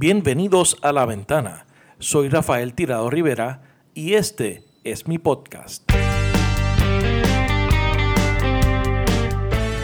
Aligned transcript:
Bienvenidos 0.00 0.78
a 0.80 0.94
La 0.94 1.04
Ventana. 1.04 1.66
Soy 1.98 2.30
Rafael 2.30 2.72
Tirado 2.72 3.10
Rivera 3.10 3.60
y 3.92 4.14
este 4.14 4.64
es 4.82 5.06
mi 5.06 5.18
podcast. 5.18 5.84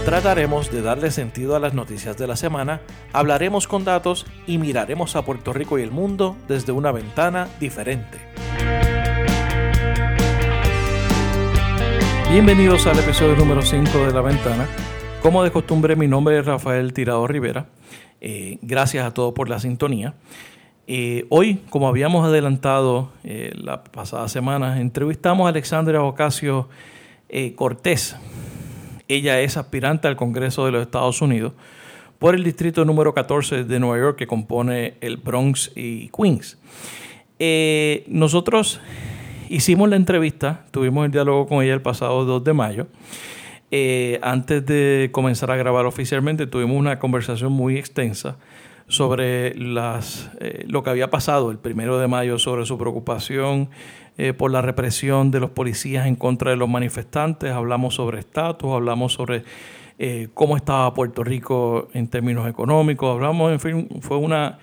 Trataremos 0.06 0.72
de 0.72 0.80
darle 0.80 1.10
sentido 1.10 1.54
a 1.54 1.60
las 1.60 1.74
noticias 1.74 2.16
de 2.16 2.26
la 2.26 2.36
semana, 2.36 2.80
hablaremos 3.12 3.68
con 3.68 3.84
datos 3.84 4.24
y 4.46 4.56
miraremos 4.56 5.16
a 5.16 5.22
Puerto 5.26 5.52
Rico 5.52 5.78
y 5.78 5.82
el 5.82 5.90
mundo 5.90 6.34
desde 6.48 6.72
una 6.72 6.92
ventana 6.92 7.48
diferente. 7.60 8.18
Bienvenidos 12.30 12.86
al 12.86 12.98
episodio 13.00 13.36
número 13.36 13.60
5 13.60 14.06
de 14.06 14.14
La 14.14 14.22
Ventana. 14.22 14.66
Como 15.20 15.44
de 15.44 15.50
costumbre, 15.50 15.94
mi 15.94 16.08
nombre 16.08 16.38
es 16.38 16.46
Rafael 16.46 16.94
Tirado 16.94 17.26
Rivera. 17.26 17.66
Eh, 18.20 18.58
gracias 18.62 19.06
a 19.06 19.12
todos 19.12 19.34
por 19.34 19.48
la 19.48 19.60
sintonía. 19.60 20.14
Eh, 20.86 21.26
hoy, 21.28 21.60
como 21.68 21.88
habíamos 21.88 22.24
adelantado 22.24 23.10
eh, 23.24 23.52
la 23.54 23.84
pasada 23.84 24.28
semana, 24.28 24.80
entrevistamos 24.80 25.46
a 25.46 25.50
Alexandra 25.50 26.02
Ocasio 26.02 26.68
Cortés. 27.56 28.16
Ella 29.08 29.40
es 29.40 29.56
aspirante 29.56 30.06
al 30.06 30.16
Congreso 30.16 30.64
de 30.64 30.72
los 30.72 30.82
Estados 30.82 31.20
Unidos 31.20 31.52
por 32.20 32.34
el 32.34 32.44
distrito 32.44 32.84
número 32.84 33.14
14 33.14 33.64
de 33.64 33.80
Nueva 33.80 33.98
York 33.98 34.16
que 34.16 34.26
compone 34.28 34.94
el 35.00 35.16
Bronx 35.16 35.72
y 35.74 36.08
Queens. 36.08 36.56
nosotros 38.06 38.80
hicimos 39.48 39.88
la 39.88 39.96
entrevista, 39.96 40.64
tuvimos 40.70 41.04
el 41.04 41.10
diálogo 41.10 41.48
con 41.48 41.64
ella 41.64 41.74
el 41.74 41.82
pasado 41.82 42.24
2 42.24 42.44
de 42.44 42.52
mayo. 42.52 42.86
Eh, 43.70 44.20
antes 44.22 44.64
de 44.64 45.10
comenzar 45.12 45.50
a 45.50 45.56
grabar 45.56 45.86
oficialmente, 45.86 46.46
tuvimos 46.46 46.76
una 46.76 46.98
conversación 46.98 47.52
muy 47.52 47.76
extensa 47.76 48.36
sobre 48.86 49.56
las, 49.56 50.30
eh, 50.40 50.64
lo 50.68 50.84
que 50.84 50.90
había 50.90 51.10
pasado 51.10 51.50
el 51.50 51.58
primero 51.58 51.98
de 51.98 52.06
mayo, 52.06 52.38
sobre 52.38 52.64
su 52.64 52.78
preocupación 52.78 53.70
eh, 54.18 54.32
por 54.32 54.52
la 54.52 54.62
represión 54.62 55.32
de 55.32 55.40
los 55.40 55.50
policías 55.50 56.06
en 56.06 56.14
contra 56.14 56.52
de 56.52 56.56
los 56.56 56.68
manifestantes. 56.68 57.50
Hablamos 57.50 57.96
sobre 57.96 58.20
estatus, 58.20 58.72
hablamos 58.72 59.12
sobre 59.12 59.44
cómo 60.34 60.58
estaba 60.58 60.92
Puerto 60.92 61.24
Rico 61.24 61.88
en 61.94 62.08
términos 62.08 62.46
económicos. 62.46 63.14
Hablamos, 63.14 63.50
en 63.50 63.60
fin, 63.60 63.88
fue 64.02 64.18
una 64.18 64.58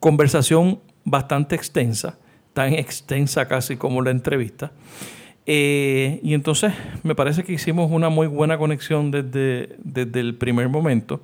conversación 0.00 0.80
bastante 1.04 1.54
extensa, 1.54 2.18
tan 2.52 2.74
extensa 2.74 3.46
casi 3.46 3.76
como 3.76 4.02
la 4.02 4.10
entrevista. 4.10 4.72
Eh, 5.46 6.18
y 6.24 6.34
entonces 6.34 6.72
me 7.04 7.14
parece 7.14 7.44
que 7.44 7.52
hicimos 7.52 7.90
una 7.92 8.08
muy 8.08 8.26
buena 8.26 8.58
conexión 8.58 9.12
desde, 9.12 9.76
desde 9.78 10.20
el 10.20 10.34
primer 10.34 10.68
momento. 10.68 11.20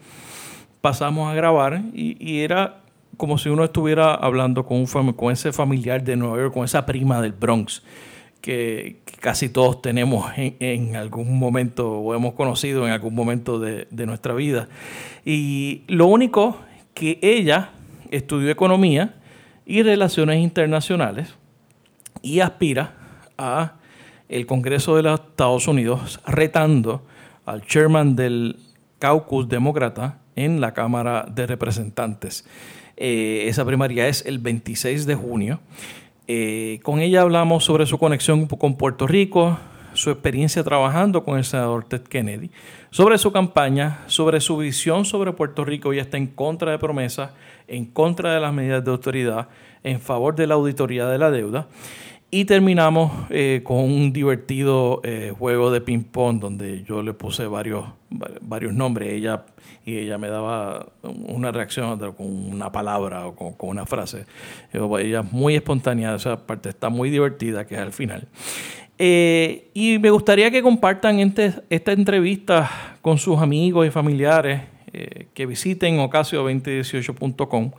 Pasamos 0.81 1.31
a 1.31 1.35
grabar 1.35 1.83
y, 1.93 2.41
era 2.41 2.79
como 3.17 3.37
si 3.37 3.49
uno 3.49 3.65
estuviera 3.65 4.15
hablando 4.15 4.65
con, 4.65 4.79
un 4.79 5.13
con 5.13 5.33
ese 5.33 5.53
familiar 5.53 6.03
de 6.03 6.17
Nueva 6.17 6.39
York, 6.39 6.55
con 6.55 6.65
esa 6.65 6.87
prima 6.87 7.21
del 7.21 7.33
Bronx, 7.33 7.83
que, 8.41 9.01
casi 9.21 9.49
todos 9.49 9.83
tenemos 9.83 10.33
en, 10.37 10.97
algún 10.97 11.39
momento 11.39 11.91
o 11.91 12.15
hemos 12.15 12.35
conocido 12.35 12.87
en 12.87 12.93
algún 12.93 13.15
momento 13.15 13.59
de, 13.59 13.87
de 13.91 14.07
nuestra 14.07 14.35
vida. 14.35 14.69
Y 15.25 15.83
lo 15.89 16.07
único 16.07 16.59
que 16.95 17.19
ella 17.23 17.71
estudió 18.11 18.51
economía 18.51 19.15
y 19.67 19.83
relaciones 19.83 20.39
internacionales 20.39 21.35
y 22.23 22.41
aspira 22.41 22.95
a 23.39 23.75
el 24.33 24.47
Congreso 24.47 24.97
de 24.97 25.03
los 25.03 25.21
Estados 25.21 25.69
Unidos 25.69 26.21
retando 26.27 27.03
al 27.45 27.67
chairman 27.67 28.17
del 28.17 28.57
caucus 28.99 29.49
demócrata 29.49 30.21
en 30.37 30.61
la 30.61 30.73
Cámara 30.73 31.27
de 31.31 31.47
Representantes. 31.47 32.47
Eh, 32.97 33.45
esa 33.49 33.65
primaria 33.65 34.09
es 34.09 34.25
el 34.25 34.39
26 34.39 35.07
de 35.07 35.15
junio. 35.15 35.61
Eh, 36.29 36.81
con 36.83 37.01
ella 37.01 37.23
hablamos 37.23 37.65
sobre 37.65 37.85
su 37.85 37.99
conexión 37.99 38.47
con 38.47 38.77
Puerto 38.77 39.07
Rico, 39.07 39.59
su 39.93 40.11
experiencia 40.11 40.63
trabajando 40.63 41.25
con 41.25 41.37
el 41.37 41.45
senador 41.45 41.85
Ted 41.85 42.03
Kennedy, 42.03 42.51
sobre 42.91 43.19
su 43.19 43.33
campaña, 43.33 44.01
sobre 44.07 44.41
su 44.41 44.57
visión 44.57 45.05
sobre 45.05 45.33
Puerto 45.33 45.65
Rico. 45.65 45.93
Ella 45.93 46.03
está 46.03 46.17
en 46.17 46.29
contra 46.29 46.71
de 46.71 46.79
promesas, 46.79 47.33
en 47.69 47.85
contra 47.85 48.33
de 48.35 48.41
las 48.41 48.55
medidas 48.55 48.85
de 48.85 48.91
autoridad, 48.91 49.49
en 49.83 50.01
favor 50.01 50.35
de 50.35 50.47
la 50.47 50.55
auditoría 50.55 51.07
de 51.07 51.19
la 51.19 51.31
deuda. 51.31 51.67
Y 52.35 52.47
terminamos 52.47 53.13
eh, 53.29 53.61
con 53.63 53.77
un 53.77 54.11
divertido 54.11 55.03
eh, 55.05 55.35
juego 55.39 55.71
de 55.71 55.83
ping-pong 55.83 56.41
donde 56.41 56.83
yo 56.83 57.03
le 57.03 57.13
puse 57.13 57.47
varios, 57.47 57.85
varios 58.41 58.73
nombres 58.73 59.13
ella, 59.13 59.45
y 59.85 59.99
ella 59.99 60.17
me 60.17 60.29
daba 60.29 60.87
una 61.03 61.53
reacción 61.53 61.99
con 62.15 62.27
una 62.27 62.73
palabra 62.73 63.27
o 63.27 63.37
con, 63.37 63.69
una 63.69 63.85
frase. 63.85 64.25
Ella 64.73 65.21
es 65.21 65.31
muy 65.31 65.57
espontánea, 65.57 66.15
esa 66.15 66.47
parte 66.47 66.71
está 66.71 66.89
muy 66.89 67.11
divertida, 67.11 67.67
que 67.67 67.75
es 67.75 67.81
al 67.83 67.93
final. 67.93 68.27
Eh, 68.97 69.69
y 69.75 69.99
me 69.99 70.09
gustaría 70.09 70.51
que 70.51 70.63
compartan 70.63 71.21
este, 71.21 71.53
esta 71.69 71.93
entrevista 71.93 72.97
con 73.03 73.19
sus 73.19 73.41
amigos 73.41 73.87
y 73.87 73.91
familiares 73.91 74.63
que 75.35 75.47
visiten 75.47 75.99
ocasio2018.com 75.99 77.73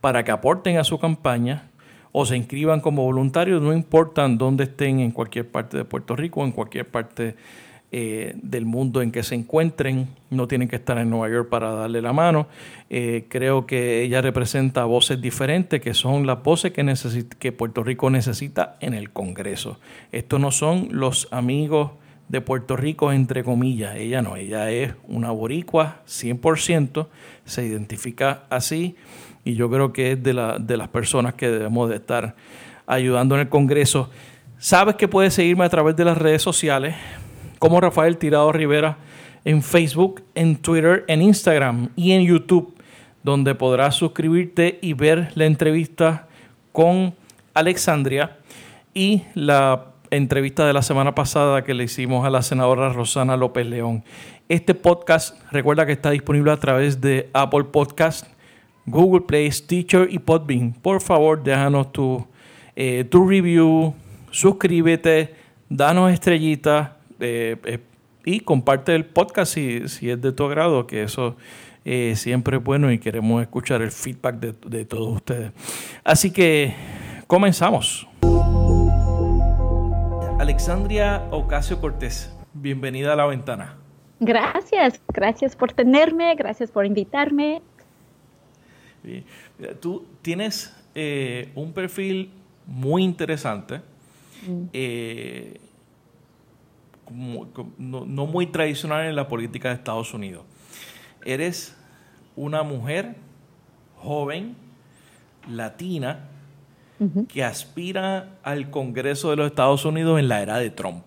para 0.00 0.24
que 0.24 0.30
aporten 0.30 0.78
a 0.78 0.84
su 0.84 0.98
campaña 0.98 1.69
o 2.12 2.26
se 2.26 2.36
inscriban 2.36 2.80
como 2.80 3.04
voluntarios, 3.04 3.62
no 3.62 3.72
importan 3.72 4.38
dónde 4.38 4.64
estén 4.64 5.00
en 5.00 5.10
cualquier 5.12 5.48
parte 5.48 5.76
de 5.76 5.84
Puerto 5.84 6.16
Rico, 6.16 6.44
en 6.44 6.52
cualquier 6.52 6.86
parte 6.86 7.36
eh, 7.92 8.34
del 8.36 8.66
mundo 8.66 9.02
en 9.02 9.10
que 9.10 9.24
se 9.24 9.34
encuentren, 9.34 10.08
no 10.30 10.46
tienen 10.46 10.68
que 10.68 10.76
estar 10.76 10.96
en 10.98 11.10
Nueva 11.10 11.28
York 11.28 11.48
para 11.48 11.72
darle 11.72 12.00
la 12.00 12.12
mano. 12.12 12.46
Eh, 12.88 13.26
creo 13.28 13.66
que 13.66 14.02
ella 14.02 14.20
representa 14.22 14.84
voces 14.84 15.20
diferentes, 15.20 15.80
que 15.80 15.92
son 15.92 16.24
las 16.24 16.40
voces 16.42 16.72
que, 16.72 17.26
que 17.40 17.52
Puerto 17.52 17.82
Rico 17.82 18.08
necesita 18.08 18.76
en 18.80 18.94
el 18.94 19.10
Congreso. 19.10 19.80
Estos 20.12 20.38
no 20.38 20.52
son 20.52 20.88
los 20.92 21.26
amigos 21.32 21.90
de 22.28 22.40
Puerto 22.40 22.76
Rico, 22.76 23.10
entre 23.10 23.42
comillas. 23.42 23.96
Ella 23.96 24.22
no, 24.22 24.36
ella 24.36 24.70
es 24.70 24.94
una 25.08 25.32
boricua 25.32 26.02
100%, 26.06 27.08
se 27.44 27.66
identifica 27.66 28.44
así 28.50 28.94
y 29.44 29.54
yo 29.54 29.70
creo 29.70 29.92
que 29.92 30.12
es 30.12 30.22
de, 30.22 30.56
de 30.60 30.76
las 30.76 30.88
personas 30.88 31.34
que 31.34 31.48
debemos 31.48 31.88
de 31.88 31.96
estar 31.96 32.34
ayudando 32.86 33.34
en 33.34 33.42
el 33.42 33.48
Congreso. 33.48 34.10
Sabes 34.58 34.96
que 34.96 35.08
puedes 35.08 35.34
seguirme 35.34 35.64
a 35.64 35.68
través 35.68 35.96
de 35.96 36.04
las 36.04 36.18
redes 36.18 36.42
sociales 36.42 36.94
como 37.58 37.80
Rafael 37.80 38.16
Tirado 38.16 38.52
Rivera 38.52 38.98
en 39.44 39.62
Facebook, 39.62 40.22
en 40.34 40.56
Twitter, 40.56 41.04
en 41.08 41.22
Instagram 41.22 41.90
y 41.96 42.12
en 42.12 42.26
YouTube, 42.26 42.74
donde 43.22 43.54
podrás 43.54 43.94
suscribirte 43.94 44.78
y 44.82 44.94
ver 44.94 45.30
la 45.34 45.46
entrevista 45.46 46.28
con 46.72 47.14
Alexandria 47.54 48.38
y 48.94 49.22
la 49.34 49.86
entrevista 50.10 50.66
de 50.66 50.72
la 50.72 50.82
semana 50.82 51.14
pasada 51.14 51.62
que 51.62 51.74
le 51.74 51.84
hicimos 51.84 52.26
a 52.26 52.30
la 52.30 52.42
senadora 52.42 52.92
Rosana 52.92 53.36
López 53.36 53.66
León. 53.66 54.04
Este 54.48 54.74
podcast, 54.74 55.38
recuerda 55.52 55.86
que 55.86 55.92
está 55.92 56.10
disponible 56.10 56.50
a 56.50 56.56
través 56.56 57.00
de 57.00 57.30
Apple 57.32 57.64
Podcast, 57.64 58.26
Google 58.90 59.22
Play, 59.22 59.50
Stitcher 59.50 60.08
y 60.10 60.18
Podbean. 60.18 60.72
Por 60.72 61.00
favor, 61.00 61.42
déjanos 61.42 61.92
tu, 61.92 62.26
eh, 62.76 63.04
tu 63.04 63.28
review, 63.28 63.94
suscríbete, 64.30 65.34
danos 65.68 66.12
estrellitas 66.12 66.90
eh, 67.20 67.56
eh, 67.64 67.78
y 68.24 68.40
comparte 68.40 68.94
el 68.94 69.06
podcast 69.06 69.54
si, 69.54 69.88
si, 69.88 70.10
es 70.10 70.20
de 70.20 70.32
tu 70.32 70.44
agrado, 70.44 70.86
que 70.86 71.02
eso 71.02 71.36
siempre 72.14 72.58
es 72.58 72.62
bueno 72.62 72.92
y 72.92 72.98
queremos 72.98 73.42
escuchar 73.42 73.82
el 73.82 73.90
feedback 73.90 74.36
de, 74.36 74.54
de 74.66 74.84
todos 74.84 75.16
ustedes. 75.16 75.52
Así 76.04 76.30
que 76.30 76.74
comenzamos. 77.26 78.06
Alexandria 80.38 81.26
Ocasio 81.30 81.80
Cortés, 81.80 82.32
bienvenida 82.52 83.14
a 83.14 83.16
la 83.16 83.26
ventana. 83.26 83.76
Gracias, 84.20 85.00
gracias 85.08 85.56
por 85.56 85.72
tenerme, 85.72 86.34
gracias 86.34 86.70
por 86.70 86.84
invitarme 86.84 87.62
Tú 89.80 90.06
tienes 90.22 90.74
eh, 90.94 91.50
un 91.54 91.72
perfil 91.72 92.30
muy 92.66 93.02
interesante, 93.02 93.80
mm. 94.46 94.62
eh, 94.72 95.60
no, 97.78 98.26
muy 98.26 98.46
tradicional 98.46 99.06
en 99.06 99.16
la 99.16 99.26
política 99.28 99.68
de 99.68 99.74
Estados 99.74 100.14
Unidos. 100.14 100.44
Eres 101.24 101.76
una 102.36 102.62
mujer 102.62 103.16
joven, 103.96 104.54
latina, 105.48 106.26
que 107.28 107.42
aspira 107.42 108.36
al 108.42 108.70
Congreso 108.70 109.30
de 109.30 109.36
los 109.36 109.46
Estados 109.46 109.86
Unidos 109.86 110.18
en 110.18 110.28
la 110.28 110.42
era 110.42 110.58
de 110.58 110.70
Trump. 110.70 111.04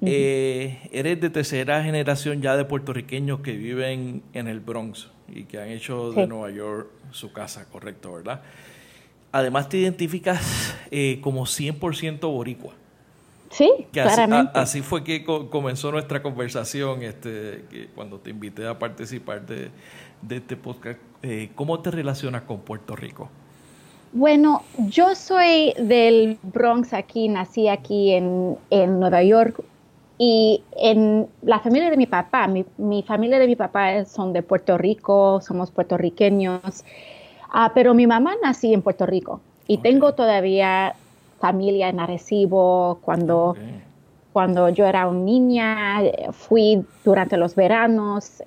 Eh, 0.00 0.88
eres 0.90 1.20
de 1.20 1.28
tercera 1.28 1.82
generación 1.84 2.40
ya 2.40 2.56
de 2.56 2.64
puertorriqueños 2.64 3.40
que 3.40 3.52
viven 3.52 4.22
en 4.32 4.48
el 4.48 4.60
Bronx 4.60 5.10
y 5.28 5.44
que 5.44 5.60
han 5.60 5.68
hecho 5.68 6.12
de 6.12 6.26
Nueva 6.26 6.50
York 6.50 6.88
su 7.10 7.32
casa, 7.32 7.66
correcto, 7.70 8.12
¿verdad? 8.14 8.42
Además 9.32 9.68
te 9.68 9.78
identificas 9.78 10.74
eh, 10.90 11.18
como 11.20 11.44
100% 11.44 12.20
boricua. 12.20 12.74
Sí, 13.50 13.70
claramente. 13.92 14.52
Así, 14.58 14.82
fue 14.82 15.04
que 15.04 15.24
comenzó 15.24 15.90
nuestra 15.90 16.22
conversación 16.22 17.02
este, 17.02 17.64
que 17.70 17.88
cuando 17.94 18.18
te 18.18 18.30
invité 18.30 18.66
a 18.66 18.78
participar 18.78 19.46
de, 19.46 19.70
de 20.22 20.36
este 20.36 20.56
podcast, 20.56 20.98
eh, 21.22 21.50
¿cómo 21.54 21.80
te 21.80 21.90
relacionas 21.90 22.42
con 22.42 22.60
Puerto 22.60 22.94
Rico? 22.94 23.30
Bueno, 24.12 24.62
yo 24.78 25.14
soy 25.14 25.74
del 25.78 26.38
Bronx 26.42 26.94
aquí, 26.94 27.28
nací 27.28 27.68
aquí 27.68 28.12
en, 28.12 28.56
Nueva 28.70 29.22
York 29.22 29.62
y 30.18 30.64
en 30.76 31.28
la 31.42 31.60
familia 31.60 31.90
de 31.90 31.96
mi 31.96 32.06
papá, 32.06 32.48
mi, 32.48 33.02
familia 33.04 33.38
de 33.38 33.46
mi 33.46 33.54
papá 33.54 34.04
son 34.04 34.32
de 34.32 34.42
Puerto 34.42 34.76
Rico, 34.76 35.40
somos 35.40 35.70
puertorriqueños, 35.70 36.84
ah, 37.50 37.70
pero 37.72 37.94
mi 37.94 38.08
mamá 38.08 38.34
nací 38.42 38.74
en 38.74 38.82
Puerto 38.82 39.06
Rico 39.06 39.40
y 39.68 39.78
tengo 39.78 40.14
todavía 40.14 40.94
familia 41.40 41.88
en 41.88 42.00
Arecibo 42.00 42.98
cuando... 43.02 43.56
Cuando 44.30 44.68
yo 44.68 44.86
era 44.86 45.08
una 45.08 45.20
niña, 45.20 46.00
fui 46.30 46.84
durante 47.02 47.36
los 47.36 47.56
veranos 47.56 48.44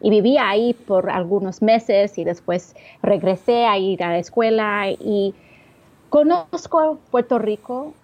y 0.00 0.10
viví 0.10 0.38
ahí 0.38 0.72
por 0.72 1.10
algunos 1.10 1.62
meses 1.62 2.18
y 2.18 2.24
después 2.24 2.74
regresé 3.02 3.66
a 3.66 3.78
ir 3.78 4.02
a 4.02 4.08
la 4.08 4.18
escuela 4.18 4.90
y 4.90 5.34
conozco 6.08 6.98
Puerto 7.10 7.38
Rico. 7.38 7.94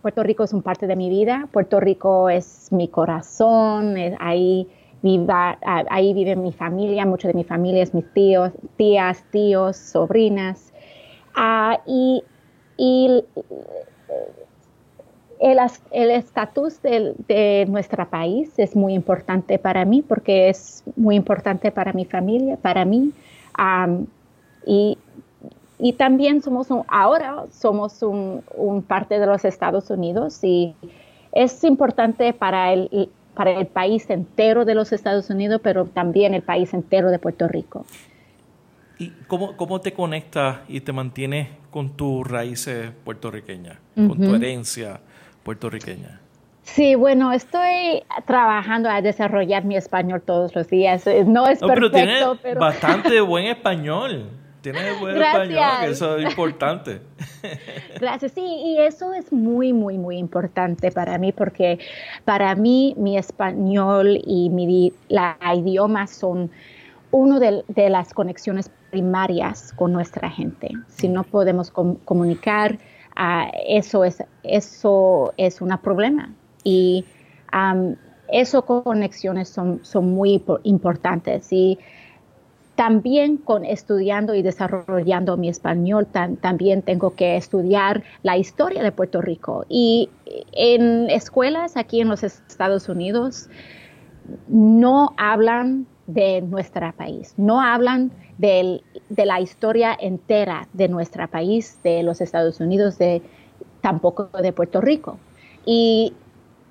Puerto 0.00 0.22
Rico 0.22 0.44
es 0.44 0.52
un 0.52 0.62
parte 0.62 0.86
de 0.86 0.96
mi 0.96 1.08
vida. 1.08 1.48
Puerto 1.52 1.80
Rico 1.80 2.28
es 2.28 2.68
mi 2.70 2.88
corazón. 2.88 3.96
ahí, 4.18 4.68
viva, 5.02 5.58
ahí 5.62 6.14
vive 6.14 6.36
mi 6.36 6.52
familia. 6.52 7.06
Mucho 7.06 7.28
de 7.28 7.34
mi 7.34 7.44
familia 7.44 7.82
es 7.82 7.94
mis 7.94 8.10
tíos, 8.12 8.52
tías, 8.76 9.24
tíos, 9.30 9.76
sobrinas. 9.76 10.72
Ah, 11.34 11.80
y, 11.86 12.22
y 12.76 13.24
el 15.42 16.10
estatus 16.10 16.80
de, 16.82 17.66
nuestro 17.68 18.08
país 18.08 18.52
es 18.58 18.76
muy 18.76 18.94
importante 18.94 19.58
para 19.58 19.84
mí 19.84 20.00
porque 20.02 20.48
es 20.48 20.84
muy 20.94 21.16
importante 21.16 21.72
para 21.72 21.92
mi 21.92 22.04
familia, 22.04 22.56
para 22.56 22.84
mí. 22.84 23.12
y, 24.64 24.98
también 25.94 26.42
somos 26.42 26.68
ahora 26.86 27.44
somos 27.50 28.02
un, 28.02 28.42
parte 28.86 29.18
de 29.18 29.26
los 29.26 29.44
Estados 29.44 29.90
Unidos 29.90 30.42
y 30.44 30.76
es 31.32 31.64
importante 31.64 32.32
para 32.32 32.72
el, 32.72 33.10
para 33.34 33.50
el 33.50 33.66
país 33.66 34.08
entero 34.08 34.64
de 34.64 34.76
los 34.76 34.92
Estados 34.92 35.28
Unidos, 35.30 35.60
pero 35.62 35.86
también 35.86 36.34
el 36.34 36.42
país 36.42 36.72
entero 36.72 37.10
de 37.10 37.18
Puerto 37.18 37.48
Rico. 37.48 37.84
¿Y 38.98 39.10
cómo, 39.26 39.56
cómo 39.56 39.80
te 39.80 39.92
conectas 39.92 40.58
y 40.68 40.82
te 40.82 40.92
mantienes 40.92 41.48
con 41.70 41.96
tus 41.96 42.24
raíces 42.28 42.92
puertorriqueñas, 43.04 43.78
con 43.96 44.20
tu 44.20 44.34
herencia? 44.34 45.00
puertorriqueña? 45.42 46.20
Sí, 46.62 46.94
bueno, 46.94 47.32
estoy 47.32 48.04
trabajando 48.24 48.88
a 48.88 49.02
desarrollar 49.02 49.64
mi 49.64 49.76
español 49.76 50.22
todos 50.24 50.54
los 50.54 50.68
días. 50.68 51.04
No 51.26 51.48
es 51.48 51.58
perfecto, 51.58 51.90
pero 51.90 51.90
tiene 51.90 52.54
bastante 52.58 53.20
buen 53.20 53.46
español. 53.46 54.30
Tiene 54.62 54.92
buen 54.92 55.20
español, 55.20 55.90
eso 55.90 56.16
es 56.16 56.30
importante. 56.30 57.00
Gracias, 58.00 58.32
sí, 58.32 58.40
y 58.40 58.78
eso 58.78 59.12
es 59.12 59.32
muy, 59.32 59.72
muy, 59.72 59.98
muy 59.98 60.16
importante 60.16 60.92
para 60.92 61.18
mí 61.18 61.32
porque 61.32 61.80
para 62.24 62.54
mí 62.54 62.94
mi 62.96 63.18
español 63.18 64.20
y 64.24 64.48
mi 64.50 64.92
la 65.08 65.36
idioma 65.54 66.06
son 66.06 66.50
una 67.10 67.38
de, 67.38 67.90
las 67.90 68.14
conexiones 68.14 68.70
primarias 68.90 69.72
con 69.74 69.92
nuestra 69.92 70.30
gente. 70.30 70.70
Si 70.88 71.08
no 71.08 71.24
podemos 71.24 71.70
comunicar, 71.70 72.78
eso, 73.66 74.04
es, 74.04 74.22
eso 74.42 75.34
es 75.36 75.60
un 75.60 75.76
problema. 75.78 76.32
Y 76.64 77.04
um, 77.52 77.96
esas 78.28 78.62
conexiones 78.62 79.48
son, 79.50 79.84
son 79.84 80.12
muy 80.12 80.42
importantes. 80.62 81.52
Y 81.52 81.78
también 82.74 83.36
con 83.36 83.64
estudiando 83.64 84.34
y 84.34 84.42
desarrollando 84.42 85.36
mi 85.36 85.48
español, 85.48 86.06
también 86.06 86.82
tengo 86.82 87.14
que 87.14 87.36
estudiar 87.36 88.02
la 88.22 88.38
historia 88.38 88.82
de 88.82 88.92
Puerto 88.92 89.20
Rico. 89.20 89.66
Y 89.68 90.08
en 90.52 91.10
escuelas 91.10 91.76
aquí 91.76 92.00
en 92.00 92.08
los 92.08 92.22
Estados 92.22 92.88
Unidos 92.88 93.48
no 94.48 95.12
hablan 95.16 95.86
de 96.06 96.40
nuestro 96.42 96.92
país, 96.92 97.34
no 97.36 97.60
hablan 97.60 98.10
de 98.38 98.82
la 99.16 99.40
historia 99.40 99.96
entera 99.98 100.66
de 100.72 100.88
nuestro 100.88 101.28
país, 101.28 101.78
de 101.84 102.02
los 102.02 102.20
Estados 102.20 102.58
Unidos, 102.60 102.98
de, 102.98 103.22
tampoco 103.80 104.30
de 104.42 104.52
Puerto 104.52 104.80
Rico. 104.80 105.18
Y 105.64 106.14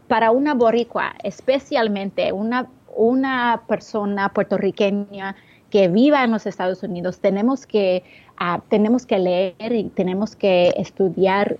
para 0.07 0.31
una 0.31 0.53
boricua, 0.53 1.13
especialmente 1.23 2.33
una, 2.33 2.67
una 2.95 3.61
persona 3.67 4.29
puertorriqueña 4.29 5.35
que 5.71 5.87
viva 5.87 6.23
en 6.23 6.31
los 6.31 6.45
Estados 6.45 6.83
Unidos, 6.83 7.19
tenemos 7.19 7.65
que, 7.65 8.03
ah, 8.37 8.61
tenemos 8.69 9.05
que 9.05 9.17
leer 9.17 9.73
y 9.73 9.85
tenemos 9.85 10.35
que 10.35 10.73
estudiar 10.77 11.57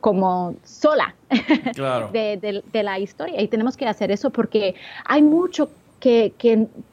como 0.00 0.54
sola 0.64 1.14
de, 2.12 2.82
la 2.82 2.98
historia. 2.98 3.40
Y 3.40 3.48
tenemos 3.48 3.76
que 3.76 3.86
hacer 3.86 4.10
eso 4.10 4.30
porque 4.30 4.74
hay 5.04 5.22
mucho 5.22 5.70
que, 6.00 6.32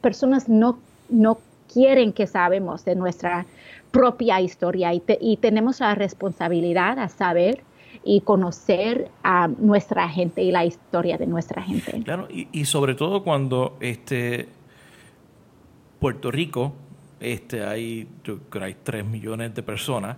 personas 0.00 0.48
no, 0.48 0.78
no 1.08 1.38
quieren 1.72 2.12
que 2.12 2.26
sabemos 2.26 2.84
de 2.84 2.94
nuestra 2.94 3.46
propia 3.90 4.40
historia 4.40 4.92
y, 4.94 5.36
tenemos 5.36 5.80
la 5.80 5.94
responsabilidad 5.94 6.98
a 6.98 7.08
saber 7.08 7.62
y 8.04 8.20
conocer 8.20 9.10
a 9.22 9.48
nuestra 9.48 10.08
gente 10.08 10.42
y 10.42 10.52
la 10.52 10.64
historia 10.64 11.18
de 11.18 11.26
nuestra 11.26 11.62
gente. 11.62 12.00
Claro, 12.04 12.28
y, 12.30 12.64
sobre 12.64 12.94
todo 12.94 13.24
cuando 13.24 13.76
este 13.80 14.48
Puerto 16.00 16.30
Rico, 16.30 16.74
este 17.20 17.64
hay, 17.64 18.08
yo 18.24 18.38
creo 18.50 18.64
hay 18.64 18.76
3 18.82 19.04
millones 19.04 19.54
de 19.54 19.62
personas, 19.62 20.16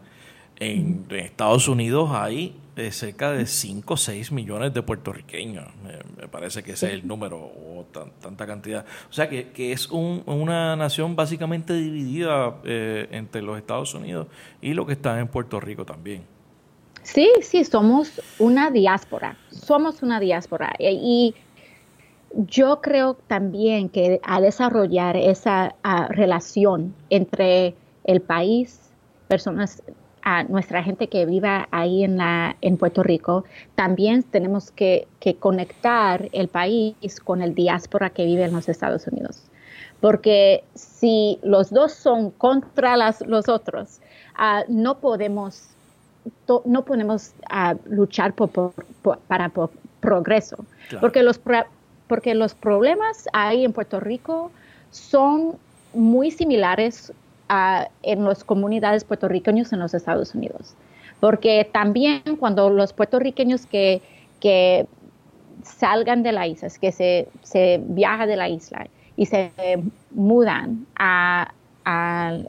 en 0.58 1.04
Estados 1.10 1.68
Unidos 1.68 2.10
hay 2.12 2.54
cerca 2.90 3.32
de 3.32 3.46
5 3.46 3.94
o 3.94 3.96
6 3.96 4.32
millones 4.32 4.72
de 4.72 4.82
puertorriqueños. 4.82 5.66
Me, 5.84 6.28
parece 6.28 6.62
que 6.62 6.72
ese 6.72 6.86
es 6.86 6.92
el 6.94 7.06
número, 7.06 7.36
o 7.36 7.84
tanta 8.20 8.46
cantidad. 8.46 8.86
O 9.10 9.12
sea 9.12 9.28
que, 9.28 9.50
que 9.50 9.72
es 9.72 9.90
una 9.90 10.76
nación 10.76 11.14
básicamente 11.16 11.74
dividida 11.74 12.56
eh, 12.64 13.08
entre 13.10 13.42
los 13.42 13.58
Estados 13.58 13.92
Unidos 13.94 14.28
y 14.60 14.72
lo 14.72 14.86
que 14.86 14.94
está 14.94 15.18
en 15.20 15.28
Puerto 15.28 15.60
Rico 15.60 15.84
también. 15.84 16.22
Sí, 17.02 17.28
sí, 17.42 17.64
somos 17.64 18.22
una 18.38 18.70
diáspora. 18.70 19.36
Somos 19.50 20.02
una 20.02 20.20
diáspora. 20.20 20.72
Y, 20.78 21.34
yo 22.34 22.80
creo 22.80 23.14
también 23.26 23.88
que 23.88 24.20
a 24.22 24.40
desarrollar 24.40 25.16
esa 25.16 25.74
relación 26.08 26.94
entre 27.10 27.74
el 28.04 28.20
país, 28.20 28.80
personas 29.28 29.82
a 30.22 30.44
nuestra 30.44 30.82
gente 30.82 31.08
que 31.08 31.26
viva 31.26 31.68
ahí 31.70 32.04
en, 32.04 32.16
la, 32.16 32.56
en 32.60 32.76
Puerto 32.76 33.02
Rico, 33.02 33.44
también 33.74 34.22
tenemos 34.22 34.70
que, 34.70 35.08
conectar 35.40 36.28
el 36.32 36.48
país 36.48 37.20
con 37.22 37.42
el 37.42 37.54
diáspora 37.54 38.10
que 38.10 38.24
vive 38.24 38.44
en 38.44 38.52
los 38.52 38.68
Estados 38.68 39.06
Unidos. 39.06 39.42
Porque 40.00 40.64
si 40.74 41.38
los 41.42 41.70
dos 41.70 41.92
son 41.92 42.30
contra 42.30 42.96
los 42.96 43.48
otros, 43.48 44.00
ah, 44.36 44.62
no 44.68 44.98
podemos, 44.98 45.68
no 46.64 46.84
podemos 46.84 47.32
ah, 47.50 47.74
luchar 47.86 48.34
por, 48.34 48.72
para 49.28 49.50
progreso. 50.00 50.64
Porque, 51.00 51.22
los, 51.22 51.40
porque 52.08 52.34
los 52.34 52.54
problemas 52.54 53.28
ahí 53.32 53.64
en 53.64 53.72
Puerto 53.72 54.00
Rico 54.00 54.50
son 54.90 55.56
muy 55.94 56.30
similares 56.30 57.12
en 58.02 58.24
las 58.24 58.44
comunidades 58.44 59.04
puertorriqueños 59.04 59.72
en 59.72 59.80
los 59.80 59.92
Estados 59.94 60.34
Unidos. 60.34 60.74
Porque 61.20 61.68
también 61.70 62.22
cuando 62.38 62.70
los 62.70 62.92
puertorriqueños 62.92 63.66
que, 63.66 64.00
que 64.40 64.86
salgan 65.62 66.22
de 66.22 66.32
la 66.32 66.46
isla, 66.46 66.68
que 66.80 66.92
se, 66.92 67.28
se 67.42 67.80
viaja 67.84 68.26
de 68.26 68.36
la 68.36 68.48
isla 68.48 68.86
y 69.16 69.26
se 69.26 69.52
mudan 70.10 70.86
a, 70.96 71.52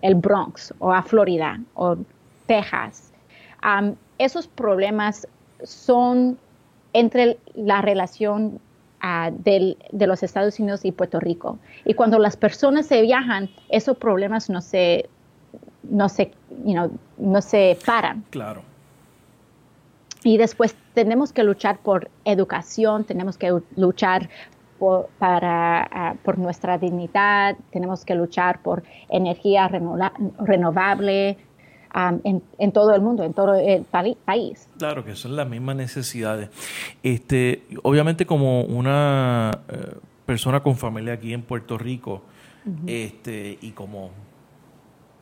el 0.01 0.15
Bronx 0.15 0.73
o 0.79 0.91
a 0.93 1.01
Florida 1.01 1.59
o 1.73 1.97
Texas, 2.45 3.11
esos 4.19 4.47
problemas 4.47 5.27
son 5.63 6.37
entre 6.93 7.37
la 7.55 7.81
relación 7.81 8.59
de 9.31 10.07
los 10.07 10.23
Estados 10.23 10.59
Unidos 10.59 10.85
y 10.85 10.91
Puerto 10.91 11.19
Rico. 11.19 11.59
Y 11.83 11.93
cuando 11.93 12.19
las 12.19 12.37
personas 12.37 12.85
se 12.85 13.01
viajan, 13.01 13.49
esos 13.69 13.97
problemas 13.97 14.49
no 14.49 14.61
se, 14.61 15.09
no 15.83 16.07
se, 16.07 16.31
no 17.17 17.41
se 17.41 17.77
paran. 17.85 18.23
Claro. 18.29 18.61
Y 20.23 20.37
después 20.37 20.75
tenemos 20.93 21.33
que 21.33 21.43
luchar 21.43 21.79
por 21.79 22.09
educación, 22.23 23.03
tenemos 23.03 23.37
que 23.37 23.59
luchar 23.75 24.29
por, 24.79 25.09
para, 25.19 25.83
ah, 25.83 26.15
por 26.23 26.37
nuestra 26.39 26.77
dignidad, 26.77 27.57
tenemos 27.71 28.05
que 28.05 28.15
luchar 28.15 28.61
por 28.61 28.83
energía 29.09 29.67
renovable, 29.67 31.37
en, 31.93 32.71
todo 32.71 32.93
el 32.93 33.01
mundo, 33.01 33.23
en 33.23 33.33
todo 33.33 33.55
el 33.55 33.83
país. 33.83 34.67
Claro, 34.77 35.03
que 35.05 35.15
son 35.15 35.35
las 35.35 35.47
mismas 35.47 35.75
necesidades. 35.75 36.49
Este, 37.03 37.63
obviamente 37.83 38.25
como 38.25 38.61
una 38.63 39.51
eh, 39.69 39.95
persona 40.25 40.61
con 40.61 40.75
familia 40.75 41.13
aquí 41.13 41.33
en 41.33 41.43
Puerto 41.43 41.77
Rico 41.77 42.23
este, 42.87 43.57
y 43.61 43.71
como 43.71 44.11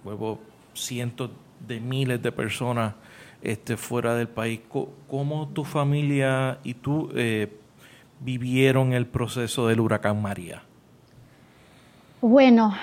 huevo, 0.04 0.40
cientos 0.74 1.32
de 1.68 1.80
miles 1.80 2.22
de 2.22 2.32
personas 2.32 2.94
este, 3.42 3.78
fuera 3.78 4.16
del 4.16 4.28
país, 4.28 4.62
¿cómo 5.08 5.48
tu 5.50 5.64
familia 5.64 6.60
y 6.64 6.76
tú 6.76 7.10
eh, 7.16 7.52
vivieron 8.20 8.94
el 8.94 9.08
proceso 9.08 9.68
del 9.68 9.80
huracán 9.80 10.22
María? 10.22 10.64
Bueno, 12.22 12.76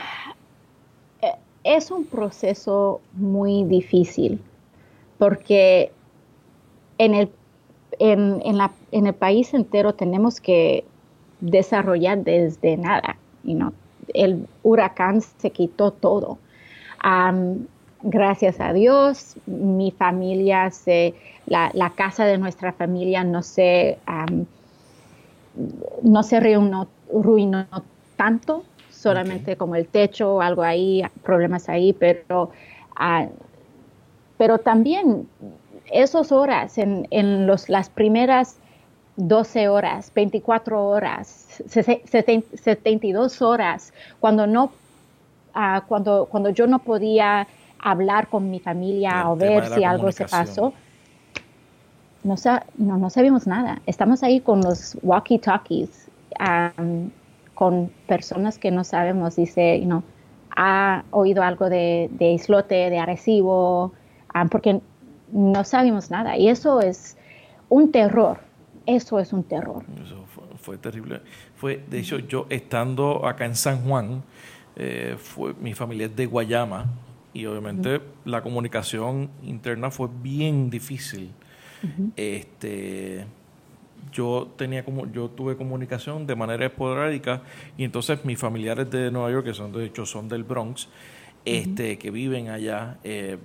es 1.65 1.91
un 1.91 2.05
proceso 2.05 3.01
muy 3.13 3.65
difícil 3.65 4.41
porque 5.19 5.93
en 6.99 7.15
el, 7.15 7.31
en, 7.99 8.57
la, 8.57 8.73
en 8.93 9.07
el 9.07 9.15
país 9.15 9.53
entero 9.55 9.95
tenemos 9.95 10.41
que 10.41 10.85
desarrollar 11.41 12.19
desde 12.19 12.77
nada. 12.77 13.17
El 14.15 14.47
huracán 14.63 15.21
se 15.21 15.51
quitó 15.51 15.93
todo. 15.93 16.39
gracias 18.03 18.61
a 18.61 18.73
Dios, 18.73 19.37
mi 19.47 19.91
familia, 19.91 20.71
se, 20.71 21.15
la, 21.47 21.71
la, 21.75 21.91
casa 21.91 22.25
de 22.25 22.39
nuestra 22.39 22.73
familia 22.73 23.25
no 23.25 23.43
se, 23.43 23.99
no 26.03 26.23
se 26.23 26.41
reunó, 26.41 26.89
ruinó 27.13 27.67
tanto, 28.17 28.65
solamente 28.99 29.57
como 29.57 29.77
el 29.77 29.87
techo 29.87 30.35
o 30.35 30.41
algo 30.41 30.63
ahí, 30.63 31.03
problemas 31.23 31.69
ahí, 31.69 31.93
pero, 31.93 32.51
ah, 32.97 33.27
pero 34.37 34.59
también 34.59 35.29
esas 35.91 36.33
horas, 36.33 36.79
en, 36.79 37.07
en 37.11 37.47
los, 37.47 37.69
las 37.69 37.89
primeras 37.89 38.57
12 39.17 39.69
horas, 39.69 40.13
24 40.15 40.87
horas, 40.87 41.63
72 41.67 43.43
horas, 43.43 43.93
cuando, 44.21 44.47
no, 44.47 44.71
uh, 45.55 45.81
cuando, 45.87 46.27
cuando 46.27 46.51
yo 46.51 46.67
no 46.67 46.79
podía 46.79 47.47
hablar 47.81 48.29
con 48.29 48.51
mi 48.51 48.61
familia 48.61 49.29
o 49.31 49.37
ver 49.37 49.67
si 49.75 49.85
algo 49.85 50.13
se 50.13 50.27
pasó, 50.27 50.73
no, 52.23 52.35
no, 52.77 52.99
no, 52.99 53.11
sabíamos 53.11 53.47
nada. 53.47 53.81
Estamos 53.87 54.23
ahí 54.23 54.41
con 54.41 54.61
los 54.61 54.97
walkie-talkies, 55.03 56.09
um, 56.79 57.11
con 57.59 57.91
personas 58.07 58.57
que 58.57 58.71
no 58.71 58.85
sabemos, 58.85 59.35
dice, 59.35 59.81
you 59.83 60.01
ha 60.55 61.03
oído 61.11 61.43
algo 61.43 61.69
de, 61.69 62.09
de 62.13 62.31
islote, 62.31 62.89
de 62.89 62.99
Arecibo, 63.01 63.93
um, 64.33 64.49
porque 64.49 64.81
no 65.33 65.65
sabemos 65.65 66.09
nada. 66.09 66.37
Y 66.37 66.49
eso 66.49 66.81
es 66.81 67.17
un 67.69 67.91
terror. 67.91 68.39
Eso 68.87 69.19
es 69.19 69.33
un 69.33 69.43
terror. 69.43 69.83
Eso 70.01 70.25
fue, 70.61 70.79
terrible. 70.79 71.21
Fue, 71.57 71.83
de 71.91 71.99
hecho, 71.99 72.21
yo 72.21 72.47
estando 72.49 73.27
acá 73.27 73.45
en 73.45 73.57
San 73.57 73.83
Juan, 73.83 74.23
eh, 74.77 75.17
fue, 75.19 75.53
mi 75.55 75.75
familia 75.75 76.07
es 76.07 76.15
de 76.15 76.27
Guayama 76.27 76.87
y 77.33 77.45
obviamente 77.47 78.01
la 78.25 78.41
comunicación 78.41 79.31
interna 79.43 79.91
fue 79.91 80.09
bien 80.23 80.71
difícil. 80.71 81.33
Este 82.15 83.27
yo 84.13 84.49
tenía 84.57 84.85
como 84.85 85.11
yo 85.11 85.29
tuve 85.29 85.57
comunicación 85.57 86.27
de 86.27 86.35
manera 86.35 86.67
esporádica 86.67 87.43
y 87.77 87.85
entonces 87.85 88.25
mis 88.25 88.39
familiares 88.39 88.91
de 88.91 89.11
Nueva 89.11 89.31
York 89.31 89.47
que 89.47 89.55
son 89.55 89.73
de 89.73 89.85
hecho 89.85 90.07
son 90.07 90.29
del 90.29 90.45
Bronx 90.45 90.89
este 91.45 91.99
que 91.99 92.11
viven 92.11 92.49
allá 92.49 92.99
eh, 93.05 93.39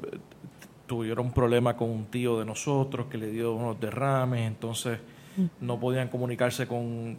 tuvieron 0.94 1.32
problema 1.32 1.76
con 1.76 1.90
un 1.90 2.06
tío 2.06 2.40
de 2.40 2.46
nosotros 2.46 3.08
que 3.08 3.18
le 3.18 3.32
dio 3.32 3.54
unos 3.54 3.80
derrames, 3.80 4.48
entonces 4.48 5.00
no 5.60 5.80
podían 5.80 6.10
comunicarse 6.10 6.68
con, 6.68 7.18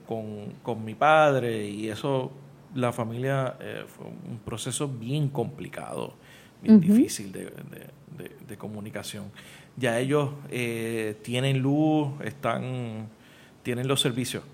mi 0.85 0.95
padre 0.95 1.69
y 1.69 1.89
eso, 1.89 2.31
la 2.75 2.93
familia 2.93 3.57
eh, 3.61 3.85
fue 3.89 4.07
un 4.07 4.39
proceso 4.45 4.89
bien 4.89 5.29
complicado, 5.29 6.15
bien 6.63 6.81
difícil 6.81 7.33
de, 7.33 8.57
comunicación. 8.57 9.25
Ya 9.77 9.99
ellos 9.99 10.31
eh, 10.49 11.17
tienen 11.23 11.59
luz, 11.59 12.09
están, 12.23 13.09
tienen 13.65 13.89
los 13.89 14.01
servicios. 14.01 14.45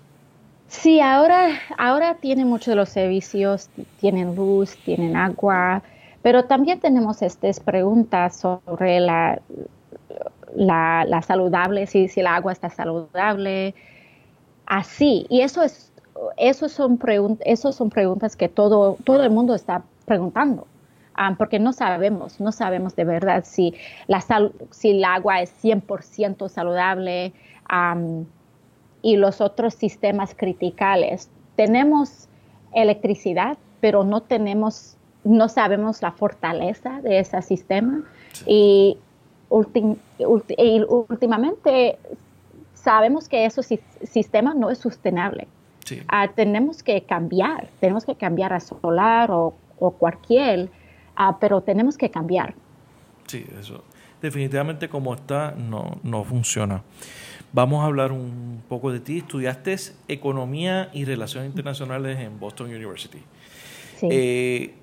Sí, 0.67 1.01
ahora, 1.01 1.49
ahora 1.77 2.15
tienen 2.15 2.47
muchos 2.47 2.67
de 2.67 2.75
los 2.75 2.89
servicios, 2.89 3.69
tienen 3.99 4.35
luz, 4.35 4.77
tienen 4.85 5.17
agua, 5.17 5.83
pero 6.21 6.45
también 6.45 6.79
tenemos 6.79 7.21
estas 7.21 7.59
preguntas 7.59 8.37
sobre 8.39 9.01
la, 9.01 9.41
la, 10.55 11.21
saludable, 11.21 11.87
si, 11.87 12.07
si 12.07 12.21
el 12.21 12.27
agua 12.27 12.53
está 12.53 12.69
saludable, 12.69 13.75
así. 14.65 15.25
Y 15.29 15.41
eso 15.41 15.61
es, 15.61 15.91
eso 16.37 16.69
son, 16.69 16.97
esos 17.43 17.75
son 17.75 17.89
preguntas 17.89 18.37
que 18.37 18.47
todo, 18.47 18.97
todo 19.03 19.23
el 19.23 19.29
mundo 19.29 19.53
está 19.53 19.83
preguntando. 20.05 20.67
Ah, 21.13 21.35
porque 21.37 21.59
no 21.59 21.73
sabemos, 21.73 22.39
no 22.39 22.53
sabemos 22.53 22.95
de 22.95 23.03
verdad 23.03 23.43
si, 23.45 23.75
la 24.07 24.23
si 24.69 24.91
el 24.91 25.03
agua 25.03 25.41
es 25.41 25.51
100% 25.61 26.47
saludable 26.47 27.33
y 29.01 29.17
los 29.17 29.41
otros 29.41 29.73
sistemas 29.73 30.35
criticales. 30.35 31.29
Tenemos 31.55 32.27
electricidad, 32.73 33.57
pero 33.79 34.03
no 34.03 34.21
tenemos 34.21 34.97
no 35.23 35.49
sabemos 35.49 36.01
la 36.01 36.11
fortaleza 36.11 36.99
de 37.01 37.19
ese 37.19 37.39
sistema 37.41 38.03
y, 38.45 38.97
últimamente 39.49 40.69
sabemos 42.73 43.27
que 43.27 43.45
ese 43.45 43.61
sistema 44.03 44.53
no 44.53 44.69
es 44.69 44.77
sostenible. 44.79 45.47
Ah, 46.07 46.29
tenemos 46.33 46.83
que 46.83 47.03
cambiar, 47.03 47.67
tenemos 47.81 48.05
que 48.05 48.15
cambiar 48.15 48.53
a 48.53 48.61
solar 48.61 49.29
o, 49.31 49.53
cualquier, 49.99 50.69
uh, 51.19 51.33
pero 51.39 51.61
tenemos 51.61 51.97
que 51.97 52.09
cambiar. 52.09 52.55
Sí, 53.27 53.45
eso 53.59 53.83
definitivamente 54.21 54.87
como 54.87 55.13
está 55.13 55.53
no, 55.57 55.99
no 56.03 56.23
funciona. 56.23 56.83
Vamos 57.53 57.83
a 57.83 57.87
hablar 57.87 58.13
un 58.13 58.63
poco 58.69 58.93
de 58.93 59.01
ti. 59.01 59.17
Estudiaste 59.17 59.75
Economía 60.07 60.89
y 60.93 61.03
Relaciones 61.03 61.49
Internacionales 61.49 62.19
en 62.19 62.39
Boston 62.39 62.67
University. 62.67 63.19
Sí. 63.97 64.07
Eh, 64.09 64.73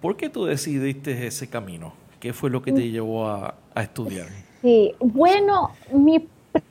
¿Por 0.00 0.16
qué 0.16 0.28
tú 0.28 0.44
decidiste 0.44 1.26
ese 1.26 1.48
camino? 1.48 1.94
¿Qué 2.20 2.32
fue 2.32 2.50
lo 2.50 2.62
que 2.62 2.70
te 2.72 2.88
llevó 2.88 3.26
a, 3.26 3.54
estudiar? 3.74 4.26
Sí, 4.60 4.94
bueno, 5.00 5.72
mi 5.92 6.24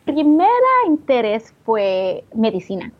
primera 0.05 0.47
interés 0.87 1.53
fue 1.65 2.23
medicina. 2.33 2.91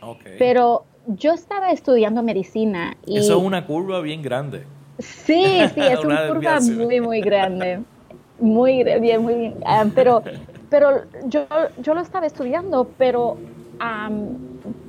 Okay. 0.00 0.34
Pero 0.38 0.84
yo 1.06 1.32
estaba 1.32 1.70
estudiando 1.70 2.24
medicina 2.24 2.96
y... 3.06 3.18
Eso 3.18 3.38
es 3.38 3.44
una 3.44 3.66
curva 3.66 4.00
bien 4.00 4.22
grande. 4.22 4.64
Sí, 4.98 5.60
sí, 5.74 5.80
es 5.80 6.00
una, 6.04 6.26
curva 6.26 6.58
muy, 6.60 7.00
muy 7.00 7.20
grande. 7.20 7.80
Muy 8.40 8.82
bien, 8.82 9.22
muy 9.22 9.34
bien. 9.34 9.54
Ah, 9.64 9.84
pero 9.94 10.24
pero 10.68 11.04
yo, 11.26 11.46
yo 11.78 11.94
lo 11.94 12.00
estaba 12.00 12.26
estudiando, 12.26 12.94
pero 12.98 13.38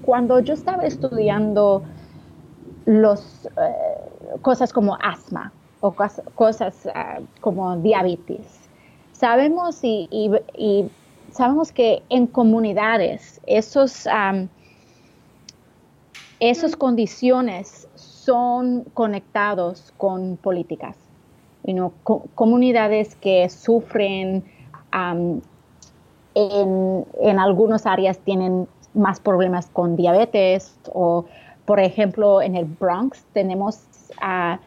cuando 0.01 0.39
yo 0.39 0.53
estaba 0.53 0.84
estudiando 0.84 1.84
los, 2.86 3.46
eh, 3.46 4.39
cosas 4.41 4.72
como 4.72 4.96
asma 5.01 5.53
o 5.81 5.96
cosas, 6.36 6.88
ah, 6.93 7.19
como 7.41 7.77
diabetes. 7.77 8.69
Sabemos 9.12 9.79
y, 9.84 10.31
sabemos 11.29 11.72
que 11.72 12.05
en 12.10 12.27
comunidades 12.27 13.41
esos, 13.46 14.07
esas 16.39 16.75
condiciones 16.75 17.88
son 17.96 18.86
conectados 18.93 19.91
con 19.98 20.38
políticas. 20.38 20.98
comunidades 22.34 23.15
que 23.15 23.50
sufren 23.50 24.46
en, 26.38 27.06
en 27.20 27.39
algunas 27.39 27.86
áreas 27.86 28.20
tienen 28.20 28.67
más 28.94 29.20
problemas 29.20 29.67
con 29.67 29.96
diabetes 29.96 30.75
o 30.94 31.25
por 31.67 31.82
ejemplo, 31.82 32.41
en 32.41 32.56
el 32.56 32.63
Bronx 32.63 33.25
tenemos, 33.34 33.82
uh, 34.22 34.58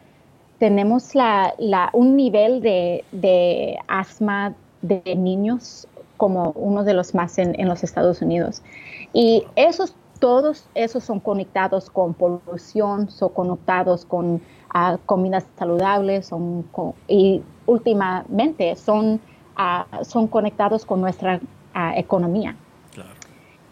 tenemos 0.59 1.15
la, 1.15 1.55
un 1.93 2.15
nivel 2.15 2.61
de, 2.61 3.79
asma 3.87 4.53
de 4.83 5.15
niños 5.15 5.87
como 6.17 6.51
uno 6.51 6.83
de 6.83 6.93
los 6.93 7.15
más 7.15 7.39
en, 7.39 7.67
los 7.67 7.83
Estados 7.83 8.21
Unidos. 8.21 8.61
Y 9.13 9.45
esos, 9.55 9.95
todos 10.19 10.67
esos 10.75 11.03
son 11.03 11.19
conectados 11.19 11.89
con 11.89 12.13
polución, 12.13 13.09
son 13.09 13.29
conectados 13.29 14.05
con 14.05 14.35
uh, 14.35 14.97
comidas 15.07 15.47
saludables 15.57 16.27
son 16.27 16.67
y 17.07 17.41
últimamente 17.65 18.75
son, 18.75 19.19
uh, 19.57 20.05
son 20.05 20.27
conectados 20.27 20.85
con 20.85 21.01
nuestra 21.01 21.41
economía. 21.95 22.55
Claro. 22.93 23.09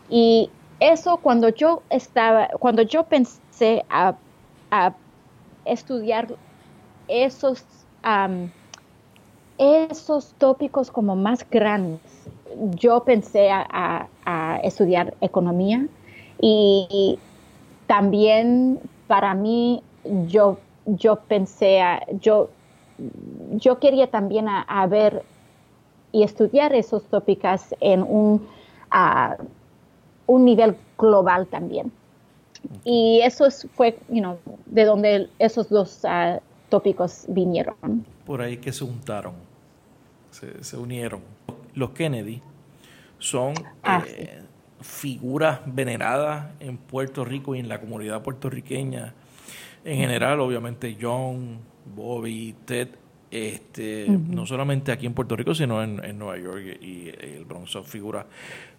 Y 0.10 0.50
eso 0.80 1.18
cuando 1.18 1.50
yo 1.50 1.84
estaba, 1.90 2.48
cuando 2.60 2.82
yo 2.82 3.04
pensé 3.04 3.84
a, 3.90 4.16
estudiar 5.66 6.28
esos, 7.08 7.66
esos 9.58 10.34
tópicos 10.38 10.90
como 10.90 11.16
más 11.16 11.46
grandes, 11.50 12.00
yo 12.76 13.04
pensé 13.04 13.50
a, 13.52 14.08
estudiar 14.64 15.16
economía 15.22 15.86
y, 16.42 17.20
también 17.88 18.80
para 19.08 19.34
mí, 19.34 19.82
yo, 20.28 20.60
yo 20.86 21.16
pensé, 21.22 21.82
yo, 22.22 22.50
yo 23.54 23.80
quería 23.80 24.12
también 24.12 24.48
a, 24.48 24.88
ver 24.88 25.24
y 26.12 26.24
estudiar 26.24 26.74
esos 26.74 27.04
tópicos 27.04 27.76
en 27.80 28.04
un, 28.04 28.48
un 30.28 30.46
nivel 30.46 30.76
global 30.98 31.48
también. 31.48 31.92
Y 32.84 33.22
eso 33.24 33.48
fue, 33.74 33.98
you 34.10 34.38
de 34.66 34.84
donde 34.84 35.30
esos 35.40 35.70
dos 35.70 36.04
uh, 36.04 36.40
tópicos 36.70 37.26
vinieron. 37.28 38.06
Por 38.26 38.42
ahí 38.42 38.58
que 38.58 38.74
se 38.74 38.86
juntaron, 38.86 39.34
se, 40.32 40.78
unieron. 40.78 41.22
Los 41.74 41.92
Kennedy 41.92 42.42
son 43.18 43.54
ah, 43.84 44.04
eh, 44.08 44.42
figuras 44.82 45.62
veneradas 45.66 46.52
en 46.60 46.78
Puerto 46.78 47.24
Rico 47.24 47.56
y 47.56 47.60
en 47.60 47.70
la 47.70 47.80
comunidad 47.80 48.22
puertorriqueña 48.22 49.14
en 49.84 49.98
general, 49.98 50.40
obviamente 50.40 50.98
John, 51.00 51.60
Bobby, 51.96 52.56
Ted, 52.66 52.90
este, 53.32 54.08
no 54.08 54.46
solamente 54.46 54.92
aquí 54.92 55.06
en 55.06 55.14
Puerto 55.14 55.36
Rico, 55.36 55.54
sino 55.54 55.84
en, 55.84 56.18
Nueva 56.18 56.38
York 56.38 56.80
y, 56.82 57.10
el 57.10 57.46
Bronx 57.46 57.72
son 57.72 57.86
figuras. 57.86 58.26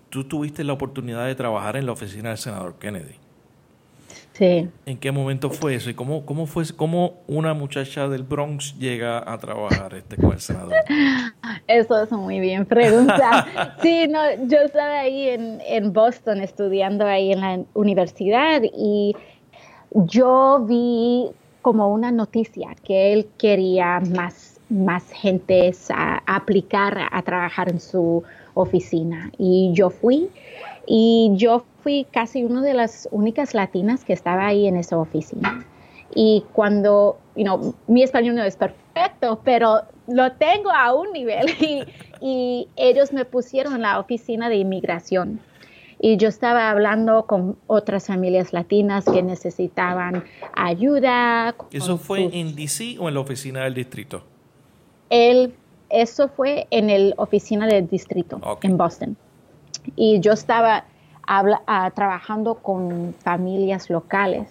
Tú 0.09 0.25
tuviste 0.25 0.64
la 0.64 0.73
oportunidad 0.73 1.26
de 1.26 1.35
trabajar 1.35 1.76
en 1.76 1.87
la 1.87 1.92
oficina 1.92 2.30
del 2.30 2.38
senador 2.38 2.75
Kennedy. 2.78 3.14
Sí. 4.33 4.69
¿En 4.87 4.97
qué 4.97 5.12
momento 5.12 5.50
fue 5.50 5.75
eso? 5.75 5.90
¿Y 5.90 5.95
cómo, 5.95 6.25
cómo 6.25 6.47
fue 6.47 6.64
cómo 6.75 7.21
una 7.26 7.52
muchacha 7.52 8.09
del 8.09 8.23
Bronx 8.23 8.76
llega 8.78 9.19
a 9.30 9.38
trabajar 9.38 9.95
este 9.95 10.16
con 10.16 10.33
el 10.33 10.40
senador? 10.40 10.73
Eso 11.66 12.02
es 12.02 12.11
muy 12.11 12.40
bien 12.40 12.64
pregunta. 12.64 13.76
sí, 13.83 14.09
no, 14.09 14.21
yo 14.47 14.59
estaba 14.59 15.00
ahí 15.00 15.28
en, 15.28 15.61
en 15.66 15.92
Boston 15.92 16.40
estudiando 16.40 17.07
ahí 17.07 17.33
en 17.33 17.40
la 17.40 17.61
universidad 17.75 18.62
y 18.62 19.14
yo 19.92 20.64
vi 20.66 21.30
como 21.62 21.93
una 21.93 22.11
noticia 22.11 22.75
que 22.85 23.12
él 23.12 23.29
quería 23.38 24.00
más, 24.00 24.61
más 24.69 25.11
gente 25.11 25.73
a, 25.90 26.23
aplicar 26.26 27.09
a 27.11 27.23
trabajar 27.23 27.69
en 27.69 27.81
su 27.81 28.23
oficina 28.55 29.31
y 29.38 29.71
yo 29.73 29.90
fui 29.90 30.31
y 30.87 31.31
yo 31.35 31.64
fui 31.83 32.07
casi 32.11 32.45
una 32.45 32.62
de 32.62 32.75
las 32.75 33.09
únicas 33.11 33.55
latinas 33.55 34.05
que 34.05 34.12
estaba 34.12 34.47
ahí 34.47 34.67
en 34.67 34.76
esa 34.76 34.99
oficina. 34.99 35.64
Y 36.14 36.45
cuando, 36.52 37.19
you 37.37 37.45
know, 37.45 37.75
mi 37.87 38.02
español 38.02 38.35
no 38.35 38.43
es 38.43 38.57
perfecto, 38.57 39.40
pero 39.45 39.83
lo 40.09 40.33
tengo 40.33 40.71
a 40.71 40.93
un 40.93 41.12
nivel 41.12 41.49
y, 41.61 41.85
y 42.21 42.69
ellos 42.76 43.12
me 43.12 43.25
pusieron 43.25 43.75
en 43.75 43.83
la 43.83 44.00
oficina 44.00 44.49
de 44.49 44.57
inmigración. 44.57 45.40
Y 46.02 46.16
yo 46.16 46.28
estaba 46.28 46.71
hablando 46.71 47.26
con 47.26 47.59
otras 47.66 48.07
familias 48.07 48.54
latinas 48.54 49.04
que 49.04 49.23
necesitaban 49.23 50.25
ayuda. 50.54 51.54
¿Eso 51.71 51.99
fue 51.99 52.30
en 52.33 52.57
DC 52.57 52.97
o 52.99 53.09
en 53.09 53.14
la 53.14 53.21
oficina 53.21 53.64
del 53.64 53.75
distrito? 53.75 54.23
El, 55.11 55.54
eso 55.90 56.28
fue 56.28 56.66
en 56.71 57.11
la 57.11 57.14
oficina 57.19 57.66
del 57.66 57.87
distrito, 57.87 58.40
en 58.62 58.78
Boston. 58.78 59.16
Y 59.95 60.21
yo 60.21 60.33
estaba 60.33 60.85
ah, 61.26 61.90
trabajando 61.95 62.54
con 62.54 63.14
familias 63.23 63.90
locales, 63.90 64.49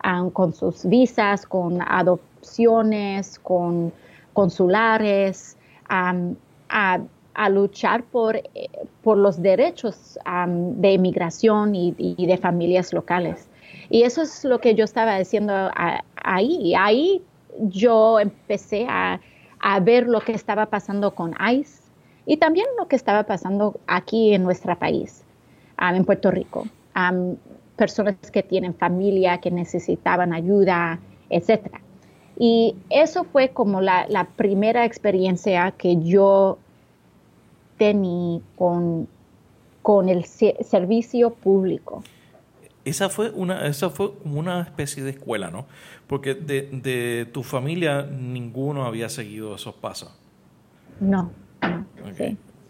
ah, 0.00 0.28
con 0.32 0.52
sus 0.52 0.84
visas, 0.84 1.44
con 1.44 1.82
adopciones, 1.82 3.40
con 3.40 3.92
consulares, 4.32 5.56
a, 5.88 7.00
a, 7.34 7.48
luchar 7.48 8.04
por, 8.04 8.36
eh, 8.36 8.68
por 9.02 9.18
los 9.18 9.42
derechos 9.42 10.18
de 10.26 10.92
inmigración 10.92 11.74
y, 11.74 11.92
de 12.26 12.36
familias 12.38 12.92
locales. 12.92 13.48
Y 13.90 14.02
eso 14.02 14.22
es 14.22 14.44
lo 14.44 14.60
que 14.60 14.74
yo 14.74 14.84
estaba 14.84 15.18
diciendo 15.18 15.70
ahí. 16.16 16.74
Ahí 16.74 17.22
yo 17.58 18.18
empecé 18.20 18.86
a, 18.88 19.20
a 19.60 19.80
ver 19.80 20.06
lo 20.06 20.20
que 20.20 20.32
estaba 20.32 20.66
pasando 20.66 21.14
con 21.14 21.34
ICE 21.40 21.84
y 22.26 22.36
también 22.38 22.66
lo 22.78 22.88
que 22.88 22.96
estaba 22.96 23.24
pasando 23.24 23.78
aquí 23.86 24.34
en 24.34 24.42
nuestro 24.42 24.78
país, 24.78 25.24
en 25.78 26.04
Puerto 26.04 26.30
Rico. 26.30 26.66
personas 27.76 28.16
que 28.30 28.42
tienen 28.42 28.74
familia, 28.74 29.38
que 29.38 29.50
necesitaban 29.50 30.32
ayuda, 30.32 31.00
etc. 31.28 31.78
Y 32.38 32.76
eso 32.88 33.24
fue 33.24 33.50
como 33.50 33.80
la, 33.80 34.06
la 34.08 34.24
primera 34.24 34.84
experiencia 34.84 35.72
que 35.72 35.96
yo 35.96 36.58
tenía 37.76 38.40
con, 38.56 39.08
con 39.82 40.08
el 40.08 40.24
servicio 40.24 41.30
público. 41.30 42.02
Esa 42.84 43.08
fue 43.08 43.30
una, 43.30 43.66
esa 43.66 43.88
fue 43.88 44.12
una 44.24 44.60
especie 44.60 45.02
de 45.02 45.10
escuela, 45.10 45.50
¿no? 45.50 45.66
Porque 46.06 46.34
de, 46.34 46.68
de 46.70 47.26
tu 47.32 47.42
familia 47.42 48.02
ninguno 48.02 48.84
había 48.84 49.08
seguido 49.08 49.54
esos 49.54 49.74
pasos. 49.74 50.14
No. 51.00 51.30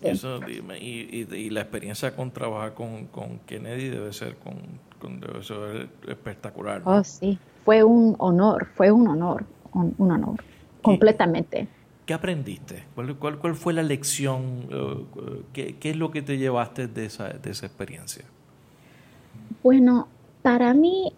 Eso, 0.02 0.40
y, 0.46 1.26
y, 1.32 1.50
la 1.50 1.62
experiencia 1.62 2.14
con 2.14 2.30
trabajar 2.30 2.74
con, 2.74 3.08
Kennedy 3.46 3.88
debe 3.88 4.12
ser, 4.12 4.36
con, 4.36 5.20
debe 5.20 5.42
ser 5.42 5.88
espectacular. 6.06 6.82
Oh, 6.84 7.02
sí. 7.02 7.38
Fue 7.64 7.82
un 7.82 8.14
honor, 8.18 8.66
fue 8.74 8.92
un 8.92 9.08
honor, 9.08 9.44
un, 9.72 9.94
honor, 9.98 10.42
completamente. 10.82 11.66
¿Qué 12.06 12.12
aprendiste? 12.12 12.84
¿Cuál, 13.18 13.54
fue 13.54 13.72
la 13.72 13.82
lección? 13.82 14.68
Eh, 14.70 15.40
¿Qué, 15.52 15.76
¿Qué, 15.76 15.90
es 15.90 15.96
lo 15.96 16.10
que 16.10 16.20
te 16.20 16.36
llevaste 16.36 16.86
de 16.86 17.06
esa, 17.06 17.30
experiencia? 17.30 18.24
Bueno, 19.62 20.08
para 20.42 20.74
mí, 20.74 21.14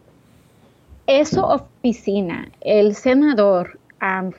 esa 1.07 1.44
oficina, 1.44 2.49
el 2.61 2.94
senador, 2.94 3.79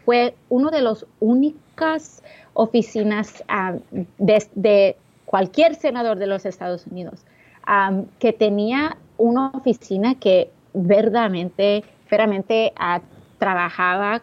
fue 0.05 0.35
uno 0.49 0.69
de 0.69 0.81
los 0.81 1.05
únicos 1.19 2.21
oficinas 2.53 3.43
de, 4.17 4.95
cualquier 5.25 5.75
senador 5.75 6.17
de 6.17 6.27
los 6.27 6.45
Estados 6.45 6.87
Unidos 6.87 7.25
que 8.19 8.31
tenía 8.31 8.95
una 9.17 9.49
oficina 9.49 10.15
que 10.15 10.49
verdaderamente, 10.73 11.83
verdaderamente 12.09 12.73
trabajaba 13.37 14.21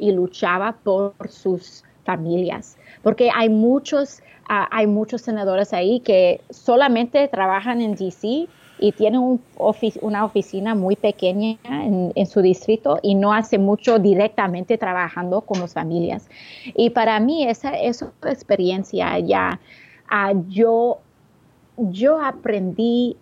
y 0.00 0.12
luchaba 0.12 0.72
por 0.82 1.14
sus 1.28 1.84
familias, 2.04 2.76
porque 3.02 3.30
hay 3.32 3.48
muchos, 3.48 4.22
ah, 4.48 4.66
hay 4.72 4.86
muchos 4.86 5.20
senadores 5.20 5.72
ahí 5.72 6.00
que 6.00 6.40
solamente 6.50 7.28
trabajan 7.28 7.80
en 7.80 7.94
DC 7.94 8.48
y 8.80 8.92
tienen 8.92 9.38
una 10.00 10.24
oficina 10.24 10.74
muy 10.74 10.96
pequeña 10.96 11.58
en, 11.64 12.26
su 12.26 12.40
distrito 12.40 12.98
y 13.02 13.14
no 13.14 13.34
hace 13.34 13.58
mucho 13.58 13.98
directamente 13.98 14.78
trabajando 14.78 15.42
con 15.42 15.60
las 15.60 15.74
familias. 15.74 16.28
Y 16.74 16.88
para 16.88 17.20
mí 17.20 17.46
esa, 17.46 17.78
esa 17.78 18.10
experiencia 18.24 19.18
ya, 19.18 19.60
ah, 20.08 20.32
yo, 20.48 20.98
yo 21.76 22.22
aprendí 22.22 23.18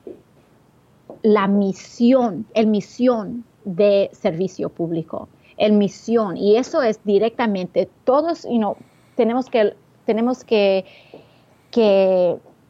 la 1.23 1.49
misión, 1.49 2.47
el 2.55 2.69
misión 2.69 3.45
de 3.65 4.11
servicio 4.13 4.69
público 4.69 5.29
el 5.59 5.73
misión 5.73 6.37
y 6.37 6.57
eso 6.57 6.83
es 6.83 7.01
directamente 7.05 7.89
todos 8.05 8.47
tenemos 9.17 9.51
que 9.51 9.75
tenemos 10.09 10.43
que, 10.43 10.85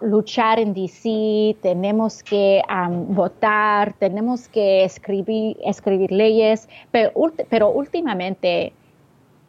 luchar 0.01 0.59
en 0.61 0.75
DC, 0.75 1.57
tenemos 1.61 2.23
que 2.23 2.63
votar, 3.09 3.95
tenemos 3.99 4.49
que 4.49 4.85
escribir, 4.85 5.57
escribir 5.65 6.11
leyes, 6.13 6.69
pero, 6.91 7.13
pero 7.49 7.71
últimamente 7.71 8.73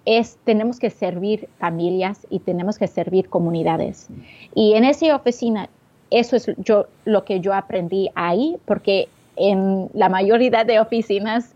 es, 0.06 0.38
tenemos 0.44 0.80
que 0.80 0.90
servir 0.90 1.50
familias 1.60 2.26
y 2.30 2.40
tenemos 2.40 2.78
que 2.78 2.88
servir 2.88 3.30
comunidades. 3.30 4.08
Y 4.56 4.74
en 4.74 4.86
esa 4.86 5.16
oficina, 5.16 5.70
eso 6.10 6.36
es 6.36 6.52
yo, 6.58 6.86
lo 7.06 7.26
que 7.26 7.40
yo 7.40 7.54
aprendí 7.54 8.10
ahí, 8.16 8.58
porque 8.66 9.08
en 9.40 9.90
la 9.94 10.10
mayoría 10.10 10.64
de 10.66 10.80
oficinas 10.80 11.56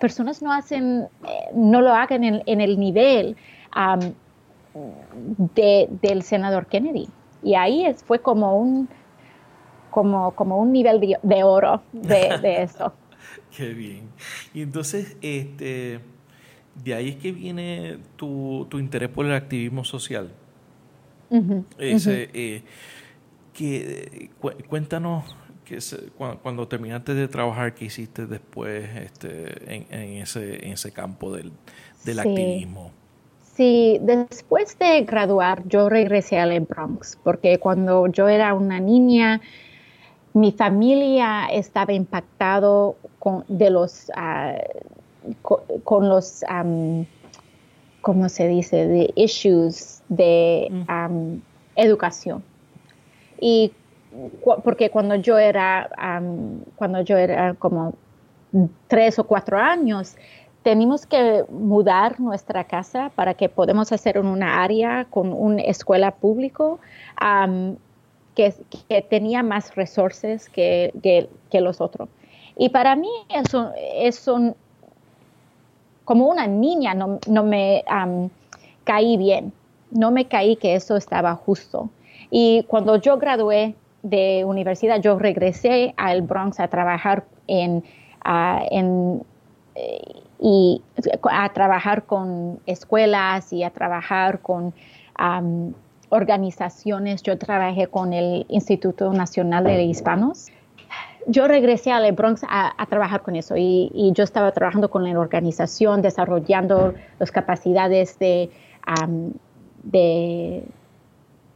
personas 0.00 0.42
no 0.42 0.52
hacen, 0.52 1.08
eh, 1.28 1.50
no 1.54 1.80
lo 1.82 1.92
hagan 1.92 2.24
en, 2.24 2.60
el 2.60 2.80
nivel 2.80 3.36
del 6.02 6.22
senador 6.22 6.66
Kennedy. 6.66 7.08
Y 7.42 7.54
ahí 7.54 7.84
es, 7.84 8.02
fue 8.02 8.20
como 8.20 8.58
un, 8.58 8.88
como, 9.90 10.34
como 10.34 10.58
un 10.58 10.72
nivel 10.72 11.18
de, 11.22 11.44
oro 11.44 11.82
de, 11.92 12.62
eso. 12.62 12.92
Qué 13.56 13.68
bien. 13.74 14.08
Y 14.54 14.62
entonces, 14.62 15.16
este, 15.20 16.00
de 16.82 16.94
ahí 16.94 17.10
es 17.10 17.16
que 17.16 17.32
viene 17.32 17.98
tu, 18.16 18.66
tu 18.70 18.78
interés 18.78 19.10
por 19.10 19.26
el 19.26 19.34
activismo 19.34 19.84
social. 19.84 20.32
Ese, 21.78 22.28
eh, 22.34 22.62
que, 23.54 24.30
cuéntanos 24.68 25.24
que 25.72 26.10
cuando, 26.42 26.68
terminaste 26.68 27.14
de 27.14 27.28
trabajar, 27.28 27.74
¿qué 27.74 27.86
hiciste 27.86 28.26
después 28.26 28.88
este, 28.96 29.74
en, 29.74 30.22
ese, 30.22 30.66
en 30.66 30.72
ese 30.72 30.92
campo 30.92 31.32
del, 31.32 31.52
activismo? 32.18 32.90
Sí, 33.54 33.98
después 34.02 34.78
de 34.78 35.02
graduar 35.02 35.66
yo 35.66 35.88
regresé 35.88 36.38
al 36.38 36.58
Bronx 36.60 37.18
porque 37.22 37.58
cuando 37.58 38.06
yo 38.06 38.28
era 38.28 38.54
una 38.54 38.80
niña 38.80 39.40
mi 40.34 40.52
familia 40.52 41.46
estaba 41.46 41.92
impactado 41.92 42.96
con, 43.18 43.44
de 43.48 43.70
los, 43.70 44.10
ah, 44.16 44.54
con, 45.42 46.08
los, 46.08 46.42
¿cómo 48.00 48.28
se 48.28 48.48
dice?, 48.48 48.86
de 48.86 49.12
issues 49.14 50.02
de 50.08 50.70
educación. 51.76 52.42
Y 53.38 53.72
porque 54.64 54.90
cuando 54.90 55.14
yo 55.16 55.38
era, 55.38 55.90
cuando 56.76 57.00
yo 57.02 57.16
era 57.16 57.54
como 57.54 57.94
tres 58.88 59.18
o 59.18 59.24
cuatro 59.24 59.58
años, 59.58 60.16
tenemos 60.62 61.06
que 61.06 61.44
mudar 61.48 62.20
nuestra 62.20 62.64
casa 62.64 63.10
para 63.14 63.34
que 63.34 63.48
podamos 63.48 63.90
hacer 63.92 64.16
en 64.16 64.26
una 64.26 64.62
área 64.62 65.06
con 65.10 65.32
una 65.32 65.62
escuela 65.62 66.12
público 66.12 66.78
que, 68.34 68.54
tenía 69.10 69.42
más 69.42 69.74
resources 69.74 70.48
que, 70.48 70.92
que, 71.50 71.60
los 71.60 71.80
otros. 71.80 72.08
Y 72.56 72.68
para 72.68 72.94
mí 72.96 73.10
eso, 73.30 73.72
eso 73.94 74.54
como 76.04 76.28
una 76.28 76.46
niña 76.46 76.94
no, 76.94 77.18
no 77.26 77.44
me 77.44 77.84
caí 78.84 79.16
bien, 79.16 79.52
no 79.90 80.10
me 80.10 80.28
caí 80.28 80.56
que 80.56 80.74
eso 80.74 80.96
estaba 80.96 81.34
justo. 81.34 81.90
Y 82.30 82.64
cuando 82.64 82.96
yo 82.96 83.18
gradué 83.18 83.74
de 84.02 84.44
universidad, 84.44 85.00
yo 85.00 85.18
regresé 85.18 85.94
al 85.96 86.22
Bronx 86.22 86.58
a 86.60 86.68
trabajar 86.68 87.24
en, 87.46 87.84
en 88.70 89.22
eh, 89.74 90.22
y 90.44 90.82
a 91.30 91.52
trabajar 91.52 92.04
con 92.04 92.58
escuelas 92.66 93.52
y 93.52 93.62
a 93.62 93.70
trabajar 93.70 94.40
con 94.40 94.74
organizaciones. 96.08 97.22
Yo 97.22 97.38
trabajé 97.38 97.86
con 97.86 98.12
el 98.12 98.44
Instituto 98.48 99.12
Nacional 99.12 99.64
de 99.64 99.84
Hispanos. 99.84 100.48
Yo 101.28 101.46
regresé 101.46 101.92
al 101.92 102.10
Bronx 102.10 102.42
a, 102.48 102.74
trabajar 102.86 103.22
con 103.22 103.36
eso 103.36 103.54
y, 103.56 104.12
yo 104.16 104.24
estaba 104.24 104.50
trabajando 104.50 104.90
con 104.90 105.04
la 105.04 105.16
organización, 105.18 106.02
desarrollando 106.02 106.94
las 107.20 107.30
capacidades 107.30 108.18
de, 108.18 108.50
de, 109.84 110.64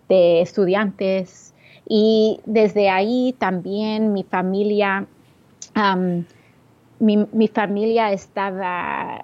de 0.09 0.41
estudiantes 0.43 1.55
y 1.89 2.41
desde 2.45 2.91
ahí 2.91 3.35
también 3.39 4.13
mi 4.13 4.25
familia, 4.25 5.07
mi, 6.99 7.49
familia 7.49 8.13
estaba 8.13 9.23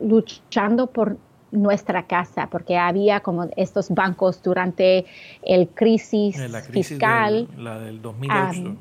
luchando 0.00 0.86
por 0.86 1.18
nuestra 1.50 2.06
casa, 2.06 2.48
porque 2.50 2.76
había 2.78 3.20
como 3.20 3.48
estos 3.56 3.90
bancos 3.90 4.42
durante 4.42 5.04
el 5.42 5.68
crisis, 5.68 6.38
eh, 6.38 6.62
fiscal. 6.70 7.48
la 7.56 7.78
del 7.78 8.00
2008. 8.00 8.76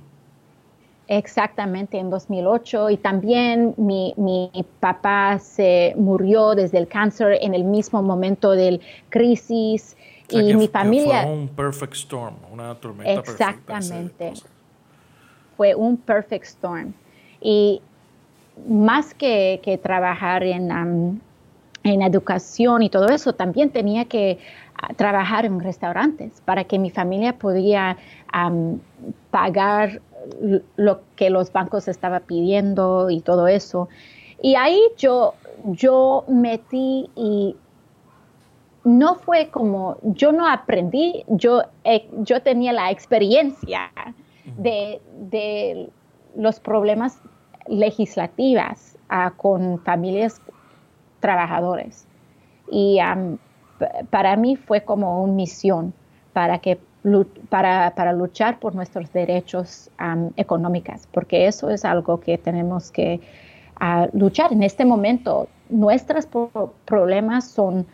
exactamente, 1.07 1.97
en 1.97 2.09
2008. 2.09 2.91
Y 2.91 2.97
también 2.97 3.73
mi, 3.77 4.13
mi, 4.15 4.51
papá 4.79 5.39
se 5.39 5.93
murió 5.97 6.55
desde 6.55 6.77
el 6.77 6.87
cáncer 6.87 7.39
en 7.41 7.53
el 7.53 7.65
mismo 7.65 8.01
momento 8.01 8.51
del 8.51 8.79
crisis 9.09 9.97
y 10.29 10.53
mi 10.53 10.67
familia... 10.67 11.23
Fue 11.23 11.31
un 11.31 11.47
perfect 11.49 11.93
storm, 11.93 12.35
una 12.51 12.75
tormenta 12.75 13.19
Exactamente. 13.19 14.33
Fue 15.55 15.73
un 15.73 15.97
perfect 15.97 16.45
storm. 16.45 16.93
Y 17.41 17.81
más 18.67 19.13
que, 19.13 19.79
trabajar 19.81 20.43
en, 20.43 21.21
en 21.83 22.01
educación 22.01 22.83
y 22.83 22.89
todo 22.89 23.07
eso, 23.09 23.33
también 23.33 23.69
tenía 23.69 24.05
que 24.05 24.39
ah, 24.75 24.93
trabajar 24.95 25.45
en 25.45 25.59
restaurantes 25.59 26.41
para 26.45 26.63
que 26.63 26.79
mi 26.79 26.89
familia 26.89 27.37
podía 27.37 27.97
pagar 29.31 30.01
lo 30.75 31.01
que 31.15 31.29
los 31.29 31.51
bancos 31.51 31.87
estaban 31.87 32.21
pidiendo 32.23 33.09
y 33.09 33.21
todo 33.21 33.47
eso. 33.47 33.87
Y 34.41 34.55
ahí 34.55 34.79
yo, 34.97 35.33
yo 35.65 36.25
metí 36.27 37.09
y 37.15 37.55
no 38.88 39.15
fue 39.15 39.50
como, 39.50 39.97
yo 40.02 40.32
no 40.32 40.47
aprendí, 40.47 41.26
yo, 41.28 41.62
eh, 41.84 42.08
yo 42.19 42.41
tenía 42.41 42.71
la 42.71 42.89
experiencia 42.89 43.91
de, 44.58 45.89
los 46.38 46.60
problemas 46.60 47.19
legislativos 47.67 48.95
ah, 49.10 49.34
con 49.36 49.80
familias 49.80 50.39
trabajadores. 51.19 52.08
Y 52.71 53.00
para 54.10 54.38
mí 54.38 54.56
fue 54.56 54.82
como 54.82 55.21
una 55.21 55.34
misión 55.34 55.93
para, 56.32 56.60
que, 56.60 56.80
para, 57.50 58.13
luchar 58.13 58.60
por 58.60 58.73
nuestros 58.73 59.12
derechos 59.12 59.89
económicos, 60.38 61.08
porque 61.12 61.47
eso 61.47 61.69
es 61.69 61.84
algo 61.84 62.21
que 62.21 62.38
tenemos 62.38 62.89
que 62.91 63.19
ah, 63.82 64.08
luchar. 64.13 64.54
En 64.54 64.63
este 64.63 64.86
momento, 64.86 65.50
nuestros 65.69 66.26
problemas 66.86 67.50
son 67.50 67.86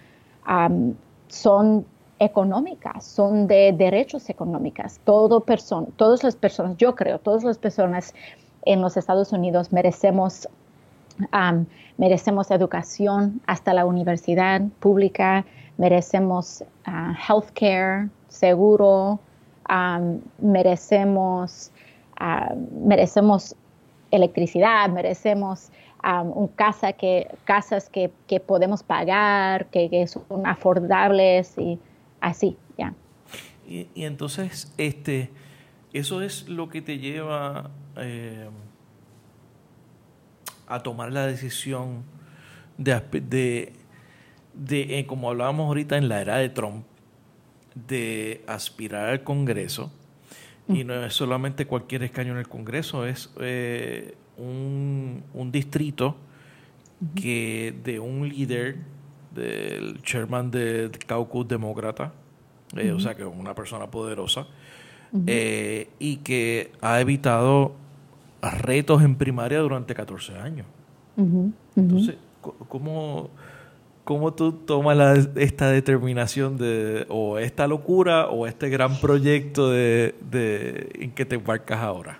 son 1.27 1.85
económicas, 2.19 3.05
son 3.05 3.47
de 3.47 3.73
derechos 3.73 4.29
económicos. 4.29 4.99
Todas 5.03 6.23
las 6.23 6.35
personas, 6.35 6.77
yo 6.77 6.95
creo, 6.95 7.19
todas 7.19 7.43
las 7.43 7.57
personas 7.57 8.13
en 8.65 8.81
los 8.81 8.97
Estados 8.97 9.31
Unidos 9.33 9.71
merecemos, 9.71 10.47
merecemos 11.97 12.51
educación 12.51 13.41
hasta 13.45 13.73
la 13.73 13.85
universidad 13.85 14.61
pública, 14.79 15.45
merecemos 15.77 16.63
uh, 16.87 17.13
health 17.27 17.49
care, 17.53 18.09
seguro, 18.29 19.19
merecemos, 20.39 21.71
merecemos 22.85 23.55
electricidad, 24.13 24.89
merecemos 24.89 25.71
un 26.03 26.47
casa 26.47 26.93
que, 26.93 27.27
casas 27.45 27.89
que, 27.89 28.39
podemos 28.39 28.83
pagar, 28.83 29.67
que, 29.67 30.05
son 30.07 30.45
afordables 30.45 31.57
y 31.57 31.79
así, 32.19 32.57
ya. 32.77 32.93
Y, 33.67 33.87
entonces, 33.95 34.73
este, 34.77 35.29
eso 35.93 36.21
es 36.21 36.49
lo 36.49 36.69
que 36.69 36.81
te 36.81 36.99
lleva 36.99 37.71
eh, 37.97 38.49
a 40.67 40.83
tomar 40.83 41.11
la 41.13 41.25
decisión 41.25 42.03
de, 42.77 42.99
de, 43.21 43.73
de 44.53 44.99
eh, 44.99 45.05
como 45.05 45.29
hablábamos 45.29 45.67
ahorita 45.67 45.97
en 45.97 46.09
la 46.09 46.21
era 46.21 46.37
de 46.37 46.49
Trump, 46.49 46.85
de 47.75 48.43
aspirar 48.45 49.09
al 49.09 49.23
Congreso. 49.23 49.91
Y 50.69 50.83
no 50.83 50.93
es 51.03 51.13
solamente 51.13 51.65
cualquier 51.65 52.03
escaño 52.03 52.31
en 52.33 52.39
el 52.39 52.47
Congreso, 52.47 53.05
es 53.05 53.29
eh, 53.39 54.15
un, 54.37 55.23
un 55.33 55.51
distrito 55.51 56.15
que 57.15 57.75
de 57.83 57.99
un 57.99 58.27
líder 58.29 58.77
del 59.33 60.01
chairman 60.03 60.51
del 60.51 60.91
caucus 60.91 61.47
demócrata, 61.47 62.13
eh, 62.75 62.91
o 62.91 62.99
sea 62.99 63.15
que 63.15 63.25
una 63.25 63.53
persona 63.53 63.87
poderosa, 63.87 64.47
eh, 65.27 65.89
y 65.99 66.17
que 66.17 66.71
ha 66.81 66.99
evitado 66.99 67.73
retos 68.41 69.03
en 69.03 69.15
primaria 69.15 69.59
durante 69.59 69.93
14 69.93 70.37
años. 70.37 70.65
Entonces, 71.75 72.15
¿cómo, 72.67 73.29
¿cómo 74.03 74.33
tú 74.33 74.51
tomas 74.51 75.29
esta 75.35 75.69
determinación 75.69 76.57
de, 76.57 77.05
o 77.09 77.37
esta 77.37 77.67
locura, 77.67 78.29
o 78.29 78.47
este 78.47 78.69
gran 78.69 78.99
proyecto 78.99 79.69
de, 79.69 80.15
en 80.95 81.11
que 81.11 81.25
te 81.25 81.35
embarcas 81.35 81.79
ahora? 81.79 82.19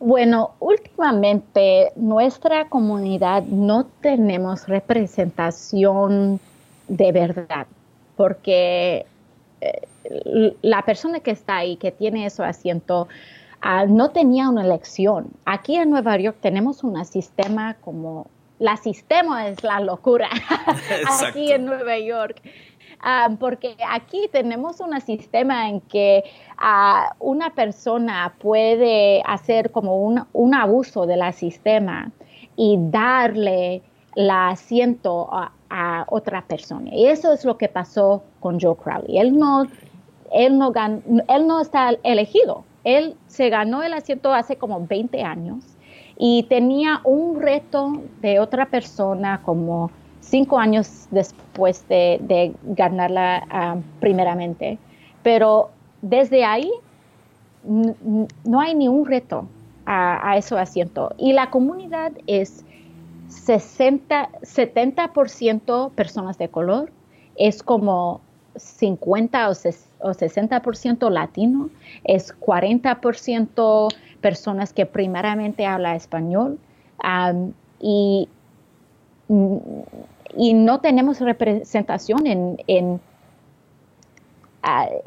Bueno, 0.00 0.52
últimamente 0.60 1.92
nuestra 1.96 2.68
comunidad 2.68 3.42
no 3.42 3.86
tenemos 4.00 4.68
representación 4.68 6.38
de 6.86 7.12
verdad, 7.12 7.66
porque 8.16 9.06
eh, 9.60 10.56
la 10.62 10.82
persona 10.82 11.20
que 11.20 11.32
está 11.32 11.56
ahí, 11.56 11.76
que 11.76 11.90
tiene 11.90 12.26
ese 12.26 12.44
asiento, 12.44 13.08
ah, 13.60 13.86
no 13.86 14.10
tenía 14.10 14.48
una 14.48 14.64
elección. 14.64 15.26
Aquí 15.44 15.74
en 15.74 15.90
Nueva 15.90 16.16
York 16.16 16.36
tenemos 16.40 16.84
un 16.84 17.04
sistema 17.04 17.74
como, 17.74 18.28
la 18.58 18.76
sistema 18.76 19.48
es 19.48 19.62
la 19.62 19.80
locura 19.80 20.28
aquí 21.26 21.52
en 21.52 21.66
Nueva 21.66 21.98
York. 21.98 22.42
Ah, 23.00 23.28
porque 23.38 23.76
aquí 23.88 24.28
tenemos 24.32 24.80
un 24.80 25.00
sistema 25.00 25.68
en 25.68 25.80
que 25.82 26.24
ah, 26.56 27.14
una 27.20 27.54
persona 27.54 28.34
puede 28.40 29.22
hacer 29.24 29.70
como 29.70 29.96
un, 29.98 30.54
abuso 30.54 31.06
del 31.06 31.32
sistema 31.32 32.10
y 32.56 32.76
darle 32.78 33.82
el 34.16 34.30
asiento 34.30 35.28
a, 35.30 35.52
otra 36.08 36.42
persona. 36.42 36.90
Y 36.92 37.06
eso 37.06 37.32
es 37.34 37.44
lo 37.44 37.58
que 37.58 37.68
pasó 37.68 38.22
con 38.40 38.58
Joe 38.58 38.74
Crowley. 38.74 39.18
Él 39.18 39.38
no, 39.38 39.66
él 40.32 40.56
no, 40.58 40.72
él 41.28 41.46
no 41.46 41.60
está 41.60 41.90
elegido. 42.02 42.64
Él 42.84 43.16
se 43.26 43.50
ganó 43.50 43.82
el 43.82 43.92
asiento 43.92 44.32
hace 44.32 44.56
como 44.56 44.86
20 44.86 45.22
años 45.22 45.76
y 46.18 46.42
tenía 46.44 47.00
un 47.04 47.40
reto 47.40 48.02
de 48.20 48.40
otra 48.40 48.66
persona 48.66 49.40
como 49.44 49.90
cinco 50.20 50.58
años 50.58 51.06
después 51.12 51.86
de, 51.88 52.52
ganarla 52.64 53.46
ah, 53.50 53.76
primeramente. 54.00 54.78
Pero 55.22 55.70
desde 56.02 56.44
ahí 56.44 56.70
no 57.62 58.60
hay 58.60 58.74
ni 58.74 58.88
un 58.88 59.06
reto 59.06 59.46
a, 59.86 60.30
a 60.30 60.36
ese 60.36 60.58
asiento. 60.58 61.14
Y 61.18 61.32
la 61.32 61.50
comunidad 61.50 62.12
es 62.26 62.64
60, 63.28 64.30
70% 64.42 65.90
personas 65.92 66.36
de 66.36 66.48
color, 66.48 66.90
es 67.36 67.62
como 67.62 68.20
50 68.58 69.48
o, 69.48 69.52
60% 69.52 71.10
latino, 71.10 71.70
es 72.04 72.38
40% 72.38 73.88
personas 74.20 74.72
que 74.72 74.86
primeramente 74.86 75.66
habla 75.66 75.94
español 75.94 76.58
y, 77.80 78.28
y, 80.36 80.54
no 80.54 80.80
tenemos 80.80 81.20
representación 81.20 82.26
en, 82.26 82.62
en, 82.66 83.00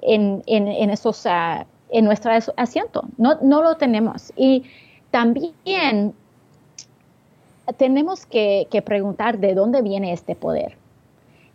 en, 0.01 0.43
en 0.47 0.89
esos, 0.89 1.25
en 1.25 2.05
nuestro 2.05 2.31
asiento, 2.57 3.03
no, 3.17 3.37
no 3.41 3.61
lo 3.61 3.75
tenemos. 3.75 4.31
Y 4.35 4.63
también 5.11 6.13
tenemos 7.77 8.25
que, 8.25 8.67
preguntar 8.85 9.39
de 9.39 9.53
dónde 9.53 9.81
viene 9.81 10.13
este 10.13 10.35
poder. 10.35 10.77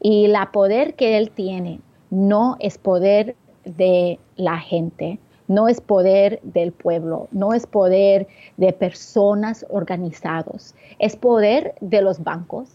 Y 0.01 0.29
la 0.29 0.53
poder 0.53 0.95
que 0.95 1.17
él 1.17 1.31
tiene 1.31 1.81
no 2.11 2.57
es 2.61 2.79
poder 2.79 3.37
de 3.65 4.19
la 4.37 4.59
gente, 4.59 5.19
no 5.49 5.69
es 5.69 5.81
poder 5.81 6.41
del 6.43 6.73
pueblo, 6.73 7.29
no 7.31 7.53
es 7.53 7.67
poder 7.67 8.27
de 8.57 8.73
personas 8.73 9.67
organizados, 9.71 10.75
es 10.99 11.17
poder 11.17 11.75
de 11.81 12.03
los 12.03 12.23
bancos, 12.23 12.71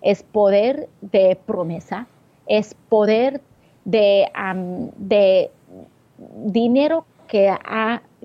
es 0.00 0.22
poder 0.22 0.88
de 1.00 1.38
promesa, 1.46 2.06
es 2.46 2.74
poder 2.88 3.40
de, 3.84 5.50
dinero 6.44 7.04
que, 7.26 7.54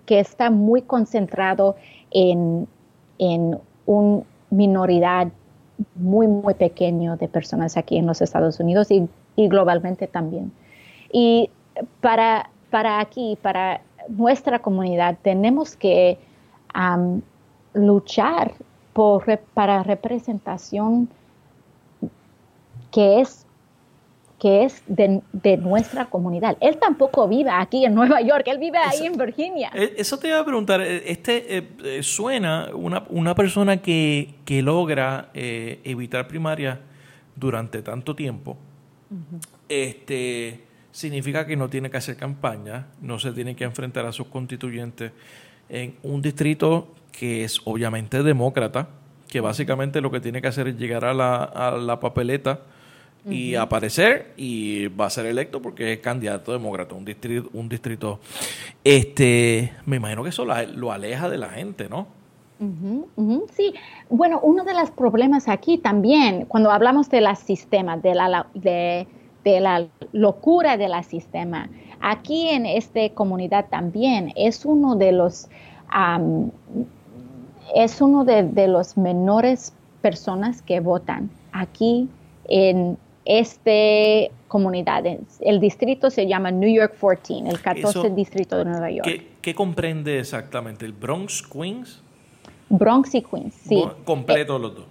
que 0.05 0.19
está 0.19 0.49
muy 0.49 0.81
concentrado 0.81 1.75
en, 2.11 2.67
en 3.19 3.57
un 3.85 4.25
minoridad 4.49 5.29
muy, 5.95 6.27
muy 6.27 6.53
pequeño 6.53 7.17
de 7.17 7.27
personas 7.27 7.77
aquí 7.77 7.97
en 7.97 8.05
los 8.05 8.21
Estados 8.21 8.59
Unidos 8.59 8.91
y, 8.91 9.07
globalmente 9.35 10.07
también. 10.07 10.51
Y 11.11 11.49
para, 12.01 12.49
para 12.69 12.99
aquí, 12.99 13.37
para 13.41 13.81
nuestra 14.09 14.59
comunidad, 14.59 15.17
tenemos 15.21 15.75
que 15.75 16.17
luchar 17.73 18.53
por, 18.93 19.23
para 19.53 19.83
representación 19.83 21.09
que 22.91 23.21
es 23.21 23.45
que 24.43 24.65
es 24.65 24.83
de, 24.87 25.21
nuestra 25.55 26.07
comunidad. 26.07 26.57
Él 26.59 26.77
tampoco 26.77 27.29
vive 27.29 27.49
aquí 27.49 27.85
en 27.85 27.95
Nueva 27.95 28.19
York, 28.19 28.43
él 28.47 28.57
vive 28.57 28.77
ahí 28.77 29.05
en 29.05 29.17
Virginia. 29.17 29.71
Eh, 29.73 29.93
eso 29.95 30.19
te 30.19 30.27
iba 30.27 30.37
a 30.37 30.43
preguntar, 30.43 30.81
eh, 30.81 31.01
este 31.05 31.65
eh, 31.81 32.03
suena 32.03 32.67
una, 32.73 33.05
una, 33.07 33.35
persona 33.35 33.81
que, 33.81 34.35
que 34.43 34.61
logra 34.61 35.29
evitar 35.33 36.27
primaria 36.27 36.81
durante 37.37 37.81
tanto 37.81 38.17
tiempo, 38.17 38.57
este, 39.69 40.63
significa 40.91 41.45
que 41.45 41.55
no 41.55 41.69
tiene 41.69 41.89
que 41.89 41.97
hacer 41.97 42.15
campaña, 42.15 42.87
no 43.01 43.19
se 43.19 43.31
tiene 43.31 43.55
que 43.55 43.63
enfrentar 43.63 44.05
a 44.05 44.11
sus 44.11 44.27
constituyentes 44.27 45.11
en 45.69 45.95
un 46.03 46.21
distrito 46.21 46.93
que 47.11 47.43
es 47.43 47.61
obviamente 47.65 48.23
demócrata, 48.23 48.89
que 49.27 49.39
básicamente 49.39 50.01
lo 50.01 50.11
que 50.11 50.19
tiene 50.19 50.41
que 50.41 50.47
hacer 50.47 50.67
es 50.67 50.77
llegar 50.77 51.05
a 51.05 51.13
la, 51.13 51.43
a 51.43 51.71
la 51.71 51.99
papeleta, 51.99 52.61
y 53.29 53.55
aparecer 53.55 54.33
y 54.35 54.87
va 54.87 55.05
a 55.05 55.09
ser 55.09 55.25
electo 55.25 55.61
porque 55.61 55.93
es 55.93 55.99
candidato 55.99 56.51
demócrata, 56.51 56.93
un 56.95 57.05
distrito, 57.05 57.49
un 57.53 57.69
distrito. 57.69 58.19
Este, 58.83 59.73
me 59.85 59.97
imagino 59.97 60.23
que 60.23 60.29
eso 60.29 60.45
lo 60.45 60.91
aleja 60.91 61.29
de 61.29 61.37
la 61.37 61.49
gente, 61.49 61.87
¿no? 61.87 62.07
Sí, 63.53 63.73
bueno, 64.09 64.39
uno 64.41 64.63
de 64.63 64.73
los 64.73 64.91
problemas 64.91 65.47
aquí 65.47 65.77
también, 65.77 66.45
cuando 66.45 66.71
hablamos 66.71 67.09
de 67.09 67.21
la 67.21 67.35
sistema, 67.35 67.97
de 67.97 68.15
la, 68.15 68.47
de, 68.53 69.07
la 69.43 69.87
locura 70.11 70.77
de 70.77 70.87
la 70.87 71.03
sistema, 71.03 71.69
aquí 72.01 72.49
en 72.49 72.65
esta 72.65 73.09
comunidad 73.09 73.67
también 73.69 74.31
es 74.35 74.65
uno 74.65 74.95
de 74.95 75.11
los, 75.11 75.49
es 77.75 78.01
uno 78.01 78.25
de, 78.25 78.43
de 78.43 78.67
los 78.67 78.97
menores 78.97 79.73
personas 80.01 80.61
que 80.61 80.79
votan 80.79 81.29
aquí 81.51 82.09
en 82.45 82.97
este 83.25 84.31
comunidad. 84.47 85.03
El 85.39 85.59
distrito 85.59 86.09
se 86.11 86.27
llama 86.27 86.51
New 86.51 86.71
York 86.71 86.95
14, 86.99 87.49
el 87.49 87.61
14 87.61 88.09
distrito 88.11 88.57
de 88.57 88.65
Nueva 88.65 88.91
York. 88.91 89.23
¿qué, 89.41 89.55
comprende 89.55 90.19
exactamente? 90.19 90.85
¿El 90.85 90.93
Bronx, 90.93 91.41
Queens? 91.41 92.03
Bronx 92.77 93.13
y 93.13 93.21
Queens, 93.21 93.53
sí. 93.53 93.87
¿Completo 94.03 94.57
los 94.57 94.75
dos? 94.75 94.85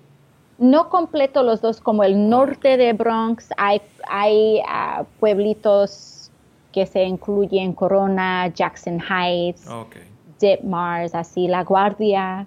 No 0.59 0.89
completo 0.89 1.43
los 1.43 1.61
dos, 1.61 1.81
como 1.81 2.05
el 2.05 2.29
norte 2.29 2.77
de 2.77 2.93
Bronx, 2.93 3.49
hay, 3.57 3.83
hay 4.09 4.61
ah, 4.69 5.05
pueblitos 5.19 6.31
que 6.71 6.87
se 6.87 7.03
incluyen 7.03 7.73
Corona, 7.73 8.47
Jackson 8.55 9.01
Heights, 9.01 9.67
okay. 9.69 10.03
Mars, 10.63 11.15
así, 11.15 11.49
La 11.49 11.65
Guardia 11.65 12.47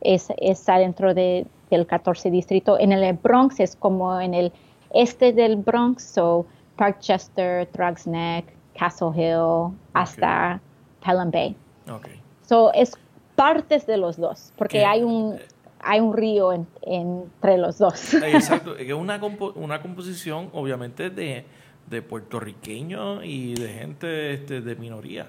es, 0.00 0.28
está 0.38 0.78
dentro 0.78 1.12
de, 1.12 1.46
del 1.70 1.86
14 1.86 2.30
distrito. 2.30 2.78
En 2.78 2.92
el 2.92 3.12
Bronx 3.14 3.60
es 3.60 3.76
como 3.76 4.18
en 4.18 4.32
el 4.32 4.52
este 4.94 5.34
del 5.34 5.56
Bronx, 5.56 6.02
so 6.02 6.46
Parkchester, 6.76 7.66
Thrugs 7.66 8.06
Neck, 8.06 8.46
Castle 8.78 9.10
Hill, 9.14 9.76
hasta 9.92 10.58
Pelham 11.04 11.30
Bay. 11.30 11.54
Okay. 11.90 12.18
So 12.46 12.72
es 12.72 12.96
partes 13.40 13.86
de 13.86 13.96
los 13.96 14.18
dos, 14.18 14.52
porque 14.58 14.84
hay 14.84 15.02
un 15.02 15.38
hay 15.82 15.98
un 15.98 16.14
río 16.14 16.52
entre 16.82 17.56
los 17.56 17.78
dos. 17.78 18.12
Exacto, 18.22 18.76
es 18.76 18.92
una, 18.92 19.18
una 19.54 19.80
composición 19.80 20.50
obviamente 20.52 21.08
de, 21.08 21.46
de 21.88 22.02
puertorriqueños 22.02 23.24
y 23.24 23.54
de 23.54 23.68
gente 23.68 24.34
este, 24.34 24.60
de 24.60 24.76
minoría. 24.76 25.26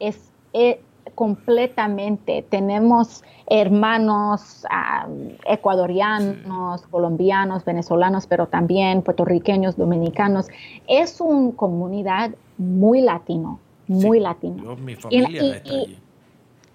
Es, 0.00 0.32
es, 0.54 0.78
completamente. 1.14 2.42
Tenemos 2.48 3.22
hermanos 3.46 4.64
ah, 4.70 5.06
ecuatorianos, 5.44 6.86
colombianos, 6.86 7.66
venezolanos, 7.66 8.26
pero 8.26 8.46
también 8.46 9.02
puertorriqueños, 9.02 9.76
dominicanos. 9.76 10.46
Es 10.88 11.20
una 11.20 11.54
comunidad 11.54 12.30
muy 12.56 13.02
latino, 13.02 13.60
muy 13.88 14.20
latino. 14.20 14.74
mi 14.76 14.96
familia 14.96 15.62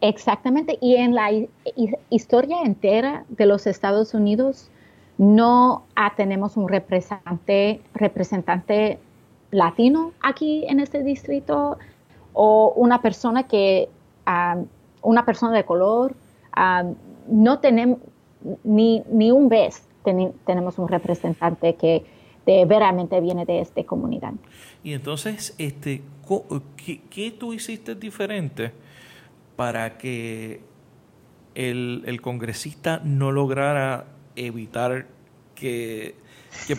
Exactamente. 0.01 0.77
Y 0.81 0.95
en 0.95 1.13
la 1.13 1.31
historia 2.09 2.61
entera 2.63 3.25
de 3.29 3.45
los 3.45 3.67
Estados 3.67 4.13
Unidos 4.13 4.69
no 5.17 5.83
tenemos 6.17 6.57
un 6.57 6.67
representante, 6.67 7.81
representante 7.93 8.99
latino 9.51 10.13
aquí 10.21 10.65
en 10.67 10.79
este 10.79 11.03
distrito 11.03 11.77
o 12.33 12.73
una 12.75 13.01
persona 13.01 13.43
que 13.43 13.89
una 15.01 15.25
persona 15.25 15.55
de 15.55 15.65
color, 15.65 16.15
no 17.27 17.59
tenemos 17.59 17.99
ni, 18.63 19.03
ni 19.11 19.31
un 19.31 19.49
vez 19.49 19.83
tenemos 20.45 20.79
un 20.79 20.87
representante 20.87 21.75
que 21.75 22.03
de 22.45 22.65
veramente 22.65 23.19
viene 23.21 23.45
de 23.45 23.59
esta 23.59 23.83
comunidad. 23.83 24.33
Y 24.83 24.93
entonces, 24.93 25.53
este, 25.57 26.01
¿qué, 27.09 27.31
tú 27.31 27.53
hiciste 27.53 27.93
diferente 27.93 28.71
para 29.62 29.95
que 30.00 30.60
el, 31.54 32.19
congresista 32.24 33.00
no 33.04 33.32
lograra 33.32 34.08
evitar 34.36 35.06
que, 35.54 36.15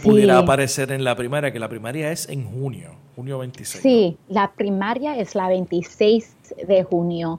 pudiera 0.02 0.38
aparecer 0.38 0.90
en 0.90 1.04
la 1.04 1.14
primaria, 1.14 1.52
que 1.52 1.60
la 1.60 1.68
primaria 1.68 2.10
es 2.10 2.28
en 2.28 2.42
junio, 2.42 2.96
junio 3.14 3.38
26? 3.38 3.80
Sí, 3.80 4.16
la 4.28 4.50
primaria 4.50 5.16
es 5.16 5.36
la 5.36 5.46
26 5.46 6.34
de 6.66 6.82
junio. 6.82 7.38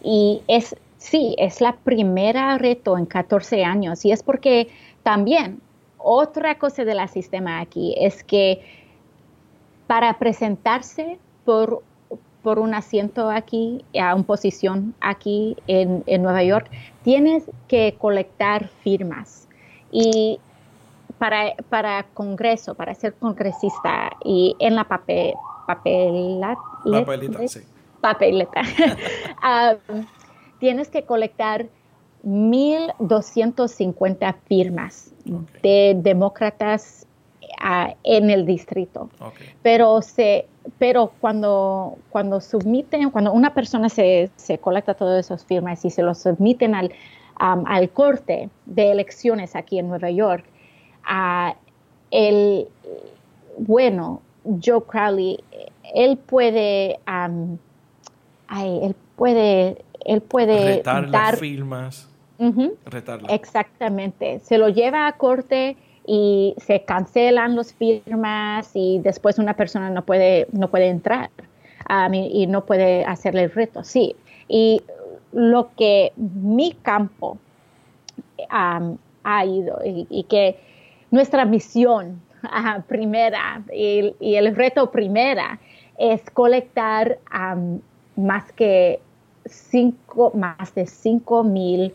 Y 0.00 0.42
es, 0.46 0.76
sí, 0.98 1.34
es 1.38 1.60
la 1.60 1.74
primera 1.74 2.56
reto 2.56 2.96
en 2.96 3.06
14 3.06 3.64
años. 3.64 4.04
Y 4.04 4.12
es 4.12 4.22
porque 4.22 4.68
también 5.02 5.60
otra 5.98 6.56
cosa 6.56 6.84
del 6.84 7.08
sistema 7.08 7.58
aquí 7.58 7.96
es 7.98 8.22
que 8.22 8.60
para 9.88 10.20
presentarse 10.20 11.18
por, 11.44 11.82
por 12.44 12.60
un 12.60 12.74
asiento 12.74 13.30
aquí, 13.30 13.84
a 14.00 14.14
una 14.14 14.24
posición 14.24 14.94
aquí 15.00 15.56
en, 15.66 16.04
en, 16.06 16.22
Nueva 16.22 16.44
York, 16.44 16.70
tienes 17.02 17.50
que 17.66 17.96
colectar 17.98 18.68
firmas. 18.84 19.48
Y 19.90 20.38
para, 21.18 21.54
para 21.68 22.04
Congreso, 22.14 22.76
para 22.76 22.94
ser 22.94 23.14
congresista 23.14 24.12
y 24.24 24.54
en 24.60 24.76
la 24.76 24.84
papel, 24.84 25.34
papelita, 25.66 26.56
sí 27.48 27.60
papeleta. 28.04 28.60
Ah, 29.46 29.76
tienes 30.58 30.88
que 30.88 31.04
colectar 31.04 31.66
1.250 32.24 34.34
firmas 34.46 35.12
de 35.62 35.94
demócratas 35.98 37.06
en 38.02 38.30
el 38.30 38.46
distrito. 38.46 39.10
Pero, 39.62 40.02
se, 40.02 40.46
pero 40.78 41.12
cuando, 41.20 41.96
cuando 42.10 42.40
submiten, 42.40 43.10
cuando 43.10 43.32
una 43.32 43.54
persona 43.54 43.88
se, 43.88 44.30
se 44.36 44.58
colecta 44.58 44.94
todas 44.94 45.24
esas 45.26 45.44
firmas 45.44 45.84
y 45.84 45.90
se 45.90 46.02
los 46.02 46.18
submiten 46.18 46.74
al, 46.74 46.92
al 47.36 47.90
corte 47.90 48.50
de 48.66 48.90
elecciones 48.90 49.56
aquí 49.56 49.78
en 49.78 49.88
Nueva 49.88 50.10
York, 50.10 50.44
el, 52.10 52.68
bueno, 53.58 54.22
Joe 54.44 54.82
Crowley, 54.82 55.42
él 55.94 56.18
puede, 56.18 56.98
él 58.50 58.96
puede, 59.16 59.84
él 60.04 60.20
puede 60.20 60.76
Retar 60.76 61.10
dar 61.10 61.30
las 61.30 61.40
firmas. 61.40 62.08
Exactamente. 63.30 64.40
Se 64.40 64.58
lo 64.58 64.68
lleva 64.68 65.06
a 65.06 65.12
corte 65.12 65.76
y 66.06 66.54
se 66.58 66.82
cancelan 66.84 67.56
las 67.56 67.72
firmas 67.72 68.70
y 68.74 68.98
después 68.98 69.38
una 69.38 69.54
persona 69.54 69.90
no 69.90 70.04
puede, 70.04 70.46
no 70.52 70.68
puede 70.68 70.88
entrar 70.88 71.30
y, 72.12 72.46
no 72.46 72.64
puede 72.64 73.04
hacerle 73.04 73.44
el 73.44 73.50
reto. 73.50 73.84
Sí. 73.84 74.14
Y 74.48 74.82
lo 75.32 75.70
que 75.76 76.12
mi 76.16 76.72
campo 76.72 77.38
ha 78.50 79.46
ido 79.46 79.80
y, 79.84 80.24
que 80.24 80.58
nuestra 81.10 81.44
misión 81.44 82.20
primera 82.88 83.62
y, 83.72 84.14
el 84.20 84.54
reto 84.54 84.90
primera 84.90 85.58
es 85.98 86.22
colectar 86.30 87.18
más 88.16 88.52
que 88.52 89.00
cinco, 89.46 90.32
más 90.34 90.74
de 90.74 90.86
5 90.86 91.44
mil 91.44 91.92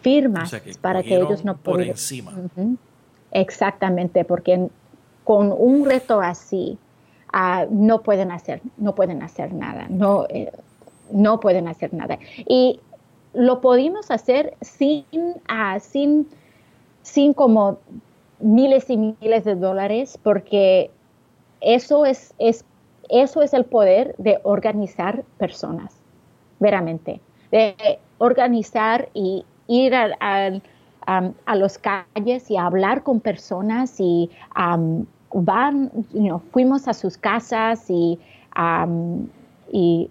firmas 0.00 0.54
para 0.80 1.02
que 1.02 1.16
ellos 1.16 1.44
no 1.44 1.56
puedan. 1.56 1.80
Por 1.80 1.88
encima. 1.88 2.32
Exactamente, 3.32 4.24
porque 4.24 4.68
con 5.24 5.52
un 5.56 5.84
reto 5.84 6.20
así 6.20 6.78
ah, 7.32 7.66
no 7.70 8.02
pueden 8.02 8.32
hacer, 8.32 8.60
no 8.76 8.94
pueden 8.94 9.22
hacer 9.22 9.52
nada, 9.52 9.86
no, 9.88 10.26
eh, 10.28 10.50
no 11.12 11.40
pueden 11.40 11.68
hacer 11.68 11.94
nada. 11.94 12.18
Y 12.48 12.80
lo 13.32 13.60
pudimos 13.60 14.10
hacer 14.10 14.54
sin, 14.60 15.04
uh, 15.12 15.78
sin, 15.80 16.26
sin 17.02 17.32
como 17.32 17.78
miles 18.40 18.90
y 18.90 18.96
miles 18.96 19.44
de 19.44 19.54
dólares, 19.54 20.18
porque 20.22 20.90
eso 21.60 22.06
es, 22.06 22.34
es, 22.38 22.64
eso 23.08 23.42
es 23.42 23.54
el 23.54 23.64
poder 23.64 24.14
de 24.18 24.40
organizar 24.42 25.24
personas, 25.38 25.94
veramente, 26.58 27.20
de 27.50 27.76
organizar 28.18 29.08
y 29.14 29.44
ir 29.68 29.94
a, 31.10 31.32
a 31.46 31.56
las 31.56 31.76
calles 31.76 32.50
y 32.50 32.56
hablar 32.56 33.02
con 33.02 33.18
personas 33.18 33.96
y 33.98 34.30
van, 35.32 35.90
fuimos 36.52 36.86
a 36.86 36.94
sus 36.94 37.16
casas 37.16 37.90
y, 37.90 38.18
y 39.72 40.08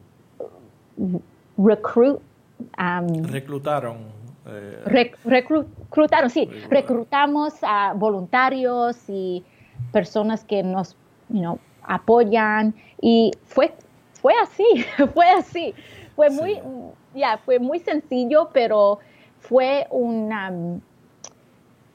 recruit, 1.57 2.19
reclutaron. 3.23 3.97
Eh, 4.45 5.13
reclutaron, 5.23 6.29
sí, 6.29 6.49
reclutamos 6.69 7.53
a 7.61 7.93
voluntarios 7.93 8.97
y 9.07 9.43
personas 9.93 10.43
que 10.43 10.63
nos 10.63 10.97
apoyan 11.83 12.73
y 13.01 13.31
fue, 13.45 13.73
fue 14.13 14.33
así, 14.41 14.85
fue 15.13 15.29
así, 15.29 15.73
fue 16.15 16.29
muy, 16.29 16.59
ya, 17.13 17.37
fue 17.37 17.57
muy 17.57 17.79
sencillo, 17.79 18.49
pero 18.51 18.99
fue 19.39 19.87
una... 19.89 20.51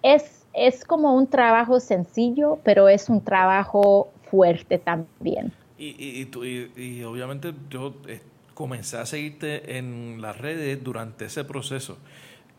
Es, 0.04 0.46
es 0.52 0.84
como 0.84 1.16
un 1.16 1.26
trabajo 1.26 1.80
sencillo, 1.80 2.58
pero 2.62 2.88
es 2.88 3.08
un 3.08 3.24
trabajo 3.24 4.12
fuerte 4.30 4.78
también. 4.78 5.52
Y, 5.78 6.28
y, 6.76 7.02
obviamente 7.02 7.54
yo 7.70 7.94
eh, 8.06 8.20
comencé 8.52 8.98
a 8.98 9.06
seguirte 9.06 9.78
en 9.78 10.20
las 10.20 10.38
redes 10.38 10.84
durante 10.84 11.24
ese 11.24 11.44
proceso. 11.44 11.98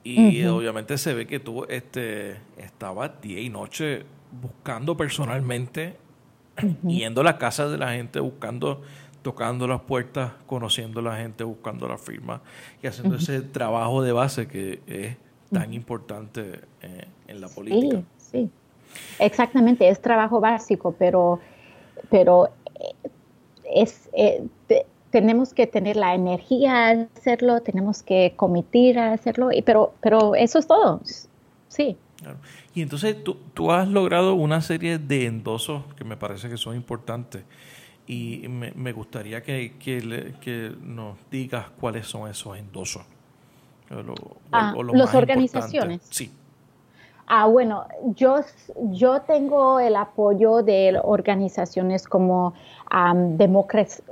Y 0.03 0.43
obviamente 0.45 0.99
se 0.99 1.15
ve 1.15 1.25
que 1.25 1.39
tú 1.39 1.65
este, 1.67 2.35
estabas 2.57 3.19
día 3.21 3.41
y 3.41 3.49
noche 3.49 4.05
buscando 4.39 4.95
personalmente, 4.97 5.97
yendo 6.87 7.21
a 7.21 7.23
la 7.23 7.37
casa 7.39 7.67
de 7.67 7.77
la 7.77 7.93
gente, 7.93 8.19
buscando 8.19 8.81
tocando 9.23 9.67
las 9.67 9.81
puertas, 9.81 10.33
conociendo 10.45 10.99
a 10.99 11.03
la 11.03 11.17
gente, 11.17 11.43
buscando 11.43 11.87
la 11.87 11.97
firma 11.97 12.43
y 12.83 12.85
haciendo 12.85 13.15
ese 13.15 13.41
trabajo 13.41 14.03
de 14.03 14.11
base 14.11 14.47
que 14.47 14.81
es 14.85 15.17
tan 15.51 15.73
importante 15.73 16.61
eh, 16.81 17.07
en 17.27 17.41
la 17.41 17.47
política. 17.47 18.03
Sí, 18.17 18.31
sí, 18.31 18.49
exactamente, 19.19 19.87
es 19.87 20.01
trabajo 20.01 20.39
básico, 20.39 20.95
pero, 20.97 21.39
pero 22.09 22.49
eh, 22.79 23.09
es, 23.63 24.09
eh, 24.13 24.43
tenemos 25.11 25.53
que 25.53 25.67
tener 25.67 25.95
la 25.95 26.13
energía 26.13 26.87
a 26.87 26.91
hacerlo, 27.15 27.61
tenemos 27.61 28.03
que 28.03 28.33
comitir 28.35 28.99
a 28.99 29.13
hacerlo, 29.13 29.51
y, 29.51 29.61
pero, 29.61 29.93
pero 30.01 30.35
eso 30.35 30.59
es 30.59 30.67
todo, 30.67 31.01
sí. 31.67 31.97
Y 32.73 32.81
entonces 32.81 33.23
tú, 33.23 33.37
tú 33.53 33.71
has 33.71 33.87
logrado 33.87 34.33
una 34.33 34.61
serie 34.61 34.97
de 34.97 35.25
endosos 35.25 35.83
que 35.95 36.03
me 36.03 36.17
parece 36.17 36.49
que 36.49 36.57
son 36.57 36.75
importantes 36.75 37.43
y 38.07 38.47
me, 38.47 38.91
gustaría 38.91 39.41
que, 39.41 39.75
que, 39.79 40.75
nos 40.81 41.17
digas 41.31 41.67
cuáles 41.79 42.05
son 42.07 42.29
esos 42.29 42.57
endosos. 42.57 43.03
Ah, 44.51 44.73
las 44.93 45.15
organizaciones. 45.15 46.01
Sí. 46.09 46.31
Ah, 47.27 47.47
bueno, 47.47 47.85
yo, 48.15 48.41
yo 48.91 49.21
tengo 49.21 49.79
el 49.79 49.95
apoyo 49.95 50.61
de 50.61 50.99
organizaciones 51.01 52.07
como 52.07 52.53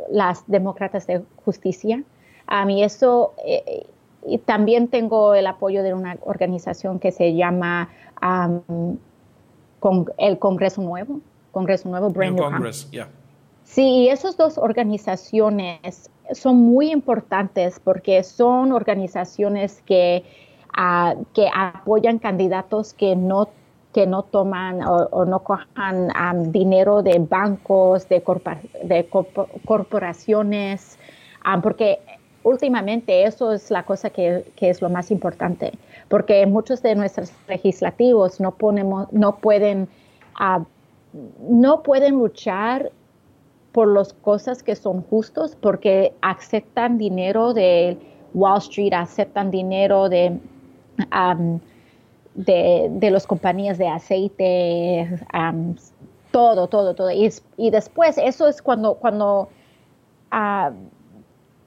las 0.10 0.44
demócratas 0.48 1.06
de 1.08 1.24
justicia. 1.46 2.04
A 2.48 2.66
mí 2.66 2.84
eso, 2.84 3.34
eh, 3.46 3.86
y 4.26 4.40
también 4.40 4.88
tengo 4.88 5.36
el 5.36 5.46
apoyo 5.46 5.84
de 5.84 5.94
una 5.94 6.18
organización 6.22 7.00
que 7.00 7.12
se 7.12 7.36
llama 7.36 7.90
con, 9.80 10.08
el 10.18 10.40
Congreso 10.40 10.82
Nuevo, 10.82 11.20
Congreso 11.52 11.90
Nuevo, 11.90 12.10
Brand 12.10 12.36
New 12.36 12.44
Congress, 12.44 12.90
Sí, 13.74 14.08
esas 14.08 14.38
dos 14.38 14.60
organizaciones 14.60 16.12
son 16.32 16.58
muy 16.58 16.92
importantes 16.92 17.80
porque 17.84 18.22
son 18.22 18.72
organizaciones 18.72 19.82
que, 19.82 20.24
ah, 20.78 21.16
que 21.34 21.50
apoyan 21.52 22.20
candidatos 22.20 22.94
que 22.94 23.16
no 23.16 23.50
que 23.92 24.06
no 24.06 24.22
toman 24.24 24.82
o, 24.84 25.26
no 25.26 25.40
cojan 25.40 26.52
dinero 26.52 27.02
de 27.02 27.18
bancos, 27.18 28.08
de, 28.10 28.24
de 28.84 29.10
corporaciones, 29.66 31.00
porque 31.62 32.00
últimamente 32.44 33.24
eso 33.24 33.54
es 33.54 33.72
la 33.72 33.84
cosa 33.84 34.12
que, 34.12 34.52
que, 34.56 34.70
es 34.70 34.82
lo 34.82 34.90
más 34.90 35.10
importante, 35.10 35.74
porque 36.10 36.46
muchos 36.46 36.82
de 36.82 36.96
nuestros 36.96 37.32
legislativos 37.48 38.40
no, 38.40 38.52
ponemos, 38.52 39.12
no, 39.14 39.36
pueden, 39.38 39.88
ah, 40.36 40.64
no 41.40 41.84
pueden 41.84 42.16
luchar 42.16 42.92
por 43.74 43.88
las 43.88 44.14
cosas 44.14 44.64
que 44.64 44.76
son 44.76 45.02
justos, 45.02 45.58
porque 45.60 46.14
aceptan 46.22 46.98
dinero 46.98 47.54
de 47.54 47.98
Wall 48.34 48.60
Street, 48.60 48.94
aceptan 48.94 49.52
dinero 49.52 50.10
de, 50.10 50.40
de, 52.36 53.12
las 53.12 53.28
compañías 53.28 53.80
de 53.80 53.88
aceite, 53.88 55.10
todo, 56.32 56.68
todo, 56.68 56.94
todo. 56.94 57.12
Y, 57.12 57.32
y, 57.58 57.72
después, 57.72 58.18
eso 58.20 58.48
es 58.48 58.62
cuando, 58.62 58.94
cuando, 58.94 59.50
ah, 60.32 60.72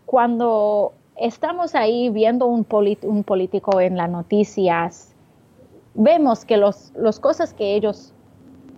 cuando 0.07 0.93
estamos 1.17 1.75
ahí 1.75 2.09
viendo 2.11 2.47
un, 2.47 2.65
un 3.03 3.25
político 3.25 3.81
en 3.81 3.97
las 3.97 4.09
noticias, 4.09 5.13
vemos 5.95 6.45
que 6.45 6.57
las 6.57 6.93
los 6.97 7.19
cosas 7.19 7.53
que 7.53 7.75
ellos 7.75 8.13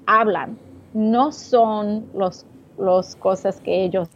hablan 0.07 0.57
no 0.95 1.33
son 1.33 2.07
los 2.15 2.47
las 2.79 3.17
cosas 3.17 3.61
que 3.61 3.85
ellos 3.85 4.09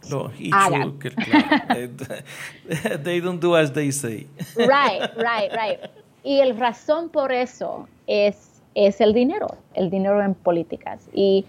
hagan. 0.53 0.99
they 3.03 3.21
don't 3.21 3.41
do 3.41 3.57
as 3.57 3.73
they 3.73 3.91
say. 3.91 4.27
Right, 4.57 5.11
right, 5.17 5.53
right. 5.53 5.79
Y 6.25 6.41
el 6.41 6.59
razón 6.59 7.09
por 7.09 7.33
eso 7.33 7.89
es, 8.07 8.63
es 8.75 9.01
el 9.01 9.13
dinero, 9.13 9.49
el 9.75 9.91
dinero 9.91 10.23
en 10.23 10.35
políticas. 10.35 11.09
Y 11.13 11.45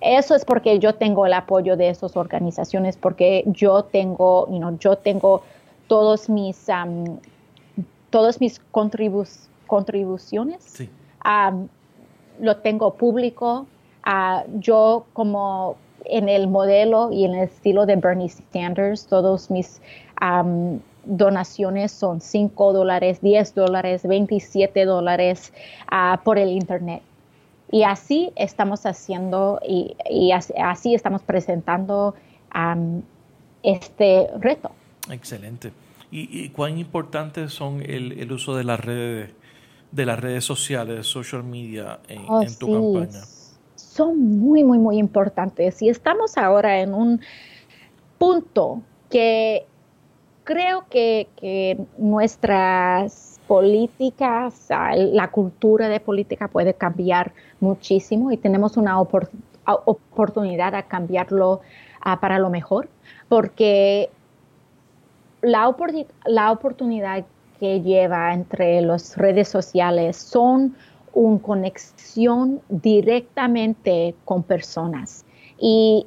eso 0.00 0.34
es 0.34 0.44
porque 0.44 0.78
yo 0.78 0.94
tengo 0.94 1.26
el 1.26 1.32
apoyo 1.32 1.76
de 1.76 1.88
esas 1.88 2.16
organizaciones, 2.16 2.96
porque 2.96 3.44
yo 3.46 3.84
tengo, 3.84 4.46
you 4.50 4.58
know, 4.58 4.76
yo 4.78 4.96
tengo 4.96 5.42
todos 5.86 6.28
mis, 6.28 6.68
um, 6.68 7.18
todos 8.10 8.40
mis 8.40 8.60
contribuciones. 9.66 10.64
Sí. 10.64 10.90
Um, 11.24 11.68
lo 12.40 12.56
tengo 12.58 12.94
público. 12.94 13.66
Uh, 14.06 14.58
yo 14.58 15.06
como 15.12 15.76
en 16.04 16.28
el 16.28 16.48
modelo 16.48 17.10
y 17.12 17.24
en 17.24 17.34
el 17.34 17.44
estilo 17.44 17.86
de 17.86 17.96
Bernie 17.96 18.28
Sanders. 18.28 19.06
Todos 19.06 19.50
mis 19.50 19.80
donaciones 21.04 21.92
son 21.92 22.20
5 22.20 22.72
dólares, 22.72 23.20
10 23.20 23.54
dólares, 23.54 24.06
27 24.06 24.84
dólares 24.84 25.52
ah, 25.90 26.20
por 26.24 26.38
el 26.38 26.50
Internet. 26.50 27.02
Y 27.72 27.84
así 27.84 28.32
estamos 28.36 28.84
haciendo 28.84 29.60
y, 29.66 29.94
así, 30.32 30.94
estamos 30.94 31.22
presentando 31.22 32.14
este 33.62 34.26
reto. 34.40 34.72
Excelente. 35.08 35.72
¿Y, 36.10 36.48
cuán 36.48 36.78
importantes 36.78 37.52
son 37.52 37.80
el, 37.82 38.32
uso 38.32 38.56
de 38.56 38.64
las 38.64 38.80
redes, 38.80 39.30
de 39.92 40.06
las 40.06 40.18
redes 40.18 40.44
sociales, 40.44 41.06
social 41.06 41.44
media 41.44 42.00
en, 42.08 42.22
oh, 42.26 42.44
tu 42.58 42.72
campaña? 42.72 43.24
Son 44.00 44.38
muy, 44.38 44.64
muy, 44.64 44.78
muy 44.78 44.96
importantes. 44.96 45.82
Y 45.82 45.90
estamos 45.90 46.38
ahora 46.38 46.80
en 46.80 46.94
un 46.94 47.20
punto 48.16 48.80
que 49.10 49.66
creo 50.42 50.86
que, 50.88 51.76
nuestras 51.98 53.38
políticas, 53.46 54.68
la 54.70 55.30
cultura 55.30 55.90
de 55.90 56.00
política 56.00 56.48
puede 56.48 56.72
cambiar 56.72 57.34
muchísimo 57.60 58.32
y 58.32 58.38
tenemos 58.38 58.78
una 58.78 58.98
oportunidad 58.98 60.74
a 60.74 60.84
cambiarlo 60.84 61.60
ah, 62.00 62.20
para 62.20 62.38
lo 62.38 62.48
mejor, 62.48 62.88
porque 63.28 64.08
la, 65.42 65.76
la 66.24 66.52
oportunidad 66.52 67.26
que 67.58 67.82
lleva 67.82 68.32
entre 68.32 68.80
las 68.80 69.18
redes 69.18 69.48
sociales 69.48 70.16
son 70.16 70.74
una 71.12 71.40
conexión 71.40 72.60
directamente 72.68 74.14
con 74.24 74.42
personas. 74.42 75.24
Y 75.58 76.06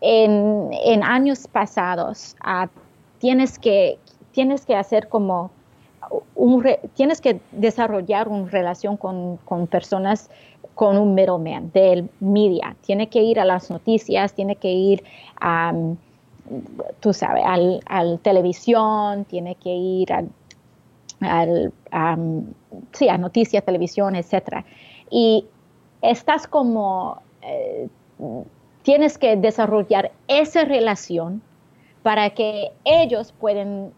en, 0.00 1.02
años 1.02 1.46
pasados 1.46 2.36
uh, 2.44 2.66
tienes, 3.18 3.58
que, 3.58 3.98
tienes 4.32 4.66
que 4.66 4.74
hacer 4.74 5.08
como 5.08 5.50
tienes 6.94 7.20
que 7.20 7.40
desarrollar 7.52 8.28
una 8.28 8.50
relación 8.50 8.96
con, 8.96 9.38
personas 9.70 10.30
con 10.74 10.96
un 10.98 11.14
middleman 11.14 11.70
del 11.72 12.08
media. 12.20 12.76
Tiene 12.82 13.08
que 13.08 13.22
ir 13.22 13.38
a 13.38 13.44
las 13.44 13.70
noticias, 13.70 14.34
tiene 14.34 14.56
que 14.56 14.72
ir 14.72 15.04
a, 15.40 15.72
tú 17.00 17.12
sabes, 17.12 17.44
al, 17.86 18.18
televisión, 18.20 19.24
tiene 19.24 19.54
que 19.54 19.70
ir 19.70 20.12
a, 20.12 20.24
al, 21.24 21.72
sí, 22.92 23.08
a 23.08 23.18
noticias, 23.18 23.64
televisión, 23.64 24.14
etc. 24.16 24.64
Y 25.10 25.46
estás 26.00 26.46
como, 26.46 27.20
eh, 27.42 27.88
tienes 28.82 29.18
que 29.18 29.36
desarrollar 29.36 30.12
esa 30.28 30.64
relación 30.64 31.42
para 32.02 32.30
que 32.30 32.72
ellos 32.84 33.32
puedan 33.32 33.92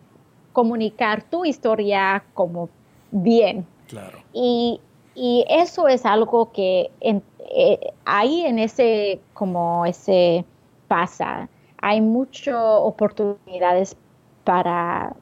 comunicar 0.53 1.23
tu 1.23 1.45
historia 1.45 2.25
como 2.35 2.69
bien. 3.11 3.67
Claro. 3.89 4.19
Y, 4.33 4.81
eso 5.17 5.87
es 5.87 6.05
algo 6.05 6.51
que 6.51 6.91
eh, 7.01 7.93
ahí 8.05 8.45
en 8.45 8.59
ese, 8.59 9.21
como 9.33 9.87
ese 9.87 10.45
pasa, 10.89 11.49
hay 11.81 12.01
muchas 12.01 12.57
oportunidades 12.59 13.97
para, 14.43 15.15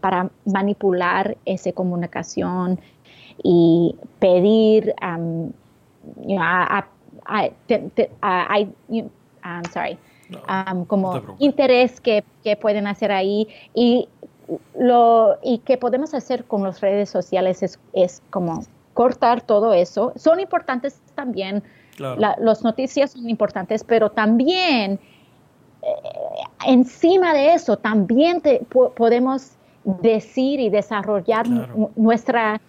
para 0.00 0.30
manipular 0.44 1.36
esa 1.44 1.72
comunicación 1.72 2.78
y 3.42 3.96
pedir 4.18 4.94
sorry, 9.72 9.98
como 10.86 11.36
interés 11.38 12.00
que, 12.00 12.24
que, 12.44 12.56
pueden 12.56 12.86
hacer 12.86 13.12
ahí 13.12 13.48
y 13.74 14.08
lo 14.78 15.36
y 15.42 15.58
que 15.58 15.76
podemos 15.76 16.14
hacer 16.14 16.44
con 16.44 16.62
las 16.62 16.80
redes 16.80 17.10
sociales 17.10 17.62
es, 17.62 17.78
es 17.92 18.22
como 18.30 18.62
cortar 18.94 19.42
todo 19.42 19.72
eso. 19.74 20.12
Son 20.16 20.40
importantes 20.40 21.00
también, 21.14 21.62
las 21.98 22.62
noticias 22.64 23.12
son 23.12 23.28
importantes, 23.28 23.84
pero 23.84 24.10
también 24.10 25.00
encima 26.66 27.32
de 27.34 27.54
eso 27.54 27.76
también 27.76 28.40
te, 28.40 28.60
podemos 28.96 29.52
decir 29.84 30.60
y 30.60 30.70
desarrollar 30.70 31.46
nuestra 31.96 32.60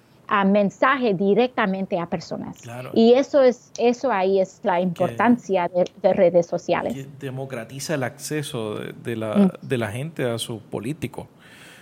mensaje 0.46 1.14
directamente 1.14 2.00
a 2.00 2.06
personas. 2.06 2.58
Y 2.94 3.14
eso 3.14 3.42
es 3.42 3.72
eso 3.78 4.12
ahí 4.12 4.40
es 4.40 4.60
la 4.64 4.80
importancia 4.80 5.70
de, 5.70 6.14
redes 6.14 6.46
sociales. 6.46 7.08
democratiza 7.20 7.96
el 7.96 8.04
acceso 8.04 8.76
de, 8.76 9.16
la, 9.16 9.36
mm. 9.36 9.52
de 9.68 9.78
la 9.78 9.92
gente 9.92 10.30
a 10.30 10.38
su 10.38 10.60
político 10.60 11.28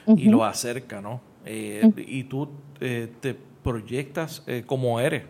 y 0.06 0.30
lo 0.30 0.46
acerca, 0.46 1.02
¿no? 1.02 1.20
Eh, 1.46 1.92
y 1.98 2.24
tú 2.26 2.50
eh, 2.80 3.10
te 3.20 3.36
proyectas 3.64 4.44
eh, 4.48 4.64
como 4.66 5.00
eres, 5.00 5.24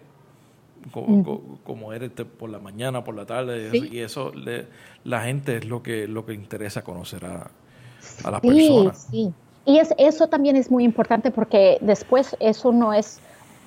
como, 0.92 1.94
eres 1.94 2.12
por 2.12 2.50
la 2.50 2.60
mañana, 2.60 3.04
por 3.04 3.16
la 3.16 3.26
tarde, 3.26 3.70
y 3.74 4.00
eso 4.00 4.32
la 5.04 5.22
gente 5.22 5.58
es 5.58 5.66
lo 5.66 5.84
que, 5.84 6.08
lo 6.08 6.26
que 6.26 6.34
interesa 6.34 6.84
conocer 6.84 7.26
a, 7.26 7.52
a 8.24 8.32
la 8.32 8.42
persona. 8.42 8.94
Sí, 8.94 9.34
y 9.66 9.80
es, 9.80 9.94
eso 9.98 10.28
también 10.28 10.56
es 10.56 10.72
muy 10.72 10.86
importante 10.86 11.30
porque 11.30 11.78
después 11.82 12.38
eso 12.40 12.72
no 12.72 12.94
es 12.94 13.20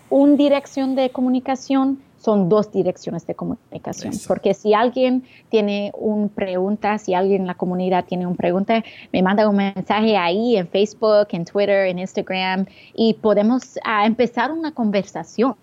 una 0.08 0.34
dirección 0.34 0.94
de 0.94 1.10
comunicación, 1.10 2.02
son 2.16 2.48
dos 2.48 2.72
direcciones 2.72 3.26
de 3.26 3.34
comunicación. 3.34 4.14
Porque 4.26 4.54
si 4.54 4.74
alguien 4.74 5.24
tiene 5.48 5.92
una 5.96 6.28
pregunta, 6.28 6.98
si 6.98 7.14
alguien 7.14 7.42
en 7.42 7.46
la 7.46 7.54
comunidad 7.54 8.04
tiene 8.06 8.26
una 8.26 8.36
pregunta, 8.36 8.82
me 9.12 9.22
manda 9.22 9.48
un 9.48 9.56
mensaje 9.56 10.16
ahí 10.16 10.56
en 10.56 10.68
Facebook, 10.68 11.28
en 11.32 11.44
Twitter, 11.44 11.86
en 11.86 11.98
Instagram 11.98 12.66
y 12.94 13.14
podemos 13.14 13.78
ah, 13.84 14.06
empezar 14.06 14.52
una 14.52 14.72
conversación. 14.72 15.54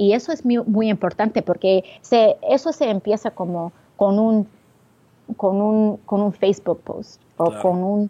Y 0.00 0.14
eso 0.14 0.32
es 0.32 0.46
muy, 0.46 0.88
importante 0.88 1.42
porque 1.42 1.84
se, 2.00 2.38
eso 2.48 2.72
se 2.72 2.88
empieza 2.88 3.32
como 3.32 3.70
con 3.98 4.18
un, 4.18 4.48
con 5.36 5.60
un, 5.60 5.98
con 6.06 6.22
un 6.22 6.32
Facebook 6.32 6.80
post 6.80 7.20
o 7.36 7.52
con 7.60 7.84
una 7.84 8.08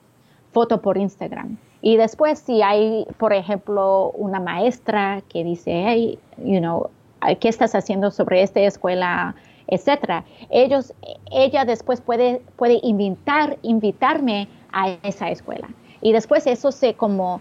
foto 0.53 0.80
por 0.80 0.97
Instagram. 0.97 1.59
Y 1.82 1.97
después 1.97 2.38
si 2.38 2.62
hay, 2.62 3.09
por 3.18 3.32
ejemplo, 3.32 4.12
una 4.12 4.38
maestra 4.38 5.20
que 5.28 5.43
dice, 5.43 5.82
hey, 5.84 6.20
you 6.38 6.61
know, 6.61 6.91
¿qué 7.41 7.49
estás 7.49 7.74
haciendo 7.74 8.12
sobre 8.12 8.45
esta 8.45 8.61
escuela? 8.61 9.34
etcétera. 9.66 10.24
Ellos, 10.49 10.93
ella 11.32 11.64
después 11.64 12.01
puede, 12.01 12.41
puede 12.55 12.78
invitar, 12.84 13.59
invitarme 13.62 14.47
a 14.72 14.91
esa 15.03 15.30
escuela. 15.30 15.68
Y 16.01 16.12
después 16.12 16.47
eso 16.47 16.70
se 16.70 16.95
como 16.95 17.41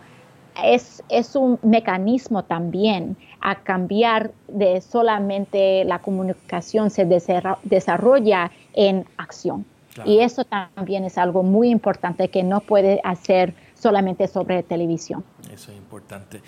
es, 0.66 1.04
es 1.10 1.36
un 1.36 1.60
mecanismo 1.64 2.44
también 2.44 3.18
a 3.42 3.56
cambiar 3.56 4.32
de 4.48 4.82
solamente 4.82 5.84
la 5.86 6.00
comunicación 6.00 6.90
se 6.90 7.06
desarrolla 7.06 8.52
en 8.74 9.06
acción. 9.18 9.66
Y 10.06 10.20
eso 10.20 10.46
también 10.46 11.04
es 11.04 11.18
algo 11.18 11.44
muy 11.44 11.70
importante 11.70 12.30
que 12.30 12.44
no 12.44 12.62
puede 12.62 13.02
hacer 13.04 13.54
solamente 13.74 14.28
sobre 14.28 14.64
televisión. 14.64 15.26
Eso 15.52 15.72
es 15.72 15.78
importante. 15.78 16.42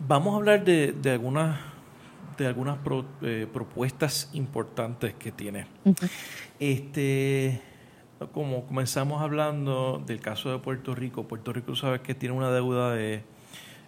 Vamos 0.00 0.34
a 0.34 0.36
hablar 0.36 0.64
de, 0.64 0.92
de 0.92 1.10
algunas 1.12 1.56
de 2.36 2.46
algunas 2.46 2.78
eh, 3.22 3.46
propuestas 3.52 4.30
importantes 4.34 5.14
que 5.14 5.32
tiene. 5.32 5.66
Este, 6.58 7.60
como 8.32 8.66
comenzamos 8.66 9.20
hablando 9.20 10.02
del 10.06 10.20
caso 10.20 10.50
de 10.50 10.58
Puerto 10.58 10.94
Rico, 10.94 11.24
Puerto 11.24 11.52
Rico 11.52 11.76
sabe 11.76 12.00
que 12.00 12.14
tiene 12.14 12.34
una 12.34 12.50
deuda 12.50 12.94
de 12.94 13.22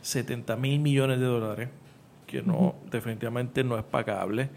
70 0.03 0.57
mil 0.57 0.81
millones 0.81 1.19
de 1.19 1.27
dólares, 1.27 1.69
que 2.27 2.43
no, 2.43 2.75
definitivamente 2.91 3.65
no 3.65 3.79
es 3.79 3.85
pagable. 3.85 4.51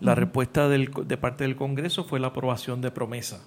La 0.00 0.14
respuesta 0.14 0.68
del, 0.68 0.90
de 1.06 1.16
parte 1.18 1.44
del 1.44 1.56
Congreso 1.56 2.04
fue 2.04 2.20
la 2.20 2.28
aprobación 2.28 2.80
de 2.80 2.90
promesa, 2.90 3.44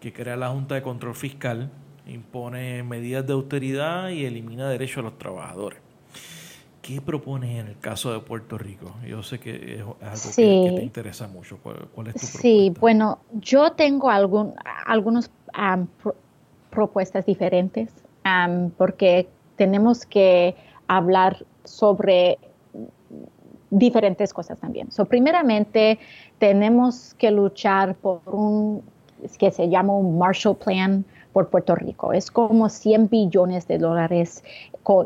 que 0.00 0.12
crea 0.12 0.36
la 0.36 0.50
Junta 0.50 0.76
de 0.76 0.82
Control 0.82 1.14
Fiscal, 1.14 1.70
impone 2.06 2.82
medidas 2.84 3.26
de 3.26 3.32
austeridad 3.32 4.10
y 4.10 4.24
elimina 4.24 4.68
derechos 4.68 4.98
a 4.98 5.02
los 5.02 5.18
trabajadores. 5.18 5.83
¿Qué 6.86 7.00
propones 7.00 7.58
en 7.58 7.68
el 7.68 7.78
caso 7.78 8.12
de 8.12 8.20
Puerto 8.20 8.58
Rico? 8.58 8.94
Yo 9.08 9.22
sé 9.22 9.40
que 9.40 9.76
es 9.76 9.80
algo 9.80 9.96
que, 10.36 10.72
te 10.76 10.82
interesa 10.82 11.26
mucho. 11.26 11.56
¿Cuál, 11.62 11.76
es 11.78 11.86
tu 11.86 11.96
propuesta? 11.96 12.38
Sí, 12.42 12.74
bueno, 12.78 13.20
yo 13.32 13.72
tengo 13.72 14.10
algún, 14.10 14.52
algunas 14.84 15.30
propuestas 16.68 17.24
diferentes 17.24 17.90
porque 18.76 19.26
tenemos 19.56 20.04
que 20.04 20.54
hablar 20.86 21.46
sobre 21.64 22.38
diferentes 23.70 24.34
cosas 24.34 24.58
también. 24.58 24.90
So, 24.90 25.06
primeramente, 25.06 25.98
tenemos 26.38 27.14
que 27.14 27.30
luchar 27.30 27.94
por 27.94 28.20
un 28.26 28.82
que 29.38 29.50
se 29.50 29.70
llama 29.70 29.94
un 29.94 30.18
Marshall 30.18 30.56
Plan 30.58 31.06
por 31.34 31.50
Puerto 31.50 31.74
Rico. 31.74 32.14
Es 32.14 32.30
como 32.30 32.70
100 32.70 33.10
billones 33.10 33.68
de 33.68 33.76
dólares 33.76 34.42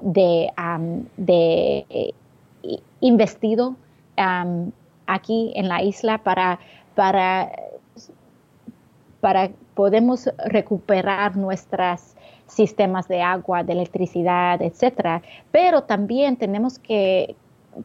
de, 0.03 0.53
de 1.17 2.15
investido 3.01 3.75
aquí 5.07 5.53
en 5.57 5.69
la 5.69 5.83
isla 5.83 6.19
para, 6.19 6.61
para, 6.95 7.51
para 9.21 9.51
podemos 9.75 10.31
recuperar 10.47 11.37
nuestros 11.37 12.15
sistemas 12.47 13.09
de 13.09 13.23
agua, 13.23 13.65
de 13.65 13.73
electricidad, 13.73 14.63
etcétera. 14.63 15.23
Pero 15.51 15.83
también 15.83 16.37
tenemos 16.37 16.79
que 16.79 17.35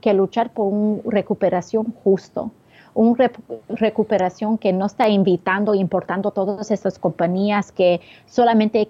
que 0.02 0.14
luchar 0.14 0.52
por 0.54 0.72
una 0.74 1.02
recuperación 1.06 1.94
justo, 2.04 2.52
una 2.96 3.32
recuperación 3.70 4.58
que 4.58 4.74
no 4.74 4.86
está 4.86 5.10
invitando 5.10 5.74
importando 5.74 6.32
todas 6.32 6.72
estas 6.72 7.00
compañías 7.00 7.72
que 7.72 8.02
solamente 8.26 8.88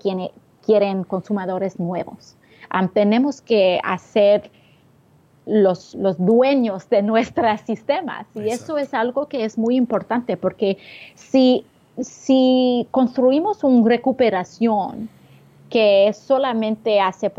quieren 0.65 1.03
consumidores 1.03 1.79
nuevos. 1.79 2.35
tenemos 2.93 3.41
que 3.41 3.79
hacer 3.83 4.51
los, 5.45 5.93
los, 5.95 6.17
dueños 6.17 6.89
de 6.89 7.01
nuestros 7.01 7.61
sistemas 7.61 8.25
y 8.33 8.49
eso 8.49 8.77
es 8.77 8.93
algo 8.93 9.27
que 9.27 9.43
es 9.43 9.57
muy 9.57 9.75
importante 9.75 10.37
porque 10.37 10.77
si, 11.15 11.65
si 11.99 12.87
construimos 12.91 13.63
una 13.63 13.87
recuperación 13.87 15.09
que 15.69 16.13
solamente 16.13 16.99
hace 16.99 17.31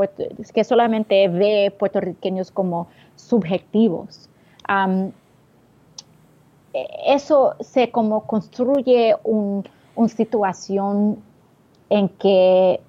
que 0.52 0.64
solamente 0.64 1.28
ve 1.28 1.72
puertorriqueños 1.78 2.50
como 2.50 2.88
subjetivos. 3.14 4.28
Eso 7.06 7.54
se 7.60 7.90
como 7.90 8.22
construye 8.26 9.14
una 9.24 10.08
situación 10.08 11.18
en 11.90 12.08
que 12.08 12.80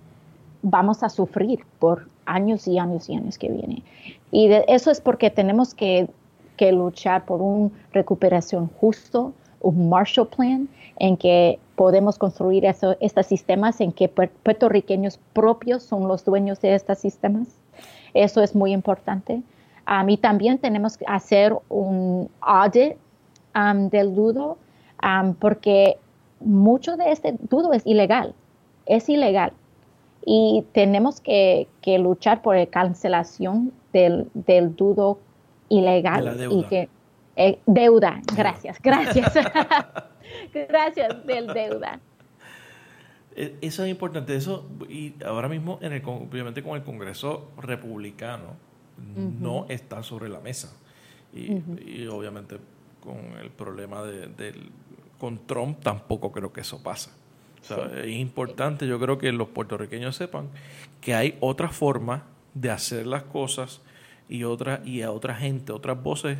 vamos 0.63 1.03
a 1.03 1.09
sufrir 1.09 1.59
por 1.79 2.07
años 2.25 2.67
y 2.67 2.79
años 2.79 3.07
y 3.09 3.15
años 3.15 3.37
que 3.37 3.49
viene. 3.49 3.83
Y 4.31 4.49
eso 4.67 4.89
es 4.89 4.99
porque 4.99 5.29
tenemos 5.29 5.73
que, 5.73 6.09
que 6.57 6.71
luchar 6.71 7.25
por 7.25 7.41
una 7.41 7.69
recuperación 7.91 8.69
justo, 8.79 9.33
un 9.61 9.89
Marshall 9.89 10.27
Plan 10.27 10.67
en 10.97 11.17
que 11.17 11.59
podemos 11.75 12.17
construir 12.17 12.65
estos 12.65 13.25
sistemas 13.25 13.81
en 13.81 13.91
que 13.91 14.07
puertorriqueños 14.07 15.19
propios 15.33 15.83
son 15.83 16.07
los 16.07 16.23
dueños 16.25 16.61
de 16.61 16.73
estos 16.73 16.99
sistemas. 16.99 17.47
Eso 18.13 18.41
es 18.41 18.55
muy 18.55 18.71
importante. 18.71 19.43
Um, 19.87 20.09
y 20.09 20.17
también 20.17 20.57
tenemos 20.57 20.97
que 20.97 21.05
hacer 21.07 21.55
un 21.69 22.29
audit 22.41 22.95
del 23.89 24.15
dudo 24.15 24.57
porque 25.39 25.97
mucho 26.39 26.97
de 26.97 27.11
este 27.11 27.35
dudo 27.49 27.73
es 27.73 27.85
ilegal, 27.85 28.33
es 28.85 29.09
ilegal. 29.09 29.53
Y 30.25 30.65
tenemos 30.71 31.21
que, 31.21 31.67
luchar 31.99 32.41
por 32.41 32.55
la 32.55 32.65
cancelación 32.65 33.71
del, 33.93 34.27
del 34.33 34.75
dudo 34.75 35.19
ilegal. 35.69 36.37
y 36.51 36.63
que 36.63 36.89
eh, 37.35 37.59
deuda, 37.65 38.21
gracias, 38.35 38.81
gracias. 38.81 39.33
gracias 40.53 41.25
del 41.25 41.47
deuda. 41.47 41.99
E, 43.35 43.57
eso 43.61 43.83
es 43.83 43.91
importante, 43.91 44.35
eso, 44.35 44.65
y 44.89 45.13
ahora 45.23 45.49
mismo, 45.49 45.77
en 45.81 45.93
el, 45.93 46.01
obviamente 46.05 46.63
con 46.63 46.75
el 46.75 46.83
Congreso 46.83 47.51
republicano, 47.57 48.55
no 49.15 49.65
está 49.67 50.01
sobre 50.03 50.29
la 50.29 50.39
mesa. 50.39 50.73
Y, 51.33 52.07
obviamente 52.07 52.57
con 53.05 53.17
el 53.41 53.49
problema 53.51 54.03
de, 54.03 54.27
del, 54.27 54.71
con 55.17 55.39
Trump 55.47 55.79
tampoco 55.81 56.31
creo 56.31 56.51
que 56.51 56.61
eso 56.61 56.83
pasa. 56.83 57.11
Es 58.03 58.15
importante, 58.15 58.85
yo 58.87 58.99
creo 58.99 59.17
que 59.17 59.31
los 59.31 59.47
puertorriqueños 59.47 60.15
sepan 60.15 60.49
que 61.01 61.15
hay 61.15 61.37
otra 61.39 61.69
forma 61.69 62.23
de 62.53 62.69
hacer 62.69 63.07
las 63.07 63.23
cosas 63.23 63.81
y 64.29 64.43
otra 64.43 64.81
y 64.83 65.01
a 65.01 65.11
otra 65.11 65.33
gente, 65.35 65.71
otras 65.71 66.01
voces 66.01 66.37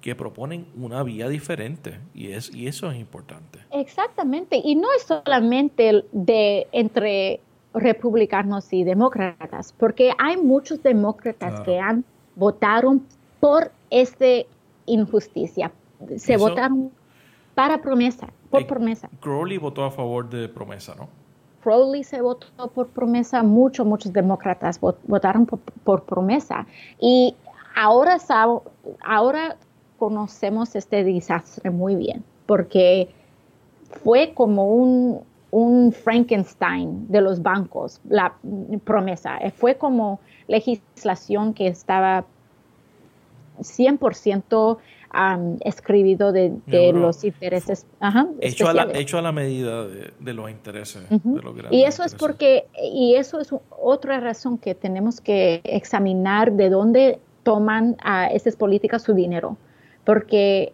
que 0.00 0.14
proponen 0.14 0.66
una 0.76 1.02
vía 1.02 1.28
diferente 1.28 2.00
y 2.12 2.32
es 2.32 2.52
y 2.54 2.66
eso 2.66 2.90
es 2.90 2.98
importante. 2.98 3.60
Exactamente, 3.70 4.60
y 4.62 4.74
no 4.74 4.88
es 4.96 5.02
solamente 5.04 6.04
de 6.12 6.66
entre 6.72 7.40
republicanos 7.72 8.72
y 8.72 8.84
demócratas, 8.84 9.74
porque 9.78 10.12
hay 10.18 10.36
muchos 10.36 10.82
demócratas 10.82 11.60
que 11.60 11.78
han 11.78 12.04
votaron 12.36 13.06
por 13.40 13.70
esta 13.90 14.26
injusticia. 14.86 15.72
Se 16.16 16.36
votaron 16.36 16.90
para 17.54 17.80
promesa, 17.80 18.28
por 18.50 18.62
eh, 18.62 18.64
promesa. 18.66 19.08
Crowley 19.20 19.58
votó 19.58 19.84
a 19.84 19.90
favor 19.90 20.28
de 20.28 20.48
promesa, 20.48 20.94
¿no? 20.94 21.08
Crowley 21.62 22.04
se 22.04 22.20
votó 22.20 22.68
por 22.68 22.88
promesa, 22.88 23.42
muchos, 23.42 23.86
muchos 23.86 24.12
demócratas 24.12 24.78
votaron 24.80 25.46
por, 25.46 25.60
por, 25.60 26.02
promesa. 26.02 26.66
Y 27.00 27.34
ahora, 27.74 28.18
ahora 29.02 29.56
conocemos 29.98 30.76
este 30.76 31.04
desastre 31.04 31.70
muy 31.70 31.96
bien, 31.96 32.22
porque 32.44 33.08
fue 34.02 34.34
como 34.34 34.68
un, 34.68 35.22
un 35.50 35.92
Frankenstein 35.92 37.06
de 37.08 37.22
los 37.22 37.40
bancos, 37.40 38.00
la 38.08 38.34
promesa. 38.84 39.38
Fue 39.56 39.76
como 39.76 40.20
legislación 40.48 41.54
que 41.54 41.68
estaba 41.68 42.26
100% 43.58 44.78
escribido 45.64 46.32
de, 46.32 46.92
los 46.92 47.24
intereses. 47.24 47.86
hecho, 48.40 48.68
a 48.68 48.74
la, 48.74 48.88
hecho, 48.94 49.18
a 49.18 49.22
la, 49.22 49.32
medida 49.32 49.86
de, 49.86 50.34
los 50.34 50.50
intereses 50.50 51.08
de 51.08 51.42
los 51.42 51.54
grandes 51.54 51.72
Y 51.72 51.84
eso 51.84 52.02
es 52.02 52.14
porque, 52.14 52.66
y 52.82 53.14
eso 53.14 53.40
es 53.40 53.54
otra 53.70 54.20
razón 54.20 54.58
que 54.58 54.74
tenemos 54.74 55.20
que 55.20 55.60
examinar 55.64 56.52
de 56.52 56.68
dónde 56.68 57.18
toman 57.44 57.96
a 58.02 58.26
estas 58.26 58.56
políticas 58.56 59.02
su 59.02 59.14
dinero. 59.14 59.56
Porque 60.04 60.72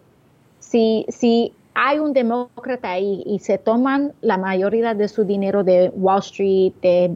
si, 0.59 1.05
si 1.09 1.53
hay 1.73 1.99
un 1.99 2.13
demócrata 2.13 2.91
ahí 2.91 3.23
y 3.25 3.39
se 3.39 3.57
toman 3.57 4.13
la 4.21 4.37
mayoría 4.37 4.93
de 4.93 5.07
su 5.07 5.23
dinero 5.23 5.63
de 5.63 5.89
Wall 5.95 6.19
Street, 6.19 6.73
de 6.81 7.15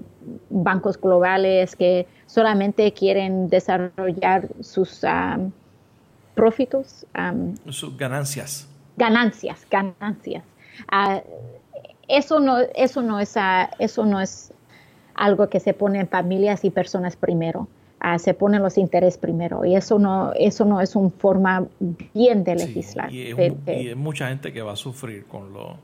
bancos 0.49 0.99
globales 0.99 1.75
que 1.75 2.07
solamente 2.25 2.91
quieren 2.93 3.49
desarrollar 3.49 4.47
sus 4.61 5.03
um, 5.03 5.51
profitos. 6.33 7.05
Um, 7.17 7.55
sus 7.71 7.95
ganancias. 7.97 8.67
Ganancias, 8.97 9.65
ganancias. 9.69 10.43
Uh, 10.91 11.19
eso, 12.07 12.39
no, 12.39 12.59
eso, 12.75 13.01
no 13.01 13.19
es, 13.19 13.35
uh, 13.35 13.67
eso 13.79 14.05
no 14.05 14.21
es 14.21 14.53
algo 15.15 15.49
que 15.49 15.59
se 15.59 15.73
pone 15.73 15.99
en 15.99 16.07
familias 16.07 16.63
y 16.65 16.69
personas 16.69 17.15
primero. 17.15 17.67
Ah, 17.99 18.19
se 18.19 18.33
ponen 18.33 18.61
los 18.61 18.77
intereses 18.77 19.17
primero 19.17 19.65
y 19.65 19.75
eso 19.75 19.97
no 19.97 20.31
eso 20.33 20.65
no 20.65 20.79
es 20.79 20.95
una 20.95 21.09
forma 21.09 21.65
bien 22.13 22.43
de 22.43 22.55
legislar. 22.55 23.11
y, 23.11 23.31
es, 23.31 23.95
mucha 23.95 24.27
gente 24.27 24.53
que 24.53 24.61
va 24.61 24.73
a 24.73 24.75
sufrir 24.75 25.25
con, 25.25 25.53
lo, 25.53 25.77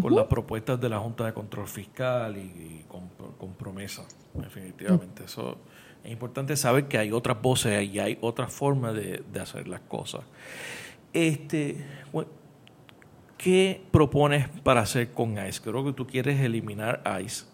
con 0.00 0.14
las 0.14 0.26
propuestas 0.26 0.80
de 0.80 0.88
la 0.88 0.98
Junta 0.98 1.24
de 1.24 1.32
Control 1.32 1.68
Fiscal 1.68 2.36
y, 2.36 2.84
con, 2.88 3.54
promesas, 3.54 4.06
definitivamente. 4.34 5.24
Eso 5.24 5.56
es 6.04 6.10
importante 6.10 6.56
saber 6.56 6.86
que 6.88 6.98
hay 6.98 7.12
otras 7.12 7.40
voces 7.40 7.88
y 7.88 7.98
hay 7.98 8.18
otras 8.20 8.52
formas 8.52 8.94
de, 8.94 9.22
hacer 9.40 9.68
las 9.68 9.80
cosas. 9.80 10.22
Este, 11.12 11.84
¿Qué 13.36 13.82
propones 13.90 14.48
para 14.62 14.82
hacer 14.82 15.12
con 15.12 15.32
ICE? 15.32 15.62
Creo 15.62 15.84
que 15.84 15.92
tú 15.92 16.06
quieres 16.06 16.40
eliminar 16.40 17.02
ICE. 17.20 17.44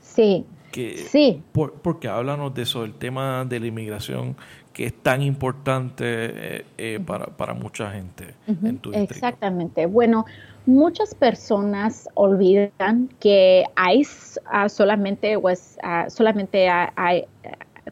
Sí, 0.00 0.44
sí. 0.72 1.42
Por, 1.52 1.74
porque 1.74 2.08
háblanos 2.08 2.54
de 2.54 2.62
eso, 2.62 2.84
el 2.84 2.94
tema 2.94 3.44
de 3.44 3.60
la 3.60 3.66
inmigración 3.66 4.36
que 4.72 4.86
es 4.86 4.94
tan 5.02 5.22
importante 5.22 6.04
eh, 6.06 6.64
eh, 6.78 7.00
para, 7.04 7.54
mucha 7.54 7.90
gente 7.90 8.34
en 8.46 8.78
tu 8.78 8.90
distrito. 8.90 9.14
Exactamente. 9.14 9.86
Bueno, 9.86 10.24
muchas 10.66 11.14
personas 11.14 12.08
olvidan 12.14 13.08
que 13.20 13.64
ICE 13.94 14.40
uh, 14.40 14.68
solamente, 14.68 15.36
was, 15.36 15.78
uh, 15.82 16.10
solamente 16.10 16.68
ha, 16.68 16.92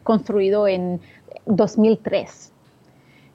construido 0.03 0.67
en 0.67 0.99
2003. 1.45 2.51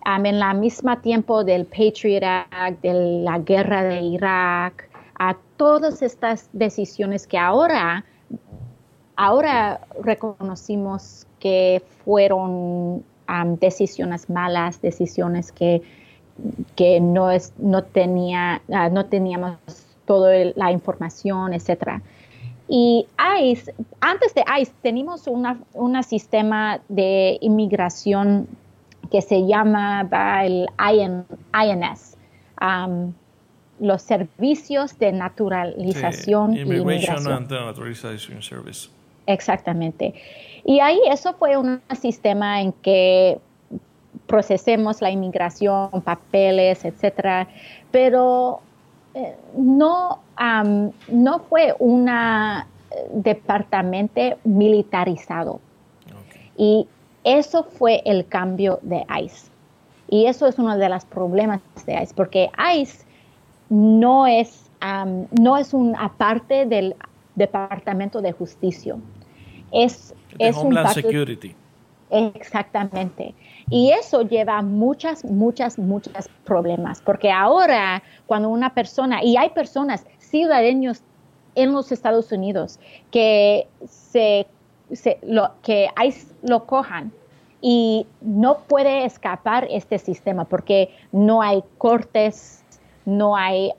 en 0.07 0.39
la 0.39 0.55
misma 0.55 1.01
tiempo 1.03 1.43
del 1.43 1.67
Patriot 1.67 2.23
Act, 2.51 2.81
de 2.83 3.23
la 3.23 3.39
guerra 3.39 3.83
de 3.83 4.01
Irak, 4.01 4.89
a 5.19 5.37
todas 5.57 6.03
estas 6.03 6.49
decisiones 6.53 7.27
que 7.27 7.39
ahora 7.39 8.05
Ahora 9.17 9.81
reconocimos 10.03 11.27
que 11.41 11.83
fueron 12.05 13.03
decisiones 13.59 14.29
malas, 14.29 14.81
decisiones 14.83 15.53
que, 15.53 15.81
que 16.77 17.01
no, 17.01 17.31
es, 17.31 17.55
no, 17.57 17.83
tenía, 17.83 18.61
ah, 18.71 18.91
no 18.91 19.07
teníamos 19.07 19.57
toda 20.05 20.33
la 20.55 20.71
información, 20.71 21.55
etc. 21.55 22.03
Y 22.69 23.07
ICE, 23.43 23.75
antes 24.01 24.35
de 24.35 24.45
ICE, 24.61 24.73
teníamos 24.83 25.27
un 25.29 26.03
sistema 26.03 26.81
de 26.89 27.39
inmigración 27.41 28.49
que 29.11 29.23
se 29.23 29.47
llama 29.47 30.09
el 30.45 30.67
INS, 30.93 32.17
los 33.79 34.03
servicios 34.03 34.99
de 34.99 35.12
naturalización 35.12 36.55
y 36.55 36.61
Immigration 36.62 37.27
and 37.31 37.51
Naturalization 37.51 38.43
Service. 38.43 38.89
Exactamente. 39.27 40.14
Y 40.64 40.81
ahí 40.81 40.99
eso 41.09 41.35
fue 41.35 41.57
un 41.57 41.81
sistema 42.01 42.61
en 42.61 42.73
que 42.73 43.39
procesemos 44.27 45.01
la 45.03 45.11
inmigración, 45.11 46.03
papeles, 46.03 46.85
etcétera, 46.85 47.47
pero 47.93 48.61
no, 49.57 50.21
no 51.09 51.39
fue 51.49 51.75
un 51.79 52.09
eh, 52.09 52.64
departamento 53.12 54.21
militarizado. 54.45 55.61
Y 56.57 56.87
eso 57.25 57.64
fue 57.64 58.03
el 58.05 58.27
cambio 58.27 58.79
de 58.83 59.05
ICE. 59.23 59.51
Y 60.09 60.27
eso 60.27 60.47
es 60.47 60.59
uno 60.59 60.79
de 60.79 60.89
los 60.89 61.05
problemas 61.05 61.61
de 61.85 62.03
ICE, 62.03 62.14
porque 62.14 62.51
ICE 62.75 63.05
no 63.69 64.27
es, 64.27 64.71
no 65.39 65.57
es 65.57 65.75
una 65.75 66.12
parte 66.17 66.64
del 66.67 66.95
Departamento 67.35 68.23
de 68.23 68.33
Justicia. 68.33 68.97
Es, 69.73 70.14
es 70.39 70.57
Homeland 70.57 70.95
Security. 70.95 71.55
Exactamente. 72.11 73.35
Y 73.69 73.91
eso 73.91 74.23
lleva 74.23 74.63
muchas, 74.63 75.25
muchas, 75.25 75.79
muchas 75.79 76.29
problemas, 76.45 77.01
porque 77.01 77.31
ahora 77.31 78.03
cuando 78.27 78.49
una 78.49 78.73
persona, 78.75 79.23
y 79.23 79.37
hay 79.37 79.51
personas, 79.51 80.07
ciudadanos 80.19 81.03
en 81.55 81.73
los 81.73 81.91
Estados 81.91 82.31
Unidos, 82.31 82.79
que, 83.11 83.67
se, 83.89 84.47
lo, 85.23 85.51
que 85.63 85.89
lo 86.43 86.67
cojan 86.67 87.13
y 87.61 88.07
no 88.21 88.59
puede 88.59 89.05
escapar 89.05 89.67
este 89.71 89.99
sistema 89.99 90.45
porque 90.45 90.91
no 91.11 91.43
hay 91.43 91.65
cortes, 91.79 92.63
no 93.05 93.35
hay 93.37 93.73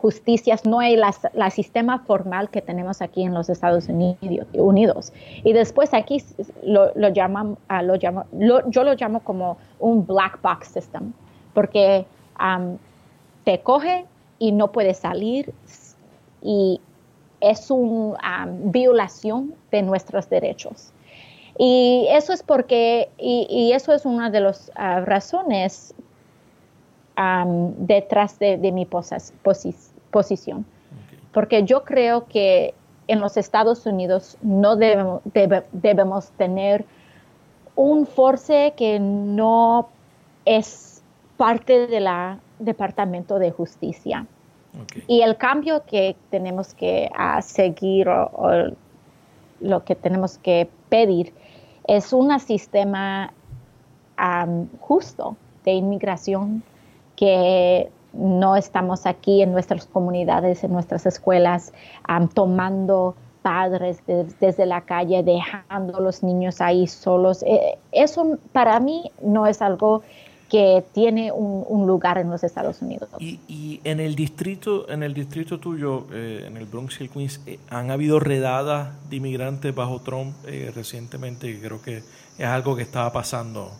justicias, 0.00 0.64
no 0.64 0.80
hay 0.80 0.96
la, 0.96 1.50
sistema 1.50 1.98
formal 2.00 2.50
que 2.50 2.60
tenemos 2.60 3.02
aquí 3.02 3.22
en 3.22 3.34
los 3.34 3.48
Estados 3.48 3.88
Unidos. 3.88 5.12
Y 5.42 5.52
después 5.52 5.94
aquí 5.94 6.22
lo, 6.62 6.92
lo, 6.94 7.08
ah, 7.68 7.82
lo 7.82 7.96
llamo, 7.96 8.24
yo 8.32 8.84
lo 8.84 8.94
llamo 8.94 9.20
como 9.20 9.56
un 9.78 10.06
black 10.06 10.40
box 10.42 10.68
system, 10.68 11.12
porque 11.52 12.06
te 13.44 13.60
coge 13.60 14.06
y 14.38 14.52
no 14.52 14.72
puedes 14.72 14.98
salir 14.98 15.52
y 16.42 16.80
es 17.40 17.70
una 17.70 18.48
violación 18.48 19.54
de 19.70 19.82
nuestros 19.82 20.28
derechos. 20.28 20.92
Y 21.58 22.06
eso 22.10 22.32
es 22.32 22.42
porque, 22.42 23.10
y, 23.18 23.72
eso 23.72 23.92
es 23.92 24.04
una 24.04 24.30
de 24.30 24.40
las 24.40 24.72
ah, 24.74 25.00
razones 25.00 25.94
detrás 27.16 28.38
de, 28.38 28.72
mi 28.72 28.86
posición. 28.86 30.64
Porque 31.32 31.64
yo 31.64 31.84
creo 31.84 32.26
que 32.26 32.74
en 33.06 33.20
los 33.20 33.36
Estados 33.36 33.86
Unidos 33.86 34.36
no 34.42 34.76
debemos, 34.76 35.22
debemos 35.72 36.30
tener 36.32 36.84
un 37.76 38.06
force 38.06 38.72
que 38.76 38.98
no 39.00 39.88
es 40.44 41.02
parte 41.36 41.86
del 41.86 42.06
Departamento 42.58 43.38
de 43.38 43.50
Justicia. 43.50 44.26
Y 45.06 45.20
el 45.22 45.36
cambio 45.36 45.84
que 45.86 46.16
tenemos 46.30 46.74
que 46.74 47.08
seguir 47.42 48.08
o, 48.08 48.72
lo 49.60 49.84
que 49.84 49.94
tenemos 49.94 50.38
que 50.38 50.68
pedir 50.88 51.32
es 51.86 52.12
un 52.12 52.38
sistema 52.40 53.32
justo 54.80 55.36
de 55.64 55.72
inmigración 55.72 56.62
que 57.16 57.90
no 58.14 58.56
estamos 58.56 59.06
aquí 59.06 59.42
en 59.42 59.52
nuestras 59.52 59.86
comunidades, 59.86 60.64
en 60.64 60.72
nuestras 60.72 61.06
escuelas, 61.06 61.72
tomando 62.32 63.16
padres 63.42 63.98
desde 64.06 64.64
la 64.64 64.82
calle, 64.82 65.22
dejando 65.22 65.98
a 65.98 66.00
los 66.00 66.22
niños 66.22 66.60
ahí 66.60 66.86
solos. 66.86 67.42
Eh, 67.42 67.76
eso 67.92 68.38
para 68.52 68.80
mí 68.80 69.10
no 69.20 69.46
es 69.46 69.60
algo 69.60 70.02
que 70.48 70.84
tiene 70.92 71.32
un, 71.32 71.86
lugar 71.86 72.16
en 72.16 72.30
los 72.30 72.44
Estados 72.44 72.80
Unidos. 72.80 73.08
Y, 73.18 73.80
en 73.82 73.98
el 73.98 74.14
distrito, 74.14 74.88
en 74.88 75.02
el 75.02 75.12
distrito 75.12 75.58
tuyo, 75.58 76.06
eh, 76.12 76.44
en 76.46 76.56
el 76.56 76.66
Bronx 76.66 77.00
y 77.00 77.04
el 77.04 77.10
Queens, 77.10 77.40
eh, 77.46 77.58
han 77.70 77.90
habido 77.90 78.20
redadas 78.20 78.94
de 79.10 79.16
inmigrantes 79.16 79.74
bajo 79.74 80.00
Trump 80.00 80.34
recientemente, 80.74 81.60
creo 81.60 81.82
que 81.82 81.98
es 81.98 82.46
algo 82.46 82.76
que 82.76 82.82
estaba 82.82 83.12
pasando. 83.12 83.72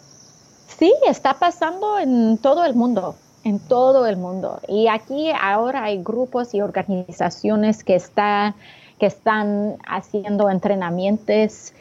Sí, 0.66 0.92
está 1.06 1.38
pasando 1.38 1.98
en 1.98 2.38
todo 2.38 2.64
el 2.64 2.74
mundo 2.74 3.14
en 3.44 3.58
todo 3.60 4.06
el 4.06 4.16
mundo. 4.16 4.60
Y 4.66 4.88
aquí 4.88 5.30
ahora 5.40 5.84
hay 5.84 6.02
grupos 6.02 6.54
y 6.54 6.62
organizaciones 6.62 7.84
que, 7.84 7.94
está, 7.94 8.54
que 8.98 9.06
están 9.06 9.76
haciendo 9.86 10.50
entrenamientos 10.50 11.72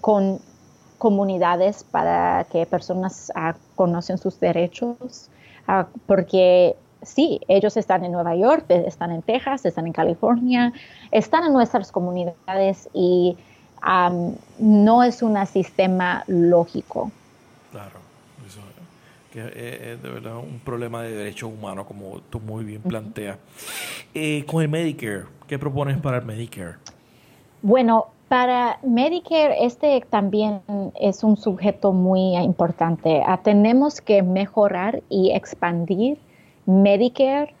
con 0.00 0.40
comunidades 0.98 1.84
para 1.84 2.44
que 2.50 2.66
personas 2.66 3.32
uh, 3.36 3.56
conocen 3.76 4.18
sus 4.18 4.38
derechos, 4.40 5.30
ah, 5.68 5.86
porque 6.06 6.76
sí, 7.02 7.40
ellos 7.46 7.76
están 7.76 8.04
en 8.04 8.12
Nueva 8.12 8.34
York, 8.34 8.64
están 8.68 9.12
en 9.12 9.22
Texas, 9.22 9.64
están 9.64 9.86
en 9.86 9.92
California, 9.92 10.72
están 11.12 11.44
en 11.44 11.52
nuestras 11.52 11.92
comunidades 11.92 12.88
y 12.92 13.36
no 14.58 15.04
es 15.04 15.22
un 15.22 15.46
sistema 15.46 16.24
lógico. 16.26 17.12
Claro 17.70 18.07
que 19.32 19.92
es 19.92 20.02
de 20.02 20.08
verdad 20.08 20.36
un 20.38 20.60
problema 20.64 21.02
de 21.02 21.12
derechos 21.12 21.50
humanos, 21.52 21.86
como 21.86 22.20
tú 22.30 22.40
muy 22.40 22.64
bien 22.64 22.82
planteas. 22.82 23.38
Eh, 24.14 24.44
con 24.46 24.62
el 24.62 24.68
Medicare, 24.68 25.24
¿qué 25.46 25.58
propones 25.58 25.98
para 25.98 26.18
el 26.18 26.24
Medicare? 26.24 26.76
Bueno, 27.62 28.06
para 28.28 28.78
Medicare, 28.82 29.64
este 29.64 30.04
también 30.10 30.60
es 31.00 31.24
un 31.24 31.36
sujeto 31.36 31.92
muy 31.92 32.36
importante. 32.36 33.22
Ah, 33.26 33.40
tenemos 33.42 34.00
que 34.00 34.22
mejorar 34.22 35.02
y 35.08 35.32
expandir 35.32 36.18
Medicare 36.66 37.54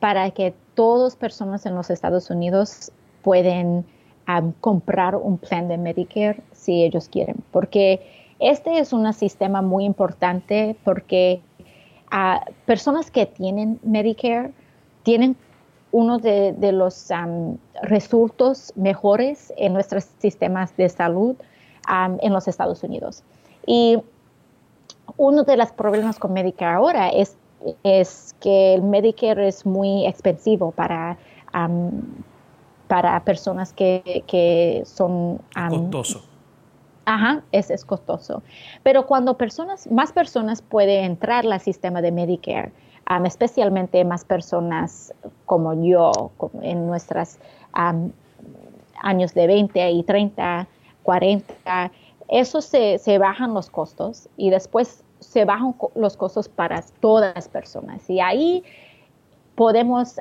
para 0.00 0.30
que 0.30 0.54
todas 0.74 1.16
personas 1.16 1.66
en 1.66 1.74
los 1.74 1.90
Estados 1.90 2.30
Unidos 2.30 2.90
pueden 3.22 3.84
ah, 4.26 4.42
comprar 4.60 5.14
un 5.16 5.38
plan 5.38 5.68
de 5.68 5.76
Medicare 5.76 6.40
si 6.52 6.84
ellos 6.84 7.08
quieren, 7.08 7.36
porque 7.50 8.00
este 8.38 8.78
es 8.78 8.92
un 8.92 9.12
sistema 9.12 9.62
muy 9.62 9.84
importante 9.84 10.76
porque 10.84 11.40
a 12.10 12.44
personas 12.66 13.10
que 13.10 13.26
tienen 13.26 13.80
Medicare 13.82 14.52
tienen 15.02 15.36
uno 15.90 16.18
de, 16.18 16.54
los 16.72 17.08
resultados 17.82 18.72
mejores 18.76 19.52
en 19.56 19.72
nuestros 19.72 20.04
sistemas 20.18 20.76
de 20.76 20.88
salud 20.88 21.36
en 22.20 22.32
los 22.32 22.46
Estados 22.46 22.82
Unidos. 22.82 23.22
Y 23.66 23.98
uno 25.16 25.44
de 25.44 25.56
los 25.56 25.72
problemas 25.72 26.18
con 26.18 26.34
Medicare 26.34 26.76
ahora 26.76 27.08
es, 27.08 27.36
es 27.82 28.36
que 28.40 28.74
el 28.74 28.82
Medicare 28.82 29.48
es 29.48 29.64
muy 29.64 30.06
expensivo 30.06 30.70
para, 30.72 31.16
para 32.86 33.24
personas 33.24 33.72
que, 33.72 34.24
que 34.26 34.82
son... 34.84 35.40
costoso 35.70 36.27
Ajá, 37.08 37.42
es, 37.52 37.70
es 37.70 37.86
costoso. 37.86 38.42
Pero 38.82 39.06
cuando 39.06 39.38
personas, 39.38 39.90
más 39.90 40.12
personas 40.12 40.60
pueden 40.60 41.04
entrar 41.04 41.46
al 41.46 41.58
sistema 41.58 42.02
de 42.02 42.12
Medicare, 42.12 42.70
especialmente 43.24 44.04
más 44.04 44.26
personas 44.26 45.14
como 45.46 45.72
yo, 45.82 46.12
en 46.60 46.86
nuestros 46.86 47.38
años 47.72 49.32
de 49.32 49.46
20 49.46 49.90
y 49.90 50.02
30, 50.02 50.68
40, 51.02 51.90
eso 52.28 52.60
se, 52.60 52.98
se, 52.98 53.16
bajan 53.16 53.54
los 53.54 53.70
costos 53.70 54.28
y 54.36 54.50
después 54.50 55.02
se 55.20 55.46
bajan 55.46 55.74
los 55.94 56.14
costos 56.14 56.46
para 56.50 56.82
todas 57.00 57.34
las 57.34 57.48
personas. 57.48 58.10
Y 58.10 58.20
ahí 58.20 58.62
podemos 59.54 60.16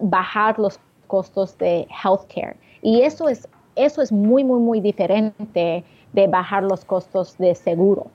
bajar 0.00 0.58
los 0.58 0.80
costos 1.06 1.56
de 1.58 1.86
healthcare. 2.02 2.56
Y 2.82 3.02
eso 3.02 3.28
es 3.28 3.46
eso 3.76 4.02
es 4.02 4.12
muy, 4.12 4.44
muy, 4.44 4.60
muy 4.60 4.80
diferente 4.80 5.84
de 6.12 6.26
bajar 6.26 6.62
los 6.62 6.84
costos 6.84 7.38
de 7.38 7.54
seguro, 7.54 8.08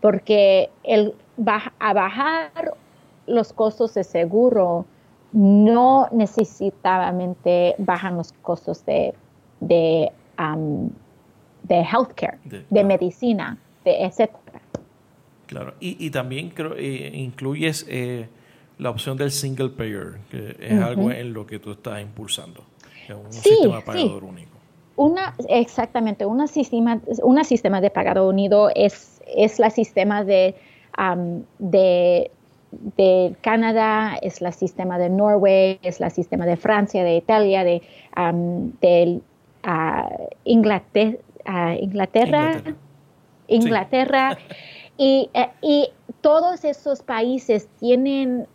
porque 0.00 0.70
el, 0.82 1.14
a 1.78 1.92
bajar 1.92 2.74
los 3.26 3.52
costos 3.52 3.94
de 3.94 4.04
seguro 4.04 4.86
no 5.32 6.08
necesariamente 6.10 7.74
bajan 7.78 8.16
los 8.16 8.32
costos 8.42 8.84
de, 8.86 9.14
de, 9.60 10.10
de 11.62 11.80
healthcare, 11.80 12.38
de, 12.44 12.84
medicina, 12.84 13.58
de 13.84 14.04
etcétera. 14.04 14.62
Claro, 15.46 15.74
y, 15.80 16.10
también 16.10 16.50
creo, 16.50 16.74
eh, 16.76 17.10
incluyes 17.14 17.86
eh, 17.88 18.28
la 18.78 18.90
opción 18.90 19.16
del 19.16 19.30
single 19.30 19.70
payer, 19.70 20.18
que 20.30 20.56
es 20.60 20.80
algo 20.80 21.10
en 21.10 21.32
lo 21.32 21.46
que 21.46 21.58
tú 21.58 21.72
estás 21.72 22.02
impulsando, 22.02 22.64
un 23.08 23.32
sistema 23.32 23.82
pagador 23.82 24.24
único. 24.24 24.57
Una, 24.98 25.32
exactamente, 25.48 26.26
un 26.26 26.48
sistema, 26.48 27.00
una 27.22 27.44
sistema 27.44 27.80
de 27.80 27.88
pagado 27.88 28.28
unido 28.28 28.68
es, 28.74 29.22
es 29.28 29.60
la 29.60 29.70
sistema 29.70 30.24
de, 30.24 30.56
de, 31.60 32.30
Canadá, 33.40 34.18
es 34.20 34.40
la 34.40 34.50
sistema 34.50 34.98
de 34.98 35.08
Norway, 35.08 35.78
es 35.84 36.00
la 36.00 36.10
sistema 36.10 36.46
de 36.46 36.56
Francia, 36.56 37.04
de 37.04 37.14
Italia, 37.14 37.62
de, 37.62 37.80
Inglaterra, 40.42 41.76
Inglaterra, 41.78 42.60
Inglaterra. 43.46 44.36
y, 44.96 45.30
eh, 45.32 45.48
y, 45.62 45.90
todos 46.22 46.64
esos 46.64 47.04
países 47.04 47.68
tienen, 47.78 48.48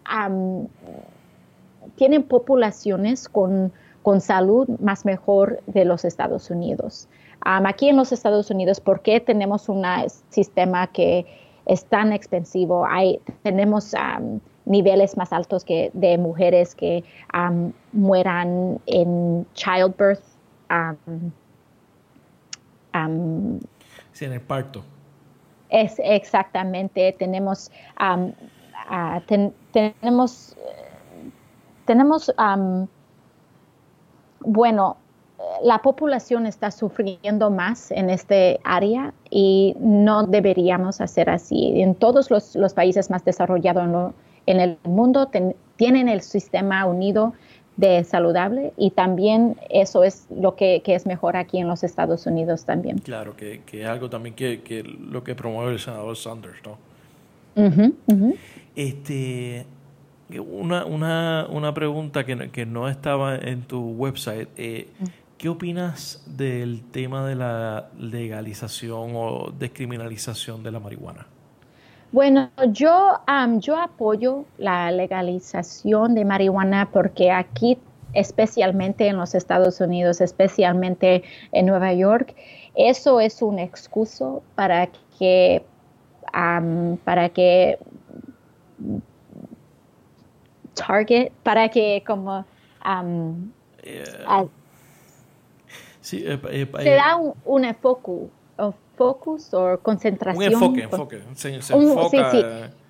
tienen 1.95 2.23
poblaciones 2.23 3.29
con 3.29 3.71
con 4.03 4.21
salud 4.21 4.67
más 4.79 5.05
mejor 5.05 5.61
de 5.65 5.85
los 5.85 6.05
Estados 6.05 6.49
Unidos. 6.51 7.07
aquí 7.41 7.89
en 7.89 7.97
los 7.97 8.11
Estados 8.11 8.51
Unidos, 8.51 8.79
¿por 8.79 9.01
qué 9.01 9.19
tenemos 9.19 9.67
un 9.69 9.83
sistema 10.29 10.87
que 10.87 11.25
es 11.65 11.85
tan 11.85 12.13
expensivo. 12.13 12.85
Hay, 12.85 13.19
tenemos 13.41 13.93
niveles 14.65 15.17
más 15.17 15.33
altos 15.33 15.63
que 15.63 15.91
de 15.93 16.17
mujeres 16.17 16.75
que 16.75 17.03
mueran 17.91 18.79
en 18.85 19.45
childbirth. 19.53 20.23
sí, 24.13 24.25
en 24.25 24.33
el 24.33 24.41
parto. 24.41 24.83
Es 25.69 25.95
exactamente, 26.03 27.15
tenemos, 27.17 27.71
tenemos, 29.25 30.55
tenemos, 31.85 32.35
bueno, 34.45 34.97
la 35.61 35.79
población 35.79 36.45
está 36.45 36.71
sufriendo 36.71 37.49
más 37.49 37.91
en 37.91 38.09
este 38.09 38.59
área 38.63 39.13
y 39.29 39.75
no 39.79 40.25
deberíamos 40.25 41.01
hacer 41.01 41.29
así. 41.29 41.81
En 41.81 41.95
todos 41.95 42.29
los, 42.29 42.73
países 42.73 43.09
más 43.09 43.23
desarrollados 43.25 44.13
en, 44.45 44.59
el 44.59 44.77
mundo 44.83 45.29
tienen 45.75 46.09
el 46.09 46.21
sistema 46.21 46.85
unido 46.85 47.33
de 47.77 48.03
saludable 48.03 48.71
y 48.77 48.91
también 48.91 49.57
eso 49.69 50.03
es 50.03 50.27
lo 50.29 50.55
que, 50.55 50.81
es 50.85 51.05
mejor 51.05 51.35
aquí 51.35 51.57
en 51.57 51.67
los 51.67 51.83
Estados 51.83 52.25
Unidos 52.25 52.65
también. 52.65 52.99
Claro, 52.99 53.35
que, 53.35 53.61
es 53.71 53.85
algo 53.85 54.09
también 54.09 54.35
que, 54.35 54.83
lo 54.83 55.23
que 55.23 55.35
promueve 55.35 55.73
el 55.73 55.79
senador 55.79 56.15
Sanders, 56.15 56.59
¿no? 56.65 56.77
Este, 58.75 59.65
una, 60.29 60.85
una, 60.85 61.47
una 61.49 61.73
pregunta 61.73 62.25
que, 62.25 62.65
no 62.65 62.87
estaba 62.87 63.35
en 63.35 63.63
tu 63.63 63.91
website. 63.91 64.49
Eh, 64.57 64.89
mm. 64.99 65.05
¿Qué 65.37 65.49
opinas 65.49 66.23
del 66.25 66.83
tema 66.91 67.25
de 67.27 67.35
la 67.35 67.89
legalización 67.99 69.11
o 69.15 69.51
descriminalización 69.51 70.63
de 70.63 70.71
la 70.71 70.79
marihuana? 70.79 71.27
Bueno, 72.13 72.49
yo, 72.71 73.19
yo 73.57 73.77
apoyo 73.77 74.45
la 74.57 74.91
legalización 74.91 76.15
de 76.15 76.25
marihuana 76.25 76.89
porque 76.93 77.31
aquí, 77.31 77.79
especialmente 78.13 79.07
en 79.07 79.17
los 79.17 79.35
Estados 79.35 79.81
Unidos, 79.81 80.21
especialmente 80.21 81.23
en 81.51 81.65
Nueva 81.65 81.91
York, 81.91 82.35
eso 82.75 83.19
es 83.19 83.41
un 83.41 83.59
excuso 83.59 84.43
para 84.55 84.89
que, 85.17 85.65
para 87.03 87.29
que 87.29 87.79
target, 90.73 91.31
para 91.43 91.69
que 91.69 92.03
como 92.05 92.45
eh, 93.83 94.03
sí, 96.01 96.23
eh, 96.25 96.39
eh, 96.49 96.67
se 96.81 96.89
da 96.91 97.15
un, 97.15 97.33
un 97.45 97.65
enfoque 97.65 98.11
focus 98.95 99.53
o 99.53 99.79
concentración. 99.81 100.53
Un 100.53 100.53
enfoque, 100.53 100.83
enfoque. 100.83 101.21
Se, 101.33 101.55
enfoca, 101.55 102.09
sí, 102.09 102.17
sí. 102.31 102.45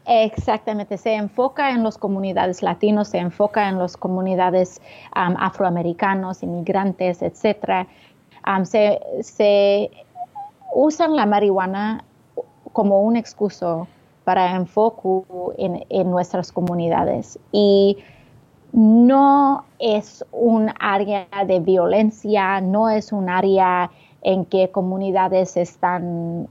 Exactamente, 0.06 0.98
se 0.98 1.14
enfoca 1.14 1.72
en 1.72 1.82
las 1.84 1.98
comunidades 1.98 2.62
latinos, 2.62 3.08
se 3.08 3.20
enfoca 3.20 3.70
en 3.70 3.80
las 3.80 3.96
comunidades 3.96 4.82
afroamericanos, 5.14 6.44
inmigrantes, 6.44 7.22
etc. 7.22 7.88
se, 8.66 9.00
se, 9.22 9.92
usan 10.76 11.16
la 11.16 11.26
marihuana 11.26 12.04
como 12.74 13.02
un 13.02 13.16
excuso 13.16 13.88
para 14.24 14.56
enfoque 14.56 15.26
en, 15.58 15.86
en 15.90 16.12
nuestras 16.12 16.52
comunidades 16.52 17.40
y 17.52 17.98
no 18.74 19.66
es 19.78 20.26
un 20.32 20.72
área 20.80 21.28
de 21.46 21.60
violencia, 21.60 22.60
no 22.60 22.90
es 22.90 23.12
un 23.12 23.30
área 23.30 23.92
en 24.24 24.46
qué 24.46 24.72
comunidades 24.72 25.56
están, 25.58 26.48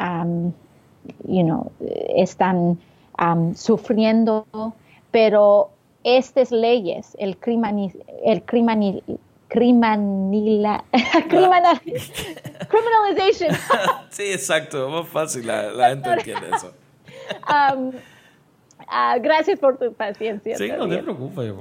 um, 0.00 0.52
you 1.28 1.44
know, 1.44 1.70
están 2.16 2.78
um, 3.20 3.54
sufriendo, 3.54 4.44
pero 5.12 5.70
estas 6.02 6.50
leyes, 6.50 7.16
el 7.20 7.36
crimen, 7.36 7.92
el 8.24 8.42
crimen, 8.42 9.02
criminal, 9.48 10.82
criminal, 11.28 11.80
criminalization. 12.68 13.56
sí, 14.10 14.32
exacto, 14.32 14.88
más 14.88 15.08
fácil, 15.08 15.46
la, 15.46 15.90
gente 15.90 16.10
entiende 16.10 16.56
eso. 16.56 16.74
Um, 17.48 17.88
uh, 17.88 19.20
gracias 19.22 19.58
por 19.58 19.78
tu 19.78 19.92
paciencia. 19.92 20.56
Sí, 20.56 20.70
no 20.76 20.88
te 20.88 20.98
preocupes. 20.98 21.52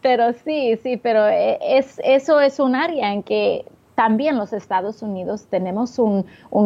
pero 0.00 0.32
sí, 0.44 0.78
sí, 0.82 0.96
pero 0.96 1.28
eh, 1.28 1.58
es, 1.60 2.00
eso 2.04 2.40
es 2.40 2.58
un 2.58 2.74
área 2.74 3.12
en 3.12 3.22
que 3.22 3.64
también 3.94 4.36
los 4.36 4.52
Estados 4.52 5.02
Unidos 5.02 5.46
tenemos 5.50 5.98
un, 5.98 6.24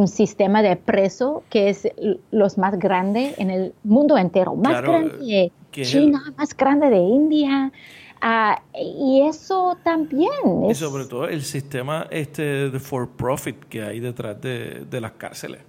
sistema 0.09 0.63
de 0.63 0.77
preso 0.77 1.43
que 1.51 1.69
es 1.69 1.89
los 2.31 2.57
más 2.57 2.79
grande 2.79 3.35
en 3.39 3.51
el 3.51 3.75
mundo 3.85 4.17
entero, 4.17 4.55
más 4.55 4.83
grande 4.83 5.19
de 5.19 5.53
China, 5.83 6.23
más 6.37 6.57
grande 6.57 6.91
de 6.91 6.99
India. 6.99 7.73
Ah, 8.21 8.63
y 8.75 9.23
eso 9.23 9.77
también. 9.85 10.65
Y 10.69 10.75
sobre 10.75 11.05
todo 11.05 11.29
el 11.29 11.43
sistema 11.43 12.07
este 12.11 12.71
de 12.71 12.81
for 12.81 13.09
profit 13.11 13.65
que 13.65 13.83
hay 13.83 14.01
detrás 14.01 14.41
de, 14.41 14.87
las 15.01 15.13
cárceles. 15.13 15.61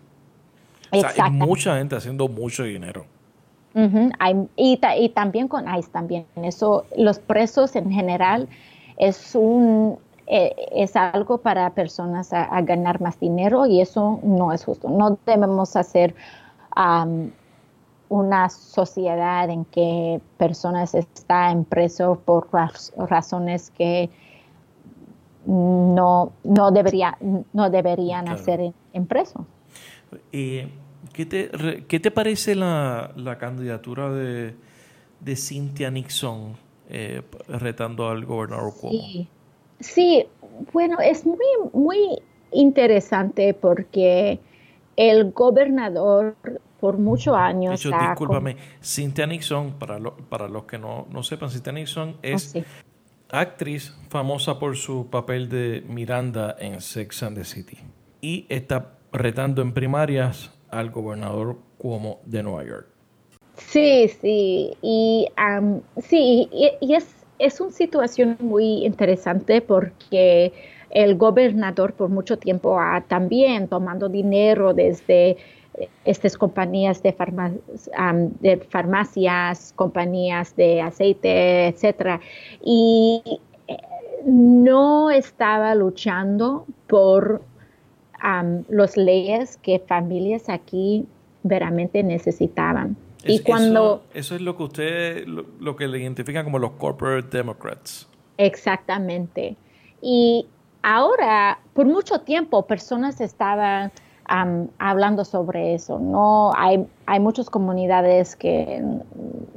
Hay 0.91 1.31
mucha 1.31 1.77
gente 1.77 1.95
haciendo 1.95 2.27
mucho 2.27 2.63
dinero. 2.63 3.05
y, 4.55 4.79
y, 4.97 5.09
también 5.09 5.47
con 5.47 5.65
ICE 5.67 5.89
también. 5.91 6.25
Eso, 6.35 6.85
los 6.97 7.19
presos 7.19 7.75
en 7.75 7.91
general 7.91 8.47
es 8.97 9.35
un 9.35 9.99
eh, 10.29 10.53
es 10.73 10.97
algo 10.97 11.38
para 11.38 11.69
personas 11.69 12.33
a, 12.33 12.61
ganar 12.61 12.99
más 12.99 13.17
dinero 13.17 13.65
y 13.65 13.79
eso 13.79 14.19
no 14.23 14.51
es 14.51 14.65
justo. 14.65 14.89
No 14.89 15.17
debemos 15.25 15.77
hacer 15.77 16.13
una 18.09 18.49
sociedad 18.49 19.49
en 19.49 19.63
que 19.65 20.19
personas 20.38 20.95
están 20.95 21.63
preso 21.63 22.21
por 22.25 22.49
razones 23.09 23.71
que 23.71 24.09
no, 25.45 26.33
no, 26.43 26.71
debería, 26.71 27.17
no 27.53 27.69
deberían 27.69 28.27
hacer 28.27 28.73
en, 28.91 29.05
preso. 29.05 29.45
¿Qué, 30.32 31.26
te, 31.26 31.86
¿Qué 31.88 31.99
te 31.99 32.12
parece 32.12 32.55
la, 32.55 33.38
candidatura 33.39 34.12
de, 34.12 34.55
de 35.20 35.36
Cynthia 35.36 35.91
Nixon 35.91 36.55
eh, 36.89 37.22
retando 37.47 38.10
al 38.10 38.26
gobernador 38.26 38.74
Cuomo? 38.80 39.28
Sí, 39.80 40.26
bueno, 40.74 40.99
es 40.99 41.26
muy, 41.26 41.38
muy 41.74 42.20
interesante 42.51 43.53
porque 43.53 44.39
el 44.95 45.32
gobernador 45.32 46.36
por 46.80 46.97
muchos 46.97 47.36
años... 47.36 47.82
De 47.84 47.89
discúlpame, 47.89 48.58
Cynthia 48.82 49.28
Nixon, 49.28 49.74
para, 49.74 49.99
para 49.99 50.47
los 50.47 50.64
que 50.66 50.78
no, 50.78 51.08
no 51.10 51.24
sepan, 51.24 51.49
Cynthia 51.49 51.74
Nixon 51.74 52.10
oh, 52.16 52.20
es 52.22 52.53
actriz 53.30 53.95
famosa 54.10 54.60
por 54.60 54.78
su 54.78 55.10
papel 55.10 55.49
de 55.49 55.84
Miranda 55.88 56.55
en 56.60 56.82
Sex 56.82 57.24
and 57.24 57.38
the 57.38 57.43
City. 57.43 57.78
Y 58.22 58.45
está 58.49 58.96
retando 59.12 59.62
en 59.62 59.74
primarias 59.74 60.51
al 60.70 60.91
gobernador 60.91 61.58
Cuomo 61.78 62.20
de 62.26 62.43
Nueva 62.43 62.64
York. 62.66 62.88
Sí, 63.55 64.08
sí, 64.08 64.78
y 64.82 65.28
sí, 65.97 66.49
y 66.51 66.93
es 66.93 67.18
es 67.39 67.62
una 67.62 67.72
situación 67.72 68.38
muy 68.39 68.86
interesante 68.86 69.62
porque 69.62 70.53
el 70.89 71.16
gobernador 71.18 71.93
por 71.93 72.10
mucho 72.10 72.38
tiempo 72.38 72.80
ha 72.80 73.01
también 73.01 73.68
tomando 73.68 74.10
dinero 74.10 74.74
desde 74.74 75.38
estas 76.05 76.38
compañías 76.38 77.03
de, 77.03 77.16
de 78.39 78.58
farmacias, 78.58 79.74
compañías 79.76 80.55
de 80.55 80.82
aceite, 80.82 81.68
etcétera, 81.68 82.20
y 82.64 83.22
eh, 83.68 83.78
no 84.26 85.12
estaba 85.12 85.76
luchando 85.76 86.66
por 86.88 87.43
las 88.70 88.97
leyes 88.97 89.57
que 89.57 89.80
familias 89.80 90.49
aquí 90.49 91.05
veramente 91.43 92.03
necesitaban 92.03 92.97
y 93.28 93.39
cuando... 93.39 94.03
Eso, 94.13 94.36
es 94.36 94.41
lo 94.41 94.55
que 94.55 94.63
usted, 94.63 95.28
lo, 95.28 95.76
que 95.76 95.88
le 95.88 95.99
identifican 95.99 96.43
como 96.43 96.59
los 96.59 96.72
corporate 96.72 97.36
democrats. 97.36 98.07
Exactamente. 98.38 99.55
Y 100.01 100.45
ahora, 100.84 101.59
por 101.74 101.86
mucho 101.86 102.22
tiempo, 102.22 102.65
personas 102.65 103.22
estaban 103.22 103.91
hablando 104.78 105.24
sobre 105.24 105.74
eso. 105.74 105.99
No 105.99 106.51
hay, 106.55 106.86
hay 107.05 107.20
muchas 107.20 107.49
comunidades 107.49 108.36
que 108.36 108.84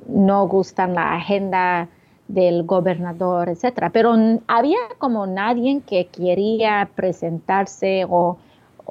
no 0.07 0.47
gustan 0.47 0.95
la 0.95 1.15
agenda 1.17 1.89
del 2.29 2.63
gobernador, 2.63 3.49
etcétera. 3.49 3.91
Pero 3.91 4.15
había 4.47 4.79
como 4.99 5.27
nadie 5.27 5.83
que 5.85 6.07
quería 6.07 6.89
presentarse 6.95 8.07
o, 8.09 8.39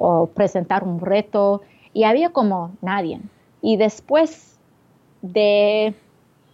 o 0.00 0.26
presentar 0.26 0.82
un 0.82 0.98
reto 0.98 1.60
y 1.92 2.04
había 2.04 2.30
como 2.30 2.72
nadie. 2.80 3.20
Y 3.60 3.76
después 3.76 4.58
de, 5.20 5.94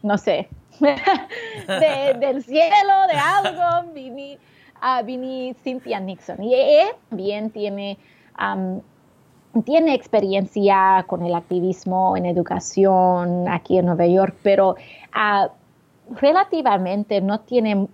no 0.03 0.19
sé, 0.19 0.49
del 0.81 2.43
cielo, 2.43 2.95
de 3.09 3.17
algo, 3.17 3.93
vini, 3.95 4.37
uh, 4.83 5.55
Cynthia 5.63 6.01
Nixon. 6.01 6.43
Y 6.43 6.55
ella 6.55 6.89
también 7.09 7.51
tiene 7.51 7.99
tiene 9.65 9.95
experiencia 9.95 11.05
con 11.07 11.25
el 11.25 11.35
activismo 11.35 12.17
en 12.17 12.27
educación 12.27 13.49
aquí 13.49 13.79
en 13.79 13.87
Nueva 13.87 14.07
York, 14.07 14.37
pero 14.43 14.73
uh, 15.15 15.49
relativamente 16.21 17.23
no 17.23 17.41
tiene 17.41 17.87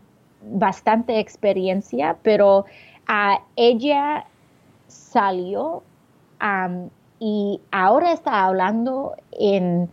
bastante 0.42 1.20
experiencia, 1.20 2.16
pero 2.22 2.64
uh, 3.09 3.38
ella 3.55 4.26
salió 4.93 5.82
um, 6.40 6.88
y 7.18 7.61
ahora 7.70 8.12
está 8.12 8.45
hablando 8.45 9.14
en 9.32 9.88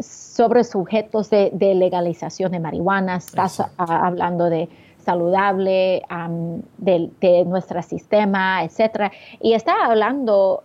sobre 0.00 0.64
sujetos 0.64 1.30
de, 1.30 1.50
de 1.52 1.74
legalización 1.74 2.52
de 2.52 2.60
marihuana, 2.60 3.16
está 3.16 3.48
hablando 3.76 4.50
de 4.50 4.68
saludable 4.98 6.02
um, 6.10 6.62
de, 6.78 7.10
de, 7.20 7.44
nuestro 7.44 7.82
sistema, 7.82 8.64
etcétera, 8.64 9.12
y 9.40 9.52
está 9.52 9.84
hablando 9.84 10.62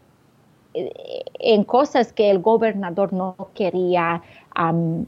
eh, 0.74 0.92
en 1.40 1.64
cosas 1.64 2.12
que 2.14 2.32
el 2.32 2.40
gobernador 2.40 3.14
no 3.14 3.36
quería, 3.54 4.22
um, 4.60 5.06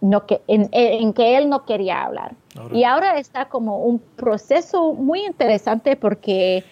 no 0.00 0.26
que, 0.26 0.42
en, 0.46 0.68
en, 0.72 1.12
que 1.12 1.36
él 1.36 1.48
no 1.48 1.64
quería 1.64 2.04
hablar. 2.04 2.34
Ahora. 2.56 2.76
Y 2.76 2.84
ahora 2.84 3.18
está 3.18 3.46
como 3.46 3.78
un 3.78 3.98
proceso 3.98 4.92
muy 4.92 5.24
interesante 5.24 5.96
porque 5.96 6.62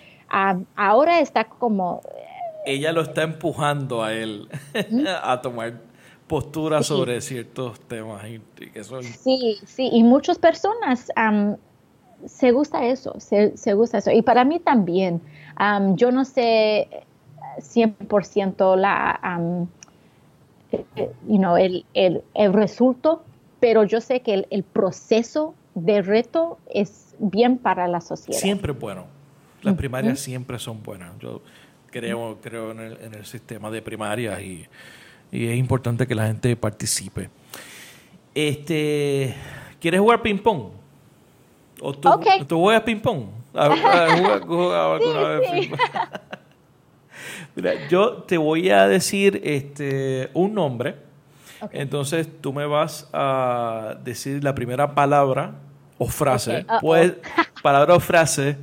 ahora 0.77 1.21
está 1.21 1.45
como... 1.45 2.01
Ella 2.65 2.93
lo 2.93 3.03
está 3.03 3.23
empujando 3.23 4.03
a 4.03 4.13
él 4.13 4.49
a 5.23 5.41
tomar 5.43 5.75
postura 6.27 6.79
sí. 6.79 6.89
sobre 6.89 7.21
ciertos 7.21 7.81
temas. 7.81 8.25
Y, 8.29 8.41
que 8.71 8.85
son... 8.85 9.03
Sí, 9.03 9.59
sí, 9.67 9.91
y 9.93 10.03
muchas 10.03 10.39
personas 10.39 11.11
um, 11.17 11.57
se 12.27 12.53
gusta 12.53 12.87
eso, 12.87 13.15
se, 13.19 13.57
se, 13.57 13.75
gusta 13.75 13.99
eso. 13.99 14.11
Y 14.11 14.23
para 14.23 14.45
mí 14.45 14.59
también, 14.61 15.21
um, 15.61 15.97
yo 15.97 16.13
no 16.13 16.25
sé 16.25 16.89
100% 17.59 18.77
la, 18.77 19.21
um, 19.39 19.67
you 21.29 21.39
know, 21.39 21.57
el, 21.57 21.85
el, 21.95 22.23
el, 22.35 22.53
resultado, 22.53 23.23
pero 23.61 23.85
yo 23.85 24.01
sé 24.01 24.21
que 24.21 24.35
el, 24.35 24.47
el, 24.51 24.63
proceso 24.63 25.55
de 25.75 26.03
reto 26.03 26.59
es 26.73 27.15
bien 27.19 27.59
para 27.59 27.89
la 27.89 28.01
sociedad. 28.01 28.41
Siempre 28.41 28.73
bueno. 28.73 29.05
Las 29.63 29.75
primarias 29.75 30.21
siempre 30.21 30.59
son 30.59 30.83
buenas. 30.83 31.13
Yo 31.21 31.43
creo, 31.91 32.39
creo 32.43 32.73
en, 32.73 32.81
el, 32.81 32.99
en 33.01 33.15
el 33.15 33.25
sistema 33.25 33.71
de 33.71 33.81
primarias 33.81 34.41
y, 34.41 34.67
y 35.31 35.47
es 35.47 35.57
importante 35.57 36.07
que 36.07 36.15
la 36.15 36.27
gente 36.27 36.55
participe. 36.57 37.31
Este, 38.35 39.35
¿Quieres 39.81 40.01
jugar 40.01 40.23
ping-pong? 40.23 40.71
¿O 41.81 41.93
tú, 41.93 42.09
okay. 42.09 42.45
¿tú 42.45 42.61
juegas 42.61 42.83
ping-pong? 42.83 43.27
sí, 45.53 45.71
Mira, 47.55 47.87
yo 47.89 48.23
te 48.23 48.39
voy 48.39 48.71
a 48.71 48.89
decir 48.89 49.41
este, 49.45 50.31
un 50.33 50.55
nombre. 50.55 50.97
Okay. 51.61 51.83
Entonces 51.83 52.29
tú 52.41 52.53
me 52.53 52.67
vas 52.67 53.09
a 53.13 53.97
decir 54.03 54.43
la 54.43 54.55
primera 54.55 54.95
palabra 54.95 55.57
o 55.99 56.07
frase. 56.07 56.51
Okay. 56.51 56.63
Uh 56.63 56.67
-oh. 56.67 56.81
Puede, 56.81 57.21
palabra 57.63 57.95
o 57.95 58.01
frase 58.01 58.57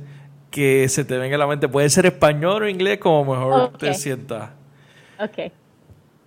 que 0.50 0.88
se 0.88 1.04
te 1.04 1.18
venga 1.18 1.36
a 1.36 1.38
la 1.38 1.46
mente. 1.46 1.68
Puede 1.68 1.88
ser 1.90 2.06
español 2.06 2.64
o 2.64 2.68
inglés, 2.68 2.98
como 2.98 3.34
mejor 3.34 3.74
okay. 3.74 3.90
te 3.90 3.94
sientas. 3.94 4.50
Ok. 5.18 5.52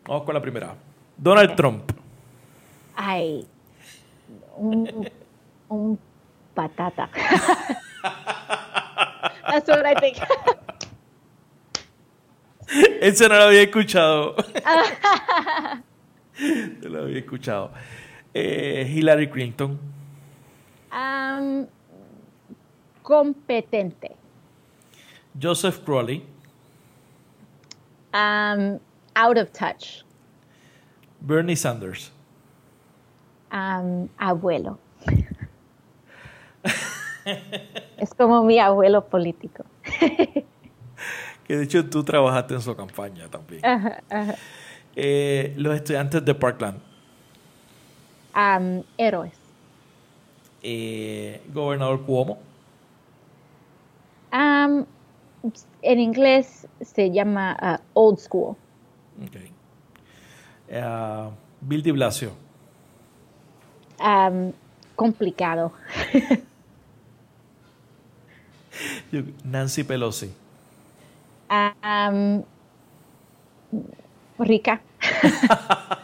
Vamos 0.07 0.23
con 0.23 0.33
la 0.33 0.41
primera. 0.41 0.73
Donald 1.17 1.55
Trump. 1.55 1.91
Ay, 2.95 3.45
un, 4.57 5.09
un 5.69 5.99
patata. 6.53 7.09
That's 9.47 9.67
what 9.67 9.85
I 9.85 9.95
think. 9.95 10.17
Ese 13.01 13.27
no 13.29 13.35
lo 13.35 13.43
había 13.43 13.63
escuchado. 13.63 14.35
no 16.81 16.89
lo 16.89 17.03
había 17.03 17.19
escuchado. 17.19 17.71
Eh, 18.33 18.91
Hillary 18.93 19.29
Clinton. 19.29 19.79
Um, 20.91 21.67
competente. 23.03 24.15
Joseph 25.39 25.83
Crowley. 25.83 26.23
Um, 28.13 28.79
out 29.15 29.37
of 29.37 29.51
touch. 29.51 30.03
Bernie 31.21 31.55
Sanders. 31.55 32.11
Um, 33.51 34.09
abuelo. 34.17 34.79
es 37.97 38.13
como 38.17 38.43
mi 38.43 38.59
abuelo 38.59 39.05
político. 39.05 39.63
que 41.47 41.57
de 41.57 41.63
hecho 41.63 41.87
tú 41.89 42.03
trabajaste 42.03 42.55
en 42.55 42.61
su 42.61 42.75
campaña 42.75 43.27
también. 43.27 43.65
Ajá, 43.65 44.01
ajá. 44.09 44.35
Eh, 44.95 45.53
los 45.57 45.75
estudiantes 45.75 46.23
de 46.23 46.35
Parkland. 46.35 46.79
Um, 48.35 48.83
héroes. 48.97 49.33
Eh, 50.61 51.41
gobernador 51.53 52.01
Cuomo. 52.05 52.52
Um, 54.33 54.85
en 55.83 55.99
inglés 55.99 56.67
se 56.81 57.11
llama 57.11 57.55
uh, 57.61 57.77
old 57.93 58.17
school. 58.19 58.57
Okay. 59.27 59.51
Uh, 60.69 61.29
Bill 61.61 61.83
de 61.83 61.91
Blasio. 61.91 62.31
Um, 63.99 64.51
complicado. 64.95 65.71
Nancy 69.43 69.83
Pelosi. 69.83 70.33
Um, 71.51 72.43
rica. 74.39 74.81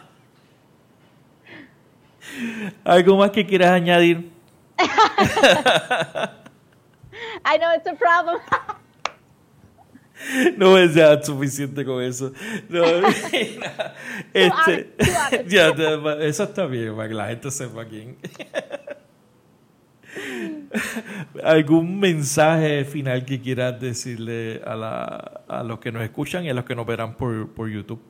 ¿Algo 2.84 3.16
más 3.16 3.32
que 3.32 3.44
quieras 3.44 3.72
añadir? 3.72 4.30
I 7.44 7.58
know 7.58 7.72
it's 7.74 7.86
a 7.86 7.94
problem. 7.94 8.40
No 10.56 10.76
es 10.76 10.94
ya 10.94 11.22
suficiente 11.22 11.84
con 11.84 12.02
eso. 12.02 12.32
No, 12.68 12.84
este, 14.34 14.94
ya, 15.46 15.68
eso 16.20 16.44
está 16.44 16.66
bien, 16.66 16.94
para 16.94 17.08
que 17.08 17.14
la 17.14 17.28
gente 17.28 17.50
sepa 17.50 17.86
quién. 17.86 18.18
¿Algún 21.42 21.98
mensaje 21.98 22.84
final 22.84 23.24
que 23.24 23.40
quieras 23.40 23.80
decirle 23.80 24.60
a, 24.64 24.74
la, 24.74 25.42
a 25.48 25.62
los 25.62 25.78
que 25.78 25.90
nos 25.90 26.02
escuchan 26.02 26.44
y 26.44 26.50
a 26.50 26.54
los 26.54 26.64
que 26.64 26.74
nos 26.74 26.86
verán 26.86 27.16
por, 27.16 27.48
por 27.52 27.70
YouTube? 27.70 28.00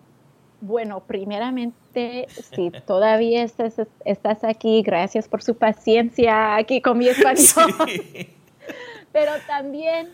Bueno, 0.62 1.02
primeramente, 1.06 2.26
si 2.54 2.70
todavía 2.86 3.42
estás, 3.42 3.80
estás, 4.04 4.44
aquí, 4.44 4.82
gracias 4.82 5.26
por 5.26 5.42
su 5.42 5.56
paciencia 5.56 6.56
aquí 6.56 6.82
con 6.82 6.98
mi 6.98 7.08
español. 7.08 7.38
Sí. 7.86 8.36
Pero 9.12 9.32
también, 9.46 10.08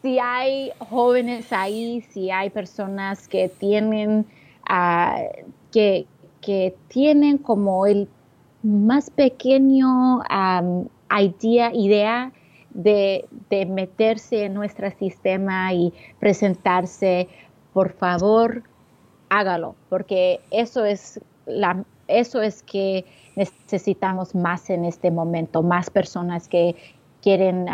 si 0.00 0.18
hay 0.18 0.72
jóvenes 0.78 1.52
ahí, 1.52 2.00
si 2.10 2.30
hay 2.30 2.50
personas 2.50 3.28
que 3.28 3.48
tienen, 3.48 4.26
uh, 4.70 5.44
que, 5.70 6.06
que 6.40 6.74
tienen 6.88 7.38
como 7.38 7.86
el 7.86 8.08
más 8.62 9.10
pequeño 9.10 10.22
idea, 11.10 11.72
idea 11.74 12.32
de, 12.70 13.26
de, 13.50 13.66
meterse 13.66 14.44
en 14.44 14.54
nuestro 14.54 14.90
sistema 14.92 15.72
y 15.74 15.92
presentarse, 16.18 17.28
por 17.74 17.92
favor, 17.92 18.62
hágalo, 19.28 19.74
porque 19.88 20.40
eso 20.50 20.84
es, 20.84 21.20
la, 21.46 21.84
eso 22.08 22.40
es 22.40 22.62
que 22.62 23.04
necesitamos 23.36 24.34
más 24.34 24.70
en 24.70 24.84
este 24.84 25.10
momento, 25.10 25.62
más 25.62 25.90
personas 25.90 26.48
que 26.48 26.76
quieren, 27.22 27.66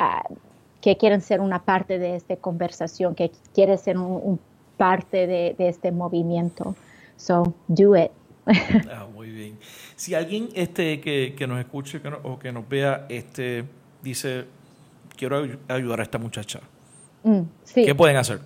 uh, 0.00 0.34
que 0.80 0.96
quieren 0.96 1.20
ser 1.20 1.40
una 1.40 1.62
parte 1.62 1.98
de 1.98 2.16
esta 2.16 2.36
conversación, 2.36 3.14
que 3.14 3.30
quieren 3.54 3.78
ser 3.78 3.98
un, 3.98 4.20
un 4.22 4.40
parte 4.76 5.26
de, 5.26 5.54
de 5.58 5.68
este 5.68 5.92
movimiento. 5.92 6.74
So, 7.16 7.54
do 7.68 7.94
it. 7.96 8.10
ah, 8.90 9.06
muy 9.12 9.28
bien. 9.28 9.58
Si 9.94 10.14
alguien 10.14 10.48
este, 10.54 11.00
que, 11.00 11.34
que 11.36 11.46
nos 11.46 11.60
escuche 11.60 12.00
que 12.00 12.10
no, 12.10 12.18
o 12.22 12.38
que 12.38 12.50
nos 12.50 12.66
vea 12.66 13.04
este, 13.10 13.64
dice, 14.02 14.46
quiero 15.18 15.46
ayudar 15.68 16.00
a 16.00 16.02
esta 16.02 16.18
muchacha, 16.18 16.60
mm, 17.24 17.40
sí. 17.64 17.84
¿qué 17.84 17.94
pueden 17.94 18.16
hacer? 18.16 18.40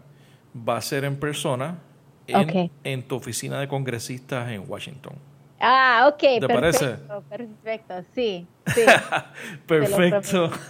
va 0.55 0.77
a 0.77 0.83
ser 0.83 1.05
en 1.05 1.19
persona 1.19 1.79
en, 2.27 2.37
okay. 2.37 2.71
en 2.85 3.03
tu 3.03 3.17
oficina 3.17 3.59
de 3.59 3.67
congresistas 3.67 4.51
en 4.51 4.65
Washington. 4.69 5.15
Ah, 5.59 6.11
ok. 6.13 6.19
¿Te 6.19 6.47
perfecto, 6.47 6.61
parece? 6.61 6.97
Perfecto, 7.31 7.95
sí. 8.15 8.47
sí 8.67 8.81
perfecto. 9.67 10.51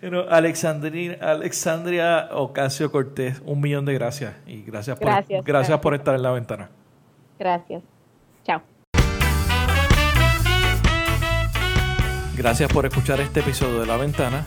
Bueno, 0.00 0.26
Alexandria, 0.30 1.18
Alexandria 1.20 2.28
Ocasio 2.30 2.92
Cortés, 2.92 3.42
un 3.44 3.60
millón 3.60 3.84
de 3.84 3.94
gracias 3.94 4.32
y 4.46 4.62
gracias 4.62 4.96
por, 4.96 5.08
gracias, 5.08 5.44
gracias. 5.44 5.80
por 5.80 5.92
estar 5.92 6.14
en 6.14 6.22
la 6.22 6.30
ventana. 6.30 6.70
Gracias. 7.36 7.82
Chao. 8.44 8.62
Gracias 12.36 12.72
por 12.72 12.86
escuchar 12.86 13.20
este 13.20 13.40
episodio 13.40 13.80
de 13.80 13.86
La 13.86 13.96
Ventana. 13.96 14.46